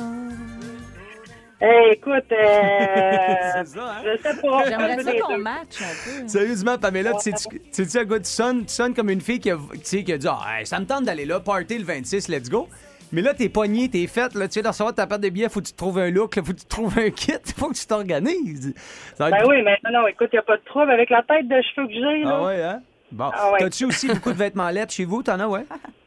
Eh, 1.62 1.92
écoute, 1.94 2.26
euh, 2.32 2.36
C'est 3.64 3.68
ça, 3.68 3.86
hein? 3.86 4.04
je 4.04 4.22
sais 4.22 4.42
pas. 4.42 4.66
J'aimerais 4.68 5.04
ça 5.04 5.14
qu'on 5.14 5.38
match 5.38 5.82
un 5.82 6.22
peu. 6.22 6.28
Sérieusement, 6.28 6.78
Pamela, 6.78 7.14
tu 7.14 7.32
sais-tu 7.32 7.60
tu 7.60 7.70
sais-tu 7.72 7.98
à 7.98 8.06
quoi 8.06 8.20
tu 8.20 8.30
sonnes? 8.30 8.66
Tu 8.66 8.74
sonnes 8.74 8.94
comme 8.94 9.10
une 9.10 9.22
fille 9.22 9.40
qui 9.40 9.50
a, 9.52 9.58
qui 9.82 10.12
a 10.12 10.18
dit 10.18 10.28
Ah, 10.30 10.60
hey, 10.60 10.66
ça 10.66 10.80
me 10.80 10.86
tente 10.86 11.06
d'aller 11.06 11.26
là, 11.26 11.40
party 11.40 11.78
le 11.78 11.86
26, 11.86 12.28
let's 12.28 12.50
go. 12.50 12.68
Mais 13.14 13.22
là, 13.22 13.34
t'es 13.34 13.48
pogné, 13.50 13.88
t'es 13.90 14.06
faite, 14.08 14.34
là, 14.36 14.48
tu 14.48 14.56
viens 14.56 14.64
de 14.64 14.68
recevoir 14.68 14.94
ta 14.94 15.08
paire 15.08 15.20
de 15.20 15.30
billets, 15.30 15.48
faut 15.48 15.62
que 15.62 15.68
tu 15.68 15.72
te 15.72 15.78
trouves 15.78 16.00
un 16.00 16.10
look, 16.10 16.36
là, 16.36 16.44
faut 16.44 16.52
que 16.52 16.58
tu 16.58 16.66
te 16.66 16.70
trouves 16.70 17.00
un 17.00 17.10
kit, 17.10 17.34
faut 17.58 17.70
que 17.70 17.76
tu 17.76 17.86
t'organises. 17.86 18.74
Ben 19.18 19.28
être- 19.28 19.48
oui, 19.48 19.62
mais 19.64 19.78
non, 19.86 20.02
non, 20.02 20.08
écoute, 20.08 20.30
il 20.34 20.40
a 20.40 20.42
pas 20.42 20.58
de 20.58 20.64
trouble 20.66 20.92
avec 20.92 21.10
la 21.10 21.24
tête 21.24 21.48
de 21.48 21.56
cheveux 21.62 21.88
que 21.88 21.94
j'ai, 21.94 22.24
là. 22.26 22.38
Ah 22.42 22.44
ouais, 22.46 22.62
hein? 22.64 22.82
Bon. 23.12 23.32
Ah 23.34 23.52
ouais. 23.54 23.60
T'as-tu 23.60 23.86
aussi 23.86 24.08
beaucoup 24.08 24.34
de 24.34 24.38
vêtements 24.38 24.70
lettres 24.70 24.92
chez 24.92 25.06
vous? 25.06 25.24
T'en 25.24 25.40
as, 25.40 25.48
ouais? 25.48 25.66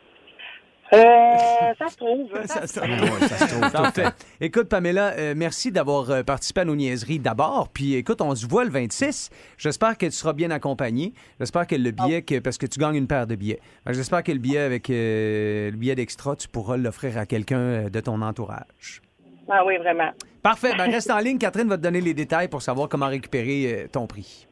Euh, 0.93 1.75
ça 1.79 1.89
se 1.89 1.97
trouve. 1.97 2.31
Ça 2.47 2.67
se 2.67 2.79
trouve. 2.79 3.71
Parfait. 3.73 4.07
Écoute, 4.41 4.69
Pamela, 4.69 5.13
euh, 5.19 5.35
merci 5.37 5.71
d'avoir 5.71 6.11
euh, 6.11 6.23
participé 6.23 6.63
à 6.63 6.65
nos 6.65 6.77
niaiseries 6.77 7.19
d'abord. 7.19 7.69
Puis 7.73 7.95
écoute, 7.95 8.21
on 8.23 8.35
se 8.35 8.47
voit 8.47 8.65
le 8.65 8.71
26. 8.71 9.31
J'espère 9.59 9.99
que 9.99 10.07
tu 10.07 10.13
seras 10.13 10.33
bien 10.33 10.51
accompagné. 10.51 11.13
J'espère 11.41 11.67
que 11.67 11.75
le 11.75 11.91
billet, 11.91 12.23
que, 12.23 12.39
parce 12.39 12.57
que 12.57 12.67
tu 12.67 12.81
gagnes 12.81 12.97
une 12.97 13.07
paire 13.07 13.27
de 13.27 13.35
billets. 13.35 13.61
Que 13.87 13.93
J'espère 13.93 14.23
que 14.23 14.33
le 14.33 14.39
billet 14.39 14.61
avec 14.61 14.89
euh, 14.89 15.71
le 15.71 15.77
billet 15.77 15.95
d'extra, 15.95 16.37
tu 16.37 16.49
pourras 16.49 16.77
l'offrir 16.77 17.19
à 17.19 17.27
quelqu'un 17.27 17.91
de 17.91 18.01
ton 18.01 18.23
entourage. 18.23 19.03
Ah 19.51 19.65
oui, 19.65 19.79
vraiment. 19.79 20.11
Parfait. 20.43 20.73
Ben, 20.77 20.91
reste 20.91 21.11
en 21.11 21.19
ligne. 21.19 21.39
Catherine 21.39 21.69
va 21.69 21.77
te 21.77 21.83
donner 21.83 22.01
les 22.01 22.15
détails 22.15 22.49
pour 22.49 22.63
savoir 22.63 22.89
comment 22.89 23.09
récupérer 23.09 23.83
euh, 23.85 23.89
ton 23.89 24.07
prix. 24.07 24.47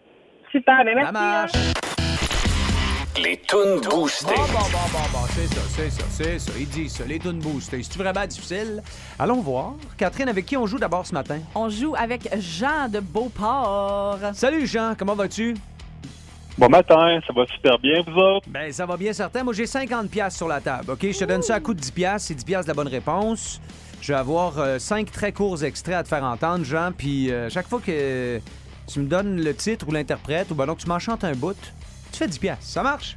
Super, 0.51 0.85
mais 0.85 0.95
merci. 0.95 1.07
Ça 1.07 1.13
marche. 1.13 2.06
Les 3.23 3.41
tunes 3.47 3.81
boostées. 3.89 4.27
Bon, 4.27 4.43
bon, 4.43 4.59
bon, 4.73 4.79
bon, 4.93 4.99
bon, 5.13 5.27
c'est 5.31 5.47
ça, 5.47 5.61
c'est 5.69 5.91
ça, 5.91 6.05
c'est 6.11 6.39
ça. 6.39 6.53
Il 6.59 6.69
dit 6.69 6.89
ça, 6.91 7.05
les 7.07 7.19
tunes 7.19 7.39
boostées. 7.39 7.83
C'est-tu 7.83 7.99
vraiment 7.99 8.27
difficile? 8.27 8.83
Allons 9.19 9.41
voir. 9.41 9.73
Catherine, 9.97 10.29
avec 10.29 10.45
qui 10.45 10.57
on 10.57 10.67
joue 10.67 10.79
d'abord 10.79 11.07
ce 11.07 11.15
matin? 11.15 11.39
On 11.55 11.71
joue 11.71 11.95
avec 11.97 12.29
Jean 12.39 12.89
de 12.89 13.01
Beauport. 13.01 14.19
Salut 14.35 14.67
Jean, 14.67 14.95
comment 14.99 15.15
vas-tu? 15.15 15.57
Bon 16.59 16.69
matin, 16.69 17.19
ça 17.27 17.33
va 17.33 17.47
super 17.47 17.79
bien, 17.79 18.03
vous 18.07 18.21
autres? 18.21 18.49
Ben, 18.51 18.71
ça 18.71 18.85
va 18.85 18.99
bien 18.99 19.15
certain. 19.15 19.43
Moi, 19.43 19.55
j'ai 19.55 19.67
50 19.67 20.11
pièces 20.11 20.37
sur 20.37 20.49
la 20.49 20.61
table, 20.61 20.91
OK? 20.91 21.01
Je 21.03 21.19
te 21.19 21.25
donne 21.25 21.43
ça 21.43 21.55
à 21.55 21.61
coût 21.61 21.73
de 21.73 21.81
10 21.81 21.91
pièces. 21.93 22.25
C'est 22.25 22.35
10 22.35 22.45
pièces 22.45 22.65
de 22.67 22.71
la 22.71 22.75
bonne 22.75 22.89
réponse. 22.89 23.61
Je 24.03 24.13
vais 24.13 24.19
avoir 24.19 24.59
euh, 24.59 24.79
cinq 24.79 25.11
très 25.11 25.33
courts 25.33 25.65
extraits 25.65 25.97
à 25.97 26.03
te 26.03 26.09
faire 26.09 26.25
entendre, 26.25 26.65
Jean. 26.65 26.93
Puis 26.97 27.31
euh, 27.31 27.49
chaque 27.49 27.69
fois 27.69 27.81
que 27.81 28.41
tu 28.87 29.01
me 29.01 29.07
donnes 29.07 29.43
le 29.43 29.55
titre 29.55 29.87
ou 29.89 29.93
l'interprète, 29.93 30.51
ou 30.51 30.55
ben 30.55 30.67
donc 30.67 30.79
tu 30.79 30.87
m'en 30.87 30.99
chantes 30.99 31.25
un 31.25 31.33
bout, 31.33 31.57
tu 32.17 32.25
fais 32.25 32.29
10 32.29 32.39
pièces. 32.39 32.59
Ça 32.61 32.83
marche? 32.83 33.17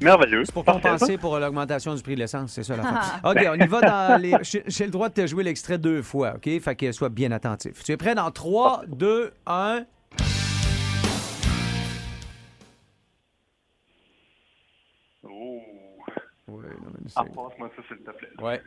Merveilleux. 0.00 0.44
C'est 0.44 0.52
pour 0.52 0.64
Parfait, 0.64 0.80
compenser 0.82 1.12
ça. 1.14 1.18
pour 1.18 1.34
euh, 1.34 1.40
l'augmentation 1.40 1.92
du 1.94 2.00
prix 2.02 2.14
de 2.14 2.20
l'essence, 2.20 2.52
c'est 2.52 2.62
ça 2.62 2.76
la 2.76 2.84
fin. 2.84 3.30
OK, 3.30 3.38
on 3.50 3.54
y 3.54 3.66
va 3.66 3.80
dans 3.80 4.22
les... 4.22 4.32
J'ai 4.66 4.84
le 4.84 4.90
droit 4.92 5.08
de 5.08 5.14
te 5.14 5.26
jouer 5.26 5.42
l'extrait 5.42 5.76
deux 5.78 6.02
fois, 6.02 6.34
OK? 6.36 6.48
Fait 6.60 6.76
que 6.76 6.92
sois 6.92 7.08
bien 7.08 7.32
attentif. 7.32 7.82
Tu 7.82 7.90
es 7.90 7.96
prêt 7.96 8.14
dans 8.14 8.30
3, 8.30 8.82
2, 8.86 9.32
1... 9.46 9.84
Oh. 15.24 15.60
Ouais, 16.48 16.62
non, 16.82 16.90
mais 17.00 17.10
Ah, 17.16 17.22
c'est- 17.26 17.34
passe-moi 17.34 17.70
ça, 17.76 17.82
s'il 17.88 17.96
te 17.98 18.10
plaît. 18.10 18.28
Ouais. 18.40 18.62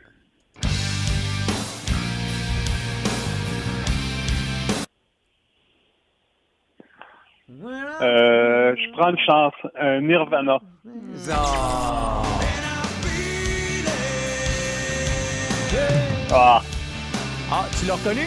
Euh, 7.60 8.74
je 8.76 8.92
prends 8.92 9.10
une 9.10 9.18
chance. 9.18 9.54
Un 9.78 10.00
Nirvana. 10.00 10.58
Ah. 16.34 16.62
Ah, 17.50 17.66
tu 17.78 17.86
l'as 17.86 17.94
reconnu? 17.94 18.22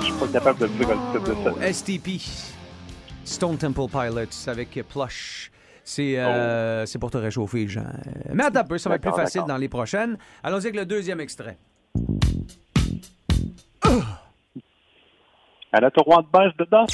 Je 0.00 0.04
suis 0.04 0.12
pas 0.12 0.28
capable 0.32 0.58
de 0.60 0.66
dire 0.66 0.88
le 0.88 1.18
titre 1.18 1.54
de 1.54 1.62
ça. 1.62 1.72
STP. 1.72 2.08
Stone 3.24 3.58
Temple 3.58 3.88
Pilots 3.90 4.48
avec 4.48 4.80
Plush. 4.88 5.50
C'est 5.84 6.18
euh, 6.18 6.84
c'est 6.86 6.98
pour 6.98 7.10
te 7.10 7.16
réchauffer, 7.16 7.66
Jean. 7.66 7.84
Mais 8.32 8.44
attends 8.44 8.60
un 8.60 8.64
peu, 8.64 8.78
ça 8.78 8.88
va 8.88 8.96
être 8.96 9.02
plus 9.02 9.12
facile 9.12 9.44
dans 9.46 9.56
les 9.56 9.68
prochaines. 9.68 10.18
Allons-y 10.42 10.66
avec 10.66 10.76
le 10.76 10.86
deuxième 10.86 11.20
extrait. 11.20 11.56
Elle 15.72 15.84
a 15.84 15.90
ton 15.90 16.02
roi 16.02 16.22
de 16.22 16.28
base 16.28 16.52
dedans? 16.58 16.86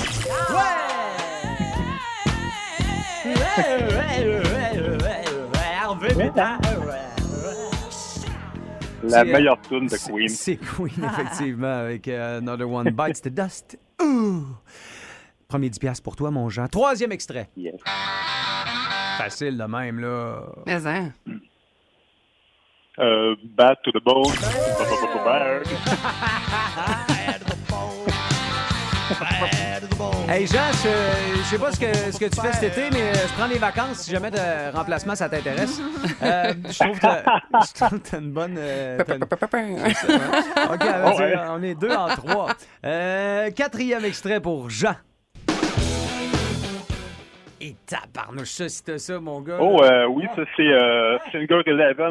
La 9.02 9.24
meilleure 9.24 9.60
tune 9.60 9.86
de 9.86 9.96
Queen. 9.96 10.28
C'est 10.28 10.56
Queen, 10.56 11.04
effectivement, 11.04 11.80
avec 11.80 12.08
euh, 12.08 12.38
Another 12.38 12.70
One 12.70 12.90
Bites 12.90 13.22
the 13.22 13.28
Dust. 13.28 13.78
Ouh. 14.02 14.44
Premier 15.46 15.68
10 15.68 15.78
piastres 15.78 16.02
pour 16.02 16.16
toi, 16.16 16.30
mon 16.30 16.48
Jean. 16.48 16.68
Troisième 16.68 17.12
extrait. 17.12 17.48
Yes. 17.56 17.74
Facile 19.18 19.56
de 19.56 19.64
même, 19.64 20.00
là. 20.00 20.42
Mais 20.66 20.86
hein? 20.86 21.12
Euh, 22.98 23.34
Bad 23.56 23.76
to 23.82 23.90
the 23.92 24.02
Bone. 24.04 24.24
Bad. 25.24 25.62
Hey 30.28 30.46
Jean, 30.46 30.58
je, 30.72 31.36
je 31.38 31.42
sais 31.44 31.58
pas 31.58 31.70
ce 31.72 31.78
que, 31.78 31.92
ce 32.12 32.18
que 32.18 32.24
tu 32.26 32.40
fais 32.40 32.52
cet 32.52 32.62
été, 32.76 32.88
mais 32.90 33.12
je 33.14 33.32
prends 33.36 33.46
des 33.48 33.58
vacances 33.58 33.98
si 33.98 34.10
jamais 34.10 34.30
de 34.30 34.74
remplacement 34.74 35.14
ça 35.14 35.28
t'intéresse. 35.28 35.80
Euh, 36.22 36.52
je 36.70 36.78
trouve 36.78 36.96
que 36.96 37.00
t'as- 37.02 37.24
je 37.66 37.72
trouve 37.84 38.00
que 38.00 38.08
t'as 38.10 38.18
une 38.18 38.32
bonne. 38.32 38.56
euh, 38.58 38.98
une-? 39.08 39.22
OK, 39.24 40.82
alors, 40.82 41.12
Oh, 41.14 41.18
ouais. 41.20 41.34
on 41.50 41.62
est 41.62 41.74
deux 41.74 41.92
en 41.94 42.08
trois. 42.08 42.48
Euh, 42.86 43.50
quatrième 43.50 44.04
extrait 44.04 44.40
pour 44.40 44.70
Jean. 44.70 44.94
Et 47.60 47.74
tabarnouche, 47.86 48.48
ça, 48.48 48.66
t'as 48.84 48.98
ça, 48.98 49.20
mon 49.20 49.40
gars. 49.40 49.58
Oh, 49.60 49.82
euh, 49.82 50.06
oui, 50.06 50.24
ça 50.34 50.42
c'est 50.56 50.62
euh, 50.62 51.18
Singer 51.32 51.62
Eleven. 51.66 52.10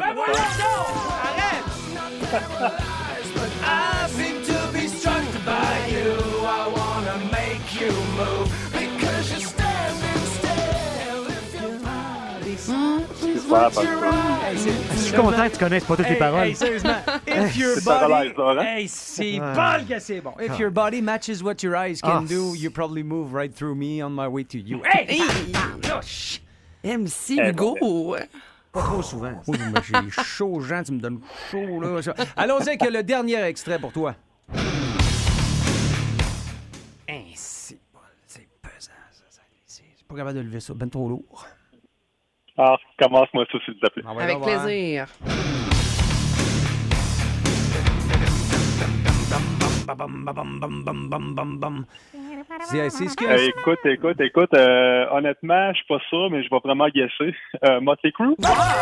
I 2.36 2.90
body's 13.54 13.74
Super, 13.78 14.00
parce 14.00 14.10
que- 14.10 14.44
Hey, 14.44 14.58
c'est- 14.58 14.92
Je 14.94 14.98
suis 15.02 15.12
content 15.16 15.44
que 15.48 15.52
tu 15.52 15.58
connaisses 15.58 15.84
pas 15.84 15.96
toutes 15.96 16.08
les 16.08 16.16
paroles. 16.16 16.46
hey, 16.48 16.54
sérieusement, 16.54 16.96
if 17.26 17.56
your 17.56 17.76
body... 17.84 18.34
hein? 18.38 18.62
Hey, 18.62 18.88
c'est 18.88 19.40
Ouais. 19.40 19.54
bon 19.54 19.86
que 19.88 19.98
c'est 19.98 20.20
bon. 20.20 20.32
If 20.40 20.50
Ah. 20.52 20.56
your 20.58 20.70
body 20.70 21.02
matches 21.02 21.42
what 21.42 21.56
your 21.62 21.74
eyes 21.76 22.00
can 22.00 22.24
Ah. 22.24 22.28
do, 22.28 22.54
you 22.54 22.70
probably 22.70 23.02
move 23.02 23.32
right 23.34 23.54
through 23.54 23.74
me 23.76 24.02
on 24.02 24.10
my 24.10 24.26
way 24.26 24.44
to 24.44 24.58
you. 24.58 24.82
Hey! 24.84 25.20
MC 26.84 27.38
Eh, 27.40 27.50
Hugo. 27.50 27.76
Pas 28.72 28.82
trop 28.82 29.02
souvent. 29.02 29.40
Oui, 29.46 29.56
mais 29.72 29.80
j'ai 29.82 30.10
chaud, 30.22 30.60
Jean, 30.60 30.82
tu 30.82 30.92
me 30.92 30.98
donnes 31.00 31.20
chaud, 31.50 31.80
là. 31.80 32.00
Allons-y 32.36 32.68
avec 32.70 32.90
le 32.90 33.02
dernier 33.02 33.40
extrait 33.42 33.78
pour 33.78 33.92
toi. 33.92 34.14
Hey, 37.06 37.32
c'est 37.34 37.78
pesant, 38.60 38.90
ça. 39.10 39.42
c'est 39.66 39.82
pas 40.08 40.16
capable 40.16 40.36
de 40.38 40.42
lever 40.42 40.60
ça, 40.60 40.74
ben 40.74 40.88
trop 40.90 41.08
lourd. 41.08 41.46
Ah, 42.56 42.76
commence-moi 42.98 43.44
ça, 43.50 43.58
s'il 43.64 43.74
te 43.74 43.88
plaît. 43.88 44.04
Ah 44.06 44.12
Avec 44.20 44.40
plaisir. 44.40 45.06
C'est 52.60 52.90
ce 52.90 53.16
que... 53.16 53.48
écoute, 53.48 53.78
écoute, 53.84 54.20
écoute. 54.20 54.54
Euh, 54.54 55.06
honnêtement, 55.10 55.72
je 55.72 55.78
suis 55.78 55.86
pas 55.88 55.98
sûr, 56.08 56.30
mais 56.30 56.44
je 56.44 56.50
vais 56.50 56.60
vraiment 56.64 56.86
guesser. 56.88 57.34
Euh, 57.64 57.80
Motley 57.80 58.12
Crue? 58.12 58.36
Ah! 58.44 58.74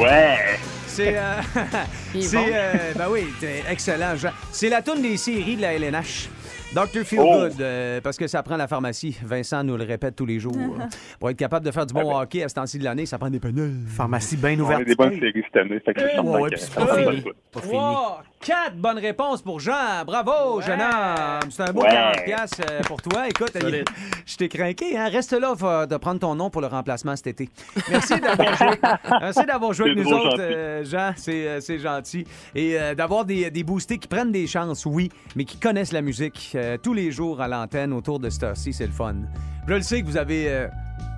Ouais! 0.00 0.58
C'est. 0.86 1.16
Euh, 1.16 1.40
c'est. 2.20 2.36
Bon. 2.36 2.44
Euh, 2.52 2.92
ben 2.96 3.06
oui, 3.10 3.26
excellent. 3.70 4.14
C'est 4.50 4.68
la 4.68 4.82
toune 4.82 5.02
des 5.02 5.16
séries 5.16 5.56
de 5.56 5.62
la 5.62 5.74
LNH. 5.74 6.28
Dr. 6.74 7.04
Feelgood, 7.04 7.52
Oh. 7.58 7.60
euh, 7.62 8.00
parce 8.00 8.16
que 8.16 8.26
ça 8.26 8.42
prend 8.42 8.56
la 8.56 8.66
pharmacie. 8.66 9.18
Vincent 9.22 9.62
nous 9.62 9.76
le 9.76 9.84
répète 9.84 10.16
tous 10.16 10.24
les 10.24 10.38
jours. 10.38 10.56
Pour 11.20 11.28
être 11.28 11.36
capable 11.36 11.66
de 11.66 11.70
faire 11.70 11.84
du 11.84 11.92
bon 11.92 12.16
hockey 12.18 12.42
à 12.42 12.48
ce 12.48 12.54
temps-ci 12.54 12.78
de 12.78 12.84
l'année, 12.84 13.04
ça 13.04 13.18
prend 13.18 13.28
des 13.28 13.40
pneus. 13.40 13.72
Pharmacie 13.88 14.36
bien 14.38 14.58
On 14.58 14.70
a 14.70 14.82
des 14.82 14.94
bonnes 14.94 15.18
séries 15.20 15.42
cette 15.52 15.56
année, 15.56 15.80
fait 15.84 15.92
que 15.92 16.00
c'est 16.00 16.06
certain 16.14 16.30
Ouais, 16.30 16.50
va 16.50 16.56
c'est 16.56 17.02
être 17.02 17.24
good. 17.24 17.34
Trois, 17.50 18.22
quatre 18.42 18.76
bonnes 18.76 18.98
réponses 18.98 19.40
pour 19.42 19.60
Jean. 19.60 20.04
Bravo, 20.06 20.60
jeune 20.60 20.80
homme. 20.80 21.50
C'est 21.50 21.68
un 21.68 21.72
beau 21.72 21.82
Ouais. 21.82 21.90
40 21.90 22.24
piastres, 22.24 22.60
euh, 22.70 22.80
pour 22.82 23.00
toi. 23.00 23.28
Écoute, 23.28 23.52
je 24.26 24.36
t'ai 24.36 24.48
craqué. 24.48 24.96
Hein? 24.98 25.08
Reste 25.08 25.32
là 25.32 25.54
va- 25.54 25.86
de 25.86 25.96
prendre 25.96 26.20
ton 26.20 26.34
nom 26.34 26.50
pour 26.50 26.60
le 26.60 26.66
remplacement 26.66 27.14
cet 27.16 27.28
été. 27.28 27.48
Merci 27.88 28.20
d'avoir 28.20 28.56
joué, 28.56 28.78
Merci 29.20 29.46
d'avoir 29.46 29.72
joué 29.72 29.90
avec 29.92 30.04
nous 30.04 30.12
autres, 30.12 30.36
euh, 30.40 30.84
Jean. 30.84 31.12
C'est 31.16 31.46
euh, 31.46 31.60
c'est 31.60 31.78
gentil. 31.78 32.26
Et 32.54 32.78
euh, 32.78 32.94
d'avoir 32.94 33.24
des, 33.24 33.50
des 33.50 33.62
boostés 33.62 33.98
qui 33.98 34.08
prennent 34.08 34.32
des 34.32 34.46
chances, 34.46 34.84
oui, 34.86 35.10
mais 35.36 35.44
qui 35.44 35.56
connaissent 35.58 35.92
la 35.92 36.02
musique 36.02 36.52
euh, 36.54 36.76
tous 36.82 36.94
les 36.94 37.10
jours 37.12 37.40
à 37.40 37.48
l'antenne 37.48 37.92
autour 37.92 38.18
de 38.18 38.28
cette 38.30 38.42
heure-ci. 38.42 38.72
C'est 38.72 38.86
le 38.86 38.92
fun. 38.92 39.14
Je 39.68 39.74
le 39.74 39.82
sais 39.82 40.00
que 40.02 40.06
vous 40.06 40.16
avez... 40.16 40.66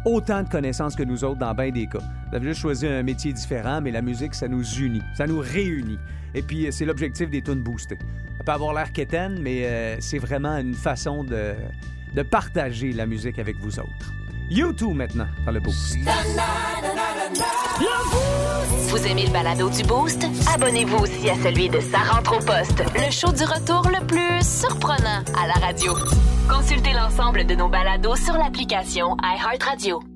autant 0.04 0.42
de 0.42 0.48
connaissances 0.48 0.94
que 0.94 1.02
nous 1.02 1.24
autres 1.24 1.38
dans 1.38 1.54
bien 1.54 1.70
des 1.70 1.86
cas. 1.86 2.00
Vous 2.28 2.36
avez 2.36 2.48
juste 2.48 2.60
choisi 2.60 2.86
un 2.86 3.02
métier 3.02 3.32
différent, 3.32 3.80
mais 3.80 3.90
la 3.90 4.02
musique, 4.02 4.34
ça 4.34 4.48
nous 4.48 4.64
unit, 4.78 5.02
ça 5.14 5.26
nous 5.26 5.38
réunit. 5.38 5.98
Et 6.34 6.42
puis, 6.42 6.66
euh, 6.66 6.70
c'est 6.70 6.84
l'objectif 6.84 7.30
des 7.30 7.42
tunes 7.42 7.62
boostées. 7.62 7.98
Ça 8.38 8.44
peut 8.44 8.52
avoir 8.52 8.74
l'air 8.74 8.92
quétaine, 8.92 9.38
mais 9.40 9.64
euh, 9.64 9.96
c'est 10.00 10.18
vraiment 10.18 10.56
une 10.58 10.74
façon 10.74 11.24
de, 11.24 11.54
de 12.14 12.22
partager 12.22 12.92
la 12.92 13.06
musique 13.06 13.38
avec 13.38 13.56
vous 13.56 13.78
autres. 13.78 14.12
YouTube 14.54 14.94
maintenant, 14.94 15.26
dans 15.44 15.50
le 15.50 15.58
boost. 15.58 15.96
Vous 18.88 19.06
aimez 19.08 19.26
le 19.26 19.32
balado 19.32 19.68
du 19.68 19.82
Boost? 19.82 20.24
Abonnez-vous 20.54 20.98
aussi 20.98 21.28
à 21.28 21.34
celui 21.34 21.68
de 21.68 21.80
Sa 21.80 21.98
rentre 21.98 22.36
au 22.36 22.38
poste, 22.38 22.84
le 22.94 23.10
show 23.10 23.32
du 23.32 23.42
retour 23.42 23.90
le 23.90 24.06
plus 24.06 24.46
surprenant 24.46 25.24
à 25.36 25.48
la 25.48 25.66
radio. 25.66 25.94
Consultez 26.48 26.92
l'ensemble 26.92 27.44
de 27.46 27.56
nos 27.56 27.68
balados 27.68 28.14
sur 28.14 28.34
l'application 28.34 29.16
iHeartRadio. 29.22 30.13